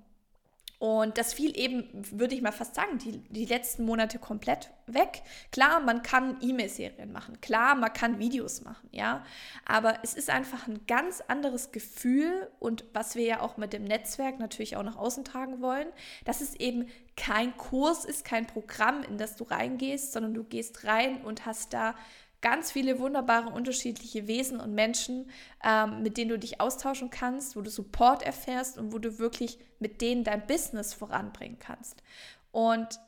Und 0.82 1.16
das 1.16 1.32
fiel 1.32 1.56
eben, 1.56 1.88
würde 2.10 2.34
ich 2.34 2.42
mal 2.42 2.50
fast 2.50 2.74
sagen, 2.74 2.98
die, 2.98 3.18
die 3.28 3.44
letzten 3.44 3.84
Monate 3.84 4.18
komplett 4.18 4.72
weg. 4.88 5.22
Klar, 5.52 5.78
man 5.78 6.02
kann 6.02 6.38
E-Mail-Serien 6.40 7.12
machen, 7.12 7.40
klar, 7.40 7.76
man 7.76 7.92
kann 7.92 8.18
Videos 8.18 8.62
machen, 8.62 8.88
ja. 8.90 9.24
Aber 9.64 10.00
es 10.02 10.14
ist 10.14 10.28
einfach 10.28 10.66
ein 10.66 10.84
ganz 10.88 11.20
anderes 11.28 11.70
Gefühl 11.70 12.50
und 12.58 12.84
was 12.94 13.14
wir 13.14 13.24
ja 13.24 13.40
auch 13.42 13.58
mit 13.58 13.72
dem 13.72 13.84
Netzwerk 13.84 14.40
natürlich 14.40 14.74
auch 14.74 14.82
nach 14.82 14.96
außen 14.96 15.24
tragen 15.24 15.60
wollen, 15.60 15.86
dass 16.24 16.40
es 16.40 16.56
eben 16.56 16.88
kein 17.16 17.56
Kurs 17.56 18.04
ist, 18.04 18.24
kein 18.24 18.48
Programm, 18.48 19.04
in 19.04 19.18
das 19.18 19.36
du 19.36 19.44
reingehst, 19.44 20.12
sondern 20.12 20.34
du 20.34 20.42
gehst 20.42 20.82
rein 20.82 21.22
und 21.22 21.46
hast 21.46 21.74
da 21.74 21.94
ganz 22.42 22.72
viele 22.72 22.98
wunderbare 22.98 23.48
unterschiedliche 23.48 24.26
Wesen 24.26 24.60
und 24.60 24.74
Menschen, 24.74 25.30
ähm, 25.64 26.02
mit 26.02 26.18
denen 26.18 26.30
du 26.30 26.38
dich 26.38 26.60
austauschen 26.60 27.08
kannst, 27.08 27.56
wo 27.56 27.62
du 27.62 27.70
Support 27.70 28.22
erfährst 28.22 28.76
und 28.76 28.92
wo 28.92 28.98
du 28.98 29.18
wirklich 29.18 29.58
mit 29.78 30.02
denen 30.02 30.24
dein 30.24 30.46
Business 30.46 30.92
voranbringen 30.92 31.58
kannst. 31.58 32.02
Und 32.50 33.00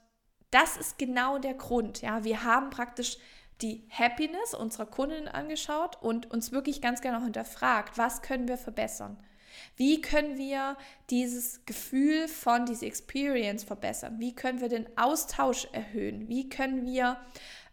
das 0.51 0.77
ist 0.77 0.99
genau 0.99 1.39
der 1.39 1.55
Grund. 1.55 2.01
Ja, 2.01 2.25
wir 2.25 2.45
haben 2.45 2.71
praktisch 2.71 3.19
die 3.61 3.87
Happiness 3.91 4.55
unserer 4.55 4.87
Kundinnen 4.87 5.29
angeschaut 5.29 6.01
und 6.01 6.31
uns 6.31 6.53
wirklich 6.53 6.81
ganz 6.81 7.01
genau 7.01 7.21
hinterfragt, 7.21 7.99
was 7.99 8.23
können 8.23 8.49
wir 8.49 8.59
verbessern? 8.59 9.19
Wie 9.77 10.01
können 10.01 10.37
wir 10.37 10.77
dieses 11.11 11.65
Gefühl 11.65 12.29
von 12.29 12.67
dieser 12.67 12.87
Experience 12.87 13.65
verbessern? 13.65 14.17
Wie 14.19 14.35
können 14.35 14.61
wir 14.61 14.69
den 14.69 14.87
Austausch 14.97 15.69
erhöhen? 15.73 16.29
Wie 16.29 16.49
können 16.49 16.85
wir 16.85 17.17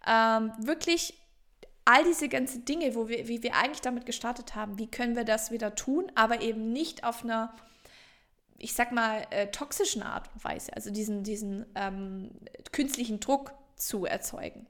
ähm, 0.07 0.51
wirklich 0.59 1.20
all 1.85 2.03
diese 2.03 2.29
ganzen 2.29 2.65
Dinge, 2.65 2.95
wo 2.95 3.07
wir, 3.07 3.27
wie 3.27 3.43
wir 3.43 3.55
eigentlich 3.55 3.81
damit 3.81 4.05
gestartet 4.05 4.55
haben, 4.55 4.77
wie 4.77 4.87
können 4.87 5.15
wir 5.15 5.23
das 5.23 5.51
wieder 5.51 5.75
tun, 5.75 6.11
aber 6.15 6.41
eben 6.41 6.71
nicht 6.71 7.03
auf 7.03 7.23
einer, 7.23 7.53
ich 8.57 8.73
sag 8.73 8.91
mal, 8.91 9.25
äh, 9.31 9.47
toxischen 9.47 10.03
Art 10.03 10.29
und 10.33 10.43
Weise, 10.43 10.73
also 10.73 10.91
diesen, 10.91 11.23
diesen 11.23 11.65
ähm, 11.75 12.31
künstlichen 12.71 13.19
Druck 13.19 13.53
zu 13.75 14.05
erzeugen. 14.05 14.67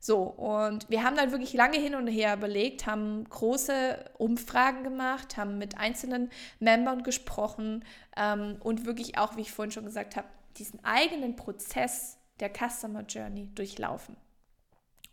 So, 0.00 0.22
und 0.22 0.88
wir 0.88 1.02
haben 1.02 1.16
dann 1.16 1.32
wirklich 1.32 1.54
lange 1.54 1.78
hin 1.78 1.96
und 1.96 2.06
her 2.06 2.34
überlegt, 2.34 2.86
haben 2.86 3.28
große 3.28 4.12
Umfragen 4.16 4.84
gemacht, 4.84 5.36
haben 5.36 5.58
mit 5.58 5.76
einzelnen 5.76 6.30
Membern 6.60 7.02
gesprochen 7.02 7.84
ähm, 8.16 8.58
und 8.60 8.86
wirklich 8.86 9.18
auch, 9.18 9.36
wie 9.36 9.40
ich 9.40 9.50
vorhin 9.50 9.72
schon 9.72 9.86
gesagt 9.86 10.14
habe, 10.14 10.28
diesen 10.56 10.84
eigenen 10.84 11.34
Prozess 11.34 12.16
der 12.38 12.50
Customer 12.50 13.02
Journey 13.02 13.48
durchlaufen. 13.54 14.16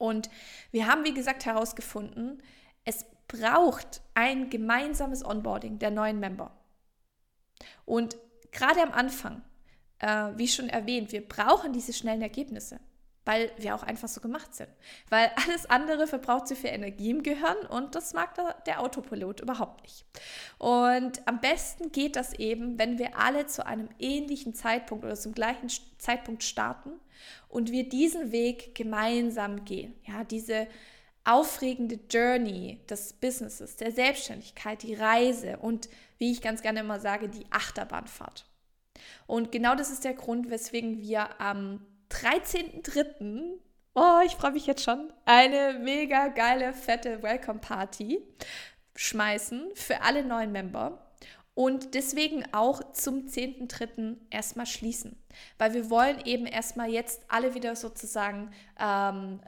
Und 0.05 0.29
wir 0.71 0.87
haben, 0.87 1.03
wie 1.03 1.13
gesagt, 1.13 1.45
herausgefunden, 1.45 2.41
es 2.83 3.05
braucht 3.27 4.01
ein 4.13 4.49
gemeinsames 4.49 5.25
Onboarding 5.25 5.79
der 5.79 5.91
neuen 5.91 6.19
Member. 6.19 6.51
Und 7.85 8.17
gerade 8.51 8.81
am 8.81 8.91
Anfang, 8.91 9.41
äh, 9.99 10.31
wie 10.35 10.47
schon 10.47 10.69
erwähnt, 10.69 11.11
wir 11.11 11.27
brauchen 11.27 11.73
diese 11.73 11.93
schnellen 11.93 12.21
Ergebnisse, 12.21 12.79
weil 13.25 13.51
wir 13.57 13.75
auch 13.75 13.83
einfach 13.83 14.07
so 14.07 14.21
gemacht 14.21 14.53
sind. 14.53 14.69
Weil 15.09 15.31
alles 15.45 15.65
andere 15.69 16.07
verbraucht 16.07 16.47
zu 16.47 16.55
viel 16.55 16.69
Energie 16.69 17.09
im 17.09 17.23
Gehirn 17.23 17.57
und 17.69 17.95
das 17.95 18.13
mag 18.13 18.35
der, 18.35 18.55
der 18.65 18.81
Autopilot 18.81 19.41
überhaupt 19.41 19.83
nicht. 19.83 20.05
Und 20.57 21.27
am 21.27 21.41
besten 21.41 21.91
geht 21.91 22.15
das 22.15 22.33
eben, 22.33 22.79
wenn 22.79 22.99
wir 22.99 23.17
alle 23.17 23.47
zu 23.47 23.65
einem 23.65 23.89
ähnlichen 23.99 24.53
Zeitpunkt 24.53 25.03
oder 25.03 25.15
zum 25.15 25.33
gleichen 25.33 25.69
Zeitpunkt 25.97 26.43
starten 26.43 26.91
und 27.49 27.71
wir 27.71 27.89
diesen 27.89 28.31
Weg 28.31 28.75
gemeinsam 28.75 29.65
gehen. 29.65 29.95
Ja, 30.05 30.23
diese 30.23 30.67
aufregende 31.23 31.99
Journey 32.09 32.79
des 32.87 33.13
Businesses, 33.13 33.77
der 33.77 33.91
Selbstständigkeit, 33.91 34.83
die 34.83 34.93
Reise 34.93 35.57
und 35.57 35.89
wie 36.19 36.31
ich 36.31 36.41
ganz 36.41 36.61
gerne 36.61 36.81
immer 36.81 36.99
sage, 36.99 37.27
die 37.27 37.47
Achterbahnfahrt. 37.49 38.45
Und 39.25 39.51
genau 39.51 39.75
das 39.75 39.89
ist 39.89 40.03
der 40.03 40.13
Grund, 40.13 40.51
weswegen 40.51 41.01
wir 41.01 41.41
am 41.41 41.85
13.03. 42.09 43.59
Oh, 43.93 44.19
ich 44.25 44.33
freue 44.33 44.51
mich 44.51 44.65
jetzt 44.65 44.83
schon. 44.83 45.11
Eine 45.25 45.79
mega 45.79 46.27
geile, 46.27 46.73
fette 46.73 47.23
Welcome 47.23 47.59
Party 47.59 48.21
schmeißen 48.95 49.71
für 49.75 50.01
alle 50.01 50.23
neuen 50.23 50.51
Member 50.51 51.04
und 51.55 51.93
deswegen 51.95 52.43
auch 52.53 52.91
zum 52.91 53.27
10.3. 53.27 54.17
erstmal 54.29 54.65
schließen. 54.65 55.17
Weil 55.57 55.73
wir 55.73 55.89
wollen 55.89 56.19
eben 56.25 56.45
erstmal 56.45 56.89
jetzt 56.89 57.23
alle 57.29 57.55
wieder 57.55 57.77
sozusagen, 57.77 58.51
ähm, 58.77 59.39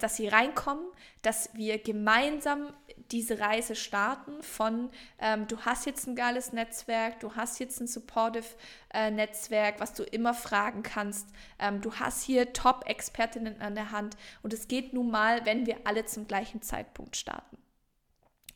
dass 0.00 0.16
sie 0.16 0.26
reinkommen, 0.26 0.84
dass 1.22 1.50
wir 1.54 1.78
gemeinsam 1.78 2.74
diese 3.12 3.38
Reise 3.38 3.76
starten 3.76 4.42
von, 4.42 4.90
ähm, 5.20 5.46
du 5.46 5.60
hast 5.60 5.86
jetzt 5.86 6.08
ein 6.08 6.16
geiles 6.16 6.52
Netzwerk, 6.52 7.20
du 7.20 7.36
hast 7.36 7.60
jetzt 7.60 7.80
ein 7.80 7.86
supportive 7.86 8.46
äh, 8.92 9.12
Netzwerk, 9.12 9.78
was 9.78 9.94
du 9.94 10.02
immer 10.02 10.34
fragen 10.34 10.82
kannst, 10.82 11.28
ähm, 11.60 11.80
du 11.80 11.94
hast 11.94 12.24
hier 12.24 12.52
Top-Expertinnen 12.52 13.60
an 13.60 13.76
der 13.76 13.92
Hand 13.92 14.16
und 14.42 14.52
es 14.52 14.66
geht 14.66 14.92
nun 14.92 15.10
mal, 15.10 15.46
wenn 15.46 15.66
wir 15.66 15.78
alle 15.84 16.04
zum 16.04 16.26
gleichen 16.26 16.62
Zeitpunkt 16.62 17.16
starten. 17.16 17.63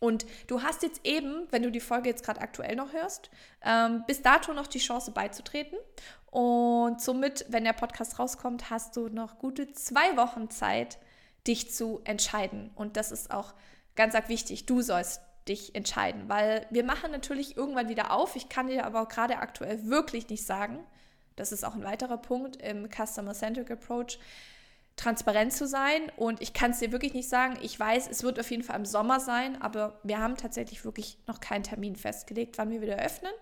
Und 0.01 0.27
du 0.47 0.63
hast 0.63 0.83
jetzt 0.83 1.01
eben, 1.05 1.47
wenn 1.51 1.63
du 1.63 1.71
die 1.71 1.81
Folge 1.81 2.09
jetzt 2.09 2.25
gerade 2.25 2.41
aktuell 2.41 2.77
noch 2.77 2.93
hörst, 2.93 3.31
ähm, 3.63 4.05
bis 4.07 4.23
dato 4.23 4.53
noch 4.53 4.67
die 4.67 4.79
Chance 4.79 5.11
beizutreten. 5.11 5.79
Und 6.31 7.01
somit, 7.01 7.47
wenn 7.49 7.65
der 7.65 7.73
Podcast 7.73 8.19
rauskommt, 8.19 8.71
hast 8.71 8.97
du 8.97 9.09
noch 9.09 9.39
gute 9.39 9.73
zwei 9.73 10.17
Wochen 10.17 10.51
Zeit, 10.51 10.99
dich 11.47 11.73
zu 11.73 12.01
entscheiden. 12.05 12.71
Und 12.75 12.97
das 12.97 13.11
ist 13.11 13.31
auch 13.31 13.55
ganz, 13.97 14.13
ganz 14.13 14.29
wichtig. 14.29 14.67
Du 14.67 14.83
sollst 14.83 15.23
dich 15.49 15.75
entscheiden, 15.75 16.29
weil 16.29 16.67
wir 16.71 16.85
machen 16.85 17.11
natürlich 17.11 17.57
irgendwann 17.57 17.89
wieder 17.89 18.13
auf. 18.13 18.37
Ich 18.37 18.49
kann 18.49 18.69
dir 18.69 18.85
aber 18.85 19.07
gerade 19.07 19.39
aktuell 19.39 19.87
wirklich 19.87 20.29
nicht 20.29 20.45
sagen. 20.45 20.79
Das 21.37 21.53
ist 21.53 21.65
auch 21.65 21.75
ein 21.75 21.85
weiterer 21.85 22.19
Punkt 22.19 22.57
im 22.57 22.89
Customer-Centric 22.91 23.71
Approach 23.71 24.19
transparent 24.99 25.53
zu 25.53 25.67
sein. 25.67 26.13
Und 26.17 26.43
ich 26.43 26.53
kann 26.53 26.73
es 26.73 26.81
dir 26.81 26.93
wirklich 26.93 27.15
nicht 27.15 27.29
sagen. 27.29 27.59
Ich 27.63 27.79
weiß, 27.79 28.09
es 28.11 28.23
wird 28.23 28.39
auf 28.39 28.51
jeden 28.51 28.63
Fall 28.63 28.77
im 28.77 28.85
Sommer 28.85 29.21
sein, 29.21 29.61
aber 29.63 29.99
wir 30.03 30.19
haben 30.19 30.37
tatsächlich 30.37 30.85
wirklich 30.85 31.19
noch 31.27 31.41
keinen 31.41 31.63
Termin 31.63 31.97
festgelegt, 31.97 32.59
wann 32.59 32.71
wir 32.71 32.83
wieder 32.83 32.97
öffnen. 32.97 33.33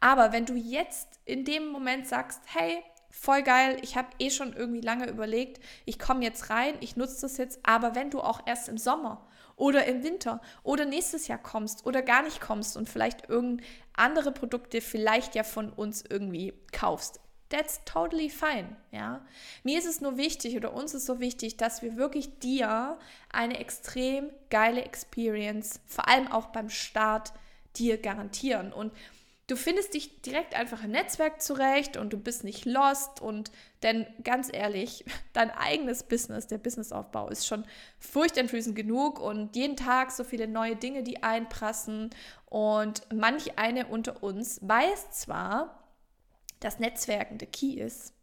Aber 0.00 0.32
wenn 0.32 0.46
du 0.46 0.54
jetzt 0.54 1.20
in 1.24 1.44
dem 1.44 1.68
Moment 1.68 2.06
sagst, 2.06 2.40
hey, 2.46 2.82
voll 3.10 3.42
geil, 3.42 3.76
ich 3.82 3.96
habe 3.96 4.08
eh 4.18 4.30
schon 4.30 4.54
irgendwie 4.54 4.80
lange 4.80 5.08
überlegt, 5.08 5.62
ich 5.84 5.98
komme 5.98 6.24
jetzt 6.24 6.50
rein, 6.50 6.74
ich 6.80 6.96
nutze 6.96 7.20
das 7.20 7.36
jetzt, 7.36 7.60
aber 7.62 7.94
wenn 7.94 8.10
du 8.10 8.20
auch 8.20 8.40
erst 8.46 8.68
im 8.68 8.78
Sommer 8.78 9.28
oder 9.54 9.84
im 9.84 10.02
Winter 10.02 10.40
oder 10.62 10.86
nächstes 10.86 11.28
Jahr 11.28 11.38
kommst 11.38 11.84
oder 11.84 12.02
gar 12.02 12.22
nicht 12.22 12.40
kommst 12.40 12.76
und 12.76 12.88
vielleicht 12.88 13.28
irgendeine 13.28 13.68
andere 13.94 14.32
Produkte 14.32 14.80
vielleicht 14.80 15.34
ja 15.34 15.44
von 15.44 15.70
uns 15.70 16.02
irgendwie 16.08 16.54
kaufst, 16.72 17.20
That's 17.52 17.82
totally 17.84 18.30
fine, 18.30 18.76
ja. 18.92 19.20
Mir 19.62 19.78
ist 19.78 19.84
es 19.84 20.00
nur 20.00 20.16
wichtig 20.16 20.56
oder 20.56 20.72
uns 20.72 20.94
ist 20.94 21.04
so 21.04 21.20
wichtig, 21.20 21.58
dass 21.58 21.82
wir 21.82 21.98
wirklich 21.98 22.38
dir 22.38 22.98
eine 23.30 23.58
extrem 23.58 24.30
geile 24.48 24.82
Experience, 24.82 25.80
vor 25.86 26.08
allem 26.08 26.32
auch 26.32 26.46
beim 26.46 26.70
Start, 26.70 27.34
dir 27.76 27.98
garantieren. 27.98 28.72
Und 28.72 28.90
du 29.48 29.56
findest 29.56 29.92
dich 29.92 30.22
direkt 30.22 30.54
einfach 30.54 30.82
im 30.82 30.92
Netzwerk 30.92 31.42
zurecht 31.42 31.98
und 31.98 32.14
du 32.14 32.16
bist 32.18 32.42
nicht 32.42 32.64
lost 32.64 33.20
und 33.20 33.50
denn 33.82 34.06
ganz 34.24 34.48
ehrlich, 34.50 35.04
dein 35.34 35.50
eigenes 35.50 36.04
Business, 36.04 36.46
der 36.46 36.56
Businessaufbau 36.56 37.28
ist 37.28 37.46
schon 37.46 37.66
furchteinflößend 37.98 38.74
genug 38.74 39.20
und 39.20 39.54
jeden 39.56 39.76
Tag 39.76 40.10
so 40.10 40.24
viele 40.24 40.48
neue 40.48 40.76
Dinge, 40.76 41.02
die 41.02 41.22
einprassen 41.22 42.08
und 42.46 43.02
manch 43.12 43.58
eine 43.58 43.88
unter 43.88 44.22
uns 44.22 44.58
weiß 44.62 45.10
zwar, 45.10 45.81
dass 46.64 46.78
Netzwerken 46.78 47.38
der 47.38 47.48
Key 47.48 47.74
ist, 47.74 48.14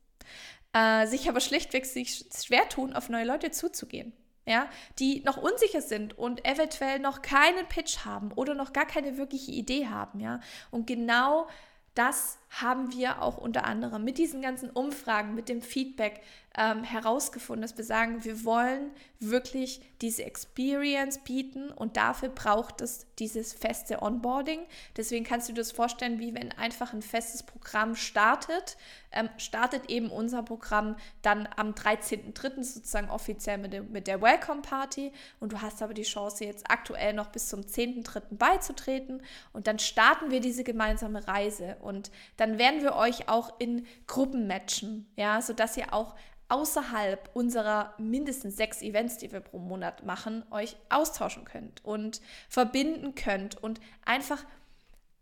äh, 0.73 1.07
sich 1.07 1.29
aber 1.29 1.39
schlichtweg 1.39 1.85
sich 1.85 2.25
schwer 2.35 2.67
tun, 2.69 2.93
auf 2.93 3.09
neue 3.09 3.25
Leute 3.25 3.51
zuzugehen. 3.51 4.13
Ja, 4.45 4.67
die 4.97 5.21
noch 5.25 5.37
unsicher 5.37 5.81
sind 5.81 6.17
und 6.17 6.43
eventuell 6.43 6.97
noch 6.97 7.21
keinen 7.21 7.67
Pitch 7.67 8.03
haben 8.03 8.31
oder 8.31 8.55
noch 8.55 8.73
gar 8.73 8.87
keine 8.87 9.17
wirkliche 9.17 9.51
Idee 9.51 9.87
haben, 9.87 10.19
ja. 10.19 10.39
Und 10.71 10.87
genau 10.87 11.47
das 11.93 12.39
haben 12.49 12.91
wir 12.93 13.21
auch 13.21 13.37
unter 13.37 13.65
anderem 13.65 14.03
mit 14.03 14.17
diesen 14.17 14.41
ganzen 14.41 14.69
Umfragen, 14.69 15.35
mit 15.35 15.49
dem 15.49 15.61
Feedback 15.61 16.21
ähm, 16.59 16.83
herausgefunden, 16.83 17.61
dass 17.61 17.77
wir 17.77 17.85
sagen, 17.85 18.25
wir 18.25 18.43
wollen 18.43 18.91
wirklich 19.21 19.81
diese 20.01 20.25
Experience 20.25 21.19
bieten 21.19 21.71
und 21.71 21.95
dafür 21.95 22.27
braucht 22.27 22.81
es 22.81 23.07
dieses 23.17 23.53
feste 23.53 24.01
Onboarding. 24.01 24.59
Deswegen 24.97 25.23
kannst 25.23 25.47
du 25.47 25.53
dir 25.53 25.61
das 25.61 25.71
vorstellen, 25.71 26.19
wie 26.19 26.33
wenn 26.33 26.51
einfach 26.51 26.91
ein 26.93 27.01
festes 27.01 27.43
Programm 27.43 27.95
startet, 27.95 28.75
ähm, 29.13 29.29
startet 29.37 29.89
eben 29.89 30.11
unser 30.11 30.43
Programm 30.43 30.97
dann 31.21 31.47
am 31.55 31.71
13.03. 31.71 32.63
sozusagen 32.63 33.09
offiziell 33.09 33.57
mit, 33.57 33.71
dem, 33.71 33.91
mit 33.93 34.07
der 34.07 34.21
Welcome 34.21 34.61
Party 34.61 35.13
und 35.39 35.53
du 35.53 35.61
hast 35.61 35.81
aber 35.81 35.93
die 35.93 36.03
Chance 36.03 36.43
jetzt 36.43 36.69
aktuell 36.69 37.13
noch 37.13 37.27
bis 37.27 37.47
zum 37.47 37.61
10.03. 37.61 38.35
beizutreten 38.37 39.21
und 39.53 39.67
dann 39.67 39.79
starten 39.79 40.29
wir 40.29 40.41
diese 40.41 40.65
gemeinsame 40.65 41.25
Reise 41.25 41.77
und 41.79 42.11
dann 42.35 42.57
werden 42.57 42.81
wir 42.81 42.95
euch 42.97 43.29
auch 43.29 43.53
in 43.59 43.87
Gruppen 44.07 44.45
matchen, 44.47 45.09
ja, 45.15 45.41
sodass 45.41 45.77
ihr 45.77 45.93
auch 45.93 46.15
außerhalb 46.49 47.29
unserer 47.33 47.93
mindestens 47.97 48.57
sechs 48.57 48.81
Events, 48.81 49.17
die 49.17 49.31
wir 49.31 49.39
pro 49.39 49.59
Monat 49.59 50.05
machen, 50.05 50.43
euch 50.51 50.75
austauschen 50.89 51.45
könnt 51.45 51.85
und 51.85 52.21
verbinden 52.49 53.15
könnt 53.15 53.61
und 53.61 53.79
einfach 54.05 54.43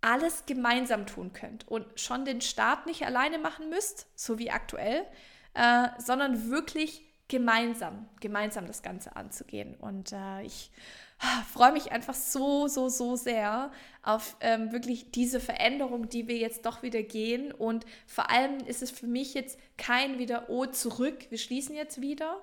alles 0.02 0.46
gemeinsam 0.46 1.06
tun 1.06 1.34
könnt 1.34 1.68
und 1.68 2.00
schon 2.00 2.26
den 2.26 2.42
Start 2.42 2.86
nicht 2.86 3.06
alleine 3.06 3.40
machen 3.40 3.70
müsst, 3.70 4.08
so 4.16 4.40
wie 4.40 4.52
aktuell, 4.52 5.06
äh, 5.54 5.88
sondern 6.00 6.50
wirklich 6.50 7.04
gemeinsam, 7.28 8.08
gemeinsam 8.22 8.68
das 8.68 8.82
Ganze 8.82 9.16
anzugehen. 9.16 9.76
Und 9.76 10.14
äh, 10.14 10.44
ich 10.44 10.72
freue 11.52 11.72
mich 11.72 11.92
einfach 11.92 12.14
so, 12.14 12.68
so, 12.68 12.90
so 12.90 13.16
sehr 13.16 13.72
auf 14.04 14.38
ähm, 14.40 14.72
wirklich 14.72 15.12
diese 15.12 15.40
Veränderung, 15.40 16.10
die 16.10 16.28
wir 16.28 16.38
jetzt 16.38 16.66
doch 16.66 16.84
wieder 16.84 17.02
gehen. 17.02 17.52
Und 17.52 17.86
vor 18.06 18.30
allem 18.30 18.60
ist 18.66 18.82
es 18.82 18.92
für 18.92 19.08
mich 19.08 19.34
jetzt 19.34 19.60
kein 19.78 20.20
wieder, 20.20 20.50
oh, 20.50 20.66
zurück, 20.66 21.26
wir 21.30 21.38
schließen 21.38 21.76
jetzt 21.76 22.02
wieder, 22.02 22.42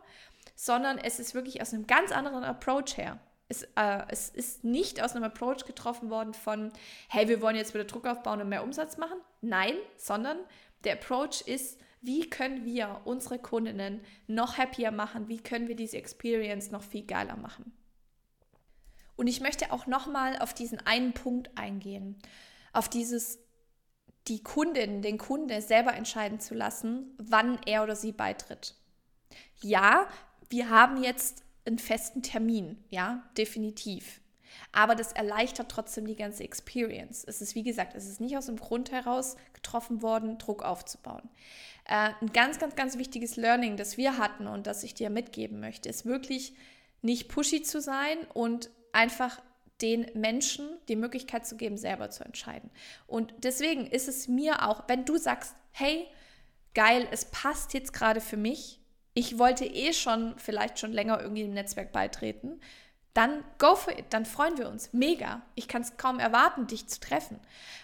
sondern 0.56 0.98
es 0.98 1.18
ist 1.18 1.34
wirklich 1.34 1.62
aus 1.62 1.72
einem 1.72 1.86
ganz 1.86 2.12
anderen 2.12 2.44
Approach 2.44 2.96
her. 2.96 3.18
Es, 3.48 3.62
äh, 3.76 4.02
es 4.08 4.30
ist 4.30 4.64
nicht 4.64 5.02
aus 5.02 5.14
einem 5.14 5.24
Approach 5.24 5.64
getroffen 5.66 6.10
worden 6.10 6.34
von, 6.34 6.72
hey, 7.08 7.28
wir 7.28 7.40
wollen 7.40 7.56
jetzt 7.56 7.74
wieder 7.74 7.84
Druck 7.84 8.06
aufbauen 8.06 8.40
und 8.40 8.48
mehr 8.48 8.64
Umsatz 8.64 8.96
machen. 8.96 9.18
Nein, 9.40 9.74
sondern 9.96 10.38
der 10.84 10.94
Approach 10.94 11.42
ist, 11.46 11.78
wie 12.00 12.28
können 12.28 12.64
wir 12.64 13.00
unsere 13.04 13.38
Kundinnen 13.38 14.00
noch 14.26 14.58
happier 14.58 14.90
machen? 14.90 15.28
Wie 15.28 15.38
können 15.38 15.68
wir 15.68 15.76
diese 15.76 15.96
Experience 15.96 16.70
noch 16.70 16.82
viel 16.82 17.06
geiler 17.06 17.36
machen? 17.36 17.72
Und 19.16 19.26
ich 19.26 19.40
möchte 19.40 19.72
auch 19.72 19.86
nochmal 19.86 20.38
auf 20.38 20.54
diesen 20.54 20.84
einen 20.86 21.12
Punkt 21.12 21.56
eingehen, 21.56 22.16
auf 22.72 22.88
dieses, 22.88 23.38
die 24.26 24.42
Kundin, 24.42 25.02
den 25.02 25.18
Kunde 25.18 25.60
selber 25.62 25.94
entscheiden 25.94 26.40
zu 26.40 26.54
lassen, 26.54 27.14
wann 27.18 27.58
er 27.66 27.82
oder 27.82 27.96
sie 27.96 28.12
beitritt. 28.12 28.74
Ja, 29.60 30.08
wir 30.48 30.70
haben 30.70 31.02
jetzt 31.02 31.44
einen 31.64 31.78
festen 31.78 32.22
Termin, 32.22 32.84
ja, 32.90 33.22
definitiv. 33.36 34.20
Aber 34.72 34.94
das 34.94 35.12
erleichtert 35.12 35.70
trotzdem 35.70 36.06
die 36.06 36.16
ganze 36.16 36.44
Experience. 36.44 37.24
Es 37.24 37.40
ist, 37.40 37.54
wie 37.54 37.62
gesagt, 37.62 37.94
es 37.94 38.08
ist 38.08 38.20
nicht 38.20 38.36
aus 38.36 38.46
dem 38.46 38.56
Grund 38.56 38.92
heraus 38.92 39.36
getroffen 39.52 40.02
worden, 40.02 40.38
Druck 40.38 40.62
aufzubauen. 40.62 41.28
Äh, 41.86 42.10
ein 42.20 42.32
ganz, 42.32 42.58
ganz, 42.58 42.76
ganz 42.76 42.98
wichtiges 42.98 43.36
Learning, 43.36 43.76
das 43.76 43.96
wir 43.96 44.18
hatten 44.18 44.46
und 44.46 44.66
das 44.66 44.82
ich 44.84 44.94
dir 44.94 45.10
mitgeben 45.10 45.60
möchte, 45.60 45.88
ist 45.88 46.06
wirklich 46.06 46.54
nicht 47.02 47.28
pushy 47.28 47.62
zu 47.62 47.80
sein 47.80 48.18
und 48.32 48.70
einfach 48.94 49.40
den 49.82 50.06
Menschen 50.14 50.68
die 50.88 50.96
Möglichkeit 50.96 51.46
zu 51.46 51.56
geben, 51.56 51.76
selber 51.76 52.10
zu 52.10 52.24
entscheiden. 52.24 52.70
Und 53.06 53.34
deswegen 53.38 53.86
ist 53.86 54.08
es 54.08 54.28
mir 54.28 54.66
auch, 54.68 54.84
wenn 54.88 55.04
du 55.04 55.16
sagst, 55.16 55.56
hey, 55.72 56.06
geil, 56.74 57.08
es 57.10 57.26
passt 57.26 57.74
jetzt 57.74 57.92
gerade 57.92 58.20
für 58.20 58.36
mich, 58.36 58.80
ich 59.14 59.38
wollte 59.38 59.64
eh 59.64 59.92
schon 59.92 60.34
vielleicht 60.38 60.78
schon 60.78 60.92
länger 60.92 61.20
irgendwie 61.20 61.42
im 61.42 61.54
Netzwerk 61.54 61.92
beitreten, 61.92 62.60
dann 63.14 63.44
go 63.58 63.76
for 63.76 63.96
it, 63.96 64.06
dann 64.10 64.26
freuen 64.26 64.58
wir 64.58 64.68
uns. 64.68 64.92
Mega. 64.92 65.42
Ich 65.54 65.68
kann 65.68 65.82
es 65.82 65.96
kaum 65.96 66.18
erwarten, 66.18 66.66
dich 66.66 66.88
zu 66.88 66.98
treffen. 66.98 67.38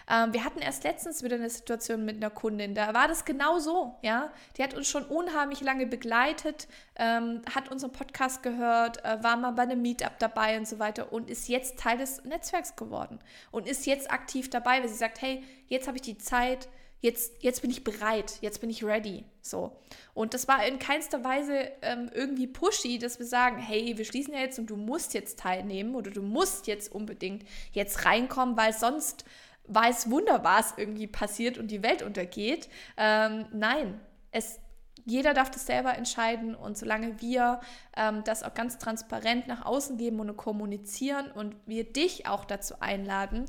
Ähm, 0.09 0.33
wir 0.33 0.43
hatten 0.43 0.59
erst 0.59 0.83
letztens 0.83 1.23
wieder 1.23 1.37
eine 1.37 1.49
Situation 1.49 2.03
mit 2.03 2.17
einer 2.17 2.29
Kundin, 2.29 2.75
da 2.75 2.93
war 2.93 3.07
das 3.07 3.23
genau 3.23 3.59
so, 3.59 3.95
ja. 4.01 4.31
Die 4.57 4.63
hat 4.63 4.73
uns 4.73 4.89
schon 4.89 5.05
unheimlich 5.05 5.61
lange 5.61 5.85
begleitet, 5.85 6.67
ähm, 6.97 7.41
hat 7.55 7.71
unseren 7.71 7.93
Podcast 7.93 8.43
gehört, 8.43 9.03
äh, 9.05 9.23
war 9.23 9.37
mal 9.37 9.51
bei 9.51 9.63
einem 9.63 9.81
Meetup 9.81 10.19
dabei 10.19 10.57
und 10.57 10.67
so 10.67 10.79
weiter 10.79 11.13
und 11.13 11.29
ist 11.29 11.47
jetzt 11.47 11.79
Teil 11.79 11.97
des 11.97 12.23
Netzwerks 12.25 12.75
geworden 12.75 13.19
und 13.51 13.67
ist 13.67 13.85
jetzt 13.85 14.11
aktiv 14.11 14.49
dabei, 14.49 14.81
weil 14.81 14.89
sie 14.89 14.95
sagt, 14.95 15.21
hey, 15.21 15.43
jetzt 15.67 15.87
habe 15.87 15.97
ich 15.97 16.03
die 16.03 16.17
Zeit, 16.17 16.67
jetzt, 17.01 17.43
jetzt 17.43 17.61
bin 17.61 17.71
ich 17.71 17.83
bereit, 17.83 18.37
jetzt 18.41 18.61
bin 18.61 18.69
ich 18.69 18.83
ready. 18.83 19.25
So. 19.41 19.75
Und 20.13 20.33
das 20.33 20.47
war 20.47 20.65
in 20.65 20.79
keinster 20.79 21.23
Weise 21.23 21.71
ähm, 21.81 22.09
irgendwie 22.13 22.47
pushy, 22.47 22.99
dass 22.99 23.19
wir 23.19 23.25
sagen, 23.25 23.57
hey, 23.57 23.97
wir 23.97 24.05
schließen 24.05 24.33
ja 24.33 24.39
jetzt 24.39 24.59
und 24.59 24.69
du 24.69 24.77
musst 24.77 25.13
jetzt 25.13 25.39
teilnehmen 25.39 25.95
oder 25.95 26.11
du 26.11 26.21
musst 26.21 26.67
jetzt 26.67 26.91
unbedingt 26.91 27.43
jetzt 27.73 28.05
reinkommen, 28.05 28.55
weil 28.55 28.73
sonst 28.73 29.25
weiß 29.67 30.09
Wunder, 30.09 30.43
was 30.43 30.73
irgendwie 30.77 31.07
passiert 31.07 31.57
und 31.57 31.69
die 31.69 31.83
Welt 31.83 32.01
untergeht. 32.03 32.69
Ähm, 32.97 33.45
nein, 33.51 33.99
es 34.31 34.59
jeder 35.05 35.33
darf 35.33 35.49
das 35.49 35.65
selber 35.65 35.95
entscheiden 35.95 36.53
und 36.53 36.77
solange 36.77 37.21
wir 37.21 37.59
ähm, 37.97 38.23
das 38.23 38.43
auch 38.43 38.53
ganz 38.53 38.77
transparent 38.77 39.47
nach 39.47 39.65
außen 39.65 39.97
geben 39.97 40.19
und 40.19 40.37
kommunizieren 40.37 41.31
und 41.31 41.55
wir 41.65 41.91
dich 41.91 42.27
auch 42.27 42.45
dazu 42.45 42.75
einladen, 42.79 43.45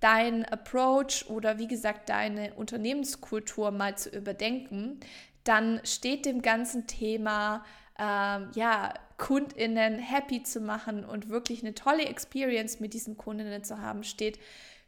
dein 0.00 0.44
Approach 0.44 1.26
oder 1.28 1.58
wie 1.58 1.66
gesagt 1.66 2.08
deine 2.08 2.54
Unternehmenskultur 2.54 3.70
mal 3.70 3.96
zu 3.96 4.10
überdenken, 4.10 5.00
dann 5.44 5.80
steht 5.84 6.26
dem 6.26 6.42
ganzen 6.42 6.86
Thema 6.86 7.64
ähm, 7.98 8.50
ja 8.54 8.94
Kundinnen 9.16 9.98
happy 9.98 10.42
zu 10.42 10.60
machen 10.60 11.04
und 11.04 11.28
wirklich 11.28 11.62
eine 11.62 11.74
tolle 11.74 12.04
Experience 12.04 12.78
mit 12.78 12.94
diesen 12.94 13.16
Kundinnen 13.16 13.64
zu 13.64 13.80
haben, 13.80 14.04
steht 14.04 14.38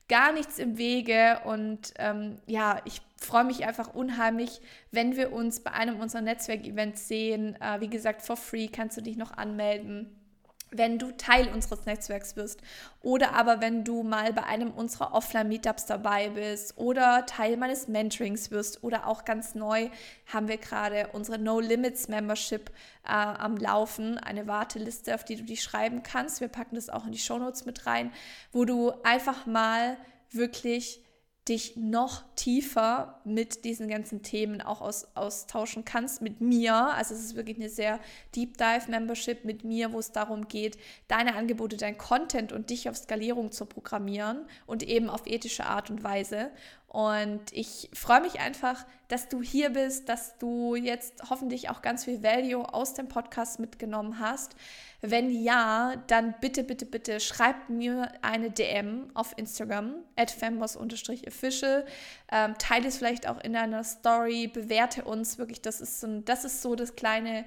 gar 0.09 0.33
nichts 0.33 0.59
im 0.59 0.79
Wege. 0.79 1.41
Und 1.45 1.95
ähm, 1.99 2.37
ja, 2.47 2.81
ich 2.85 3.01
freue 3.17 3.45
mich 3.45 3.67
einfach 3.67 3.95
unheimlich, 3.95 4.61
wenn 4.91 5.17
wir 5.17 5.33
uns 5.33 5.61
bei 5.61 5.73
einem 5.73 6.01
unserer 6.01 6.23
Netzwerkevents 6.23 7.09
sehen. 7.09 7.57
Äh, 7.61 7.81
wie 7.81 7.89
gesagt, 7.89 8.23
for 8.23 8.37
free 8.37 8.69
kannst 8.69 8.97
du 8.97 9.01
dich 9.01 9.17
noch 9.17 9.37
anmelden 9.37 10.20
wenn 10.71 10.99
du 10.99 11.11
Teil 11.13 11.49
unseres 11.49 11.85
Netzwerks 11.87 12.37
wirst 12.37 12.61
oder 13.03 13.35
aber 13.35 13.61
wenn 13.61 13.85
du 13.85 14.03
mal 14.03 14.33
bei 14.33 14.45
einem 14.45 14.71
unserer 14.71 15.15
Offline-Meetups 15.15 15.87
dabei 15.87 16.31
bist 16.31 16.77
oder 16.79 17.27
Teil 17.27 17.57
meines 17.57 17.89
Mentorings 17.89 18.51
wirst 18.51 18.85
oder 18.85 19.07
auch 19.07 19.25
ganz 19.25 19.55
neu 19.55 19.91
haben 20.27 20.49
wir 20.49 20.59
gerade 20.59 21.09
unsere 21.13 21.39
No 21.39 21.61
Limits 21.61 22.09
Membership 22.09 22.71
äh, 23.05 23.11
am 23.11 23.57
Laufen, 23.57 24.19
eine 24.19 24.47
Warteliste, 24.47 25.15
auf 25.15 25.25
die 25.25 25.37
du 25.37 25.45
dich 25.45 25.63
schreiben 25.63 26.03
kannst. 26.03 26.41
Wir 26.41 26.49
packen 26.49 26.77
das 26.77 26.89
auch 26.89 27.07
in 27.07 27.13
die 27.13 27.19
Show 27.19 27.39
Notes 27.39 27.65
mit 27.65 27.87
rein, 27.87 28.13
wo 28.53 28.65
du 28.65 28.93
einfach 29.03 29.47
mal 29.47 29.97
wirklich 30.31 31.03
dich 31.51 31.77
noch 31.77 32.23
tiefer 32.37 33.21
mit 33.25 33.65
diesen 33.65 33.89
ganzen 33.89 34.23
Themen 34.23 34.63
auch 34.63 34.81
aus, 34.81 35.09
austauschen 35.15 35.85
kannst 35.85 36.23
mit 36.23 36.41
mir. 36.41 36.75
Also 36.75 37.13
es 37.13 37.21
ist 37.21 37.37
wirklich 37.37 37.59
eine 37.59 37.69
sehr 37.69 37.99
Deep 38.35 38.57
Dive 38.57 38.89
Membership 38.89 39.45
mit 39.45 39.65
mir, 39.65 39.93
wo 39.93 39.99
es 39.99 40.13
darum 40.13 40.47
geht, 40.49 40.79
deine 41.09 41.35
Angebote, 41.35 41.77
dein 41.77 41.99
Content 41.99 42.53
und 42.53 42.71
dich 42.71 42.89
auf 42.89 42.97
Skalierung 42.97 43.51
zu 43.51 43.67
programmieren 43.67 44.47
und 44.67 44.85
eben 44.85 45.11
auf 45.11 45.27
ethische 45.27 45.67
Art 45.67 45.91
und 45.91 46.05
Weise. 46.05 46.51
Und 46.91 47.53
ich 47.53 47.89
freue 47.93 48.21
mich 48.21 48.41
einfach, 48.41 48.85
dass 49.07 49.29
du 49.29 49.41
hier 49.43 49.71
bist, 49.71 50.09
dass 50.09 50.39
du 50.39 50.75
jetzt 50.75 51.31
hoffentlich 51.31 51.71
auch 51.71 51.83
ganz 51.83 52.05
viel 52.05 52.21
Value 52.21 52.65
aus 52.75 52.95
dem 52.95 53.07
Podcast 53.07 53.61
mitgenommen 53.61 54.19
hast. 54.19 54.57
Wenn 55.01 55.31
ja, 55.31 55.95
dann 56.09 56.35
bitte, 56.41 56.65
bitte, 56.65 56.87
bitte 56.87 57.21
schreib 57.21 57.69
mir 57.69 58.11
eine 58.23 58.51
DM 58.51 59.09
auf 59.15 59.39
Instagram, 59.39 59.95
at 60.17 60.35
official 60.35 61.87
ähm, 62.33 62.55
teile 62.59 62.89
es 62.89 62.97
vielleicht 62.97 63.29
auch 63.29 63.39
in 63.39 63.53
deiner 63.53 63.85
Story, 63.85 64.49
bewerte 64.49 65.05
uns 65.05 65.39
wirklich. 65.39 65.63
Das 65.63 65.81
ist 65.81 66.01
so, 66.01 66.21
das, 66.23 66.45
ist 66.45 66.61
so 66.61 66.75
das 66.75 66.97
kleine 66.97 67.45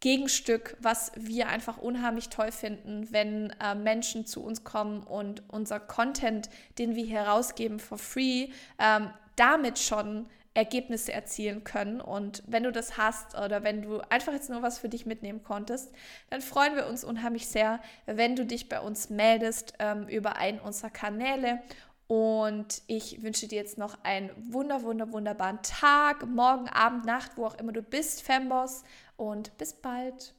Gegenstück, 0.00 0.76
was 0.80 1.12
wir 1.16 1.48
einfach 1.48 1.78
unheimlich 1.78 2.28
toll 2.28 2.52
finden, 2.52 3.08
wenn 3.10 3.50
äh, 3.62 3.74
Menschen 3.74 4.26
zu 4.26 4.42
uns 4.42 4.62
kommen 4.62 5.02
und 5.02 5.42
unser 5.48 5.80
Content, 5.80 6.50
den 6.78 6.94
wir 6.94 7.04
hier 7.04 7.22
rausgeben 7.22 7.78
for 7.78 7.98
free, 7.98 8.48
ähm, 8.78 9.10
damit 9.36 9.78
schon 9.78 10.26
Ergebnisse 10.56 11.12
erzielen 11.12 11.64
können. 11.64 12.00
Und 12.00 12.42
wenn 12.46 12.62
du 12.62 12.72
das 12.72 12.96
hast 12.96 13.36
oder 13.36 13.62
wenn 13.62 13.82
du 13.82 14.00
einfach 14.08 14.32
jetzt 14.32 14.48
nur 14.50 14.62
was 14.62 14.78
für 14.78 14.88
dich 14.88 15.06
mitnehmen 15.06 15.42
konntest, 15.42 15.92
dann 16.30 16.40
freuen 16.40 16.76
wir 16.76 16.86
uns 16.86 17.04
unheimlich 17.04 17.46
sehr, 17.46 17.80
wenn 18.06 18.36
du 18.36 18.46
dich 18.46 18.68
bei 18.68 18.80
uns 18.80 19.10
meldest 19.10 19.74
ähm, 19.78 20.08
über 20.08 20.36
einen 20.36 20.58
unserer 20.58 20.90
Kanäle. 20.90 21.60
Und 22.08 22.82
ich 22.86 23.22
wünsche 23.22 23.48
dir 23.48 23.56
jetzt 23.56 23.78
noch 23.78 23.98
einen 24.04 24.30
wunder, 24.36 24.82
wunder, 24.82 25.10
wunderbaren 25.12 25.58
Tag, 25.62 26.24
morgen, 26.26 26.68
Abend, 26.68 27.04
Nacht, 27.04 27.32
wo 27.34 27.46
auch 27.46 27.58
immer 27.58 27.72
du 27.72 27.82
bist, 27.82 28.22
Femboss 28.22 28.84
und 29.16 29.56
bis 29.58 29.72
bald. 29.72 30.34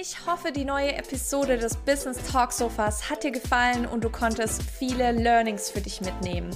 Ich 0.00 0.26
hoffe, 0.26 0.52
die 0.52 0.64
neue 0.64 0.94
Episode 0.94 1.58
des 1.58 1.76
Business 1.76 2.16
Talk 2.30 2.52
Sofas 2.52 3.10
hat 3.10 3.24
dir 3.24 3.30
gefallen 3.30 3.84
und 3.84 4.02
du 4.02 4.08
konntest 4.08 4.62
viele 4.62 5.12
Learnings 5.12 5.68
für 5.68 5.82
dich 5.82 6.00
mitnehmen. 6.00 6.50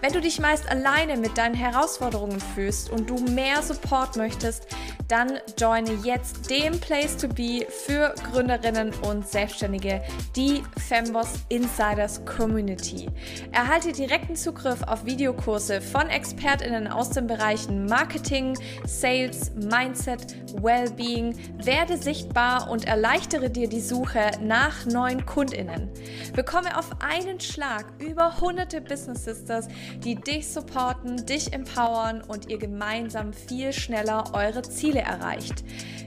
Wenn 0.00 0.12
du 0.12 0.20
dich 0.20 0.40
meist 0.40 0.68
alleine 0.68 1.16
mit 1.16 1.38
deinen 1.38 1.54
Herausforderungen 1.54 2.40
fühlst 2.40 2.90
und 2.90 3.08
du 3.08 3.18
mehr 3.18 3.62
Support 3.62 4.16
möchtest, 4.16 4.66
dann 5.06 5.38
joine 5.58 5.92
jetzt 6.02 6.48
den 6.48 6.80
Place 6.80 7.18
to 7.18 7.28
Be 7.28 7.66
für 7.68 8.14
Gründerinnen 8.32 8.92
und 9.06 9.28
Selbstständige, 9.28 10.02
die 10.34 10.62
Femboss 10.88 11.34
Insiders 11.50 12.24
Community. 12.24 13.10
Erhalte 13.52 13.92
direkten 13.92 14.34
Zugriff 14.36 14.82
auf 14.84 15.04
Videokurse 15.04 15.82
von 15.82 16.08
ExpertInnen 16.08 16.88
aus 16.88 17.10
den 17.10 17.26
Bereichen 17.26 17.84
Marketing, 17.84 18.58
Sales, 18.86 19.52
Mindset, 19.54 20.34
Wellbeing, 20.62 21.36
werde 21.62 21.98
sichtbar 21.98 22.70
und 22.70 22.71
erleichtere 22.86 23.50
dir 23.50 23.68
die 23.68 23.80
Suche 23.80 24.30
nach 24.40 24.86
neuen 24.86 25.26
KundInnen. 25.26 25.90
Bekomme 26.34 26.78
auf 26.78 26.88
einen 27.00 27.38
Schlag 27.38 27.84
über 27.98 28.40
hunderte 28.40 28.80
Business 28.80 29.24
Sisters, 29.24 29.68
die 29.98 30.14
dich 30.14 30.48
supporten, 30.48 31.26
dich 31.26 31.52
empowern 31.52 32.22
und 32.22 32.48
ihr 32.48 32.58
gemeinsam 32.58 33.34
viel 33.34 33.72
schneller 33.72 34.24
eure 34.32 34.62
Ziele 34.62 35.00
erreicht. 35.00 35.64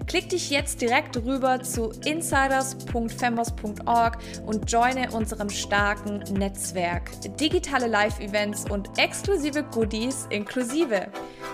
Klick 0.08 0.30
dich 0.30 0.50
jetzt 0.50 0.82
direkt 0.82 1.18
rüber 1.18 1.62
zu 1.64 1.92
insiders.fembos.org 2.06 4.18
und 4.46 4.72
joine 4.72 5.12
unserem 5.12 5.50
starken 5.50 6.20
Netzwerk. 6.32 7.12
Digitale 7.40 7.88
Live-Events 7.88 8.70
und 8.70 8.98
exklusive 8.98 9.64
Goodies 9.64 10.28
inklusive. 10.30 11.08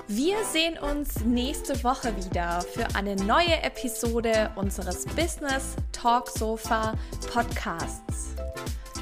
Wir 0.07 0.35
sehen 0.51 0.77
uns 0.77 1.23
nächste 1.23 1.83
Woche 1.83 2.15
wieder 2.17 2.61
für 2.61 2.87
eine 2.95 3.15
neue 3.15 3.63
Episode 3.63 4.51
unseres 4.55 5.00
Business 5.15 5.75
Talk 5.91 6.29
Sofa 6.29 6.93
Podcasts. 7.31 8.35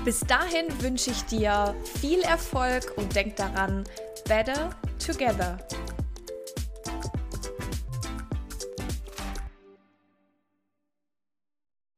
Bis 0.05 0.21
dahin 0.21 0.65
wünsche 0.81 1.11
ich 1.11 1.23
dir 1.25 1.75
viel 1.99 2.21
Erfolg 2.21 2.93
und 2.95 3.15
denk 3.15 3.35
daran, 3.35 3.83
better 4.25 4.69
together. 5.05 5.57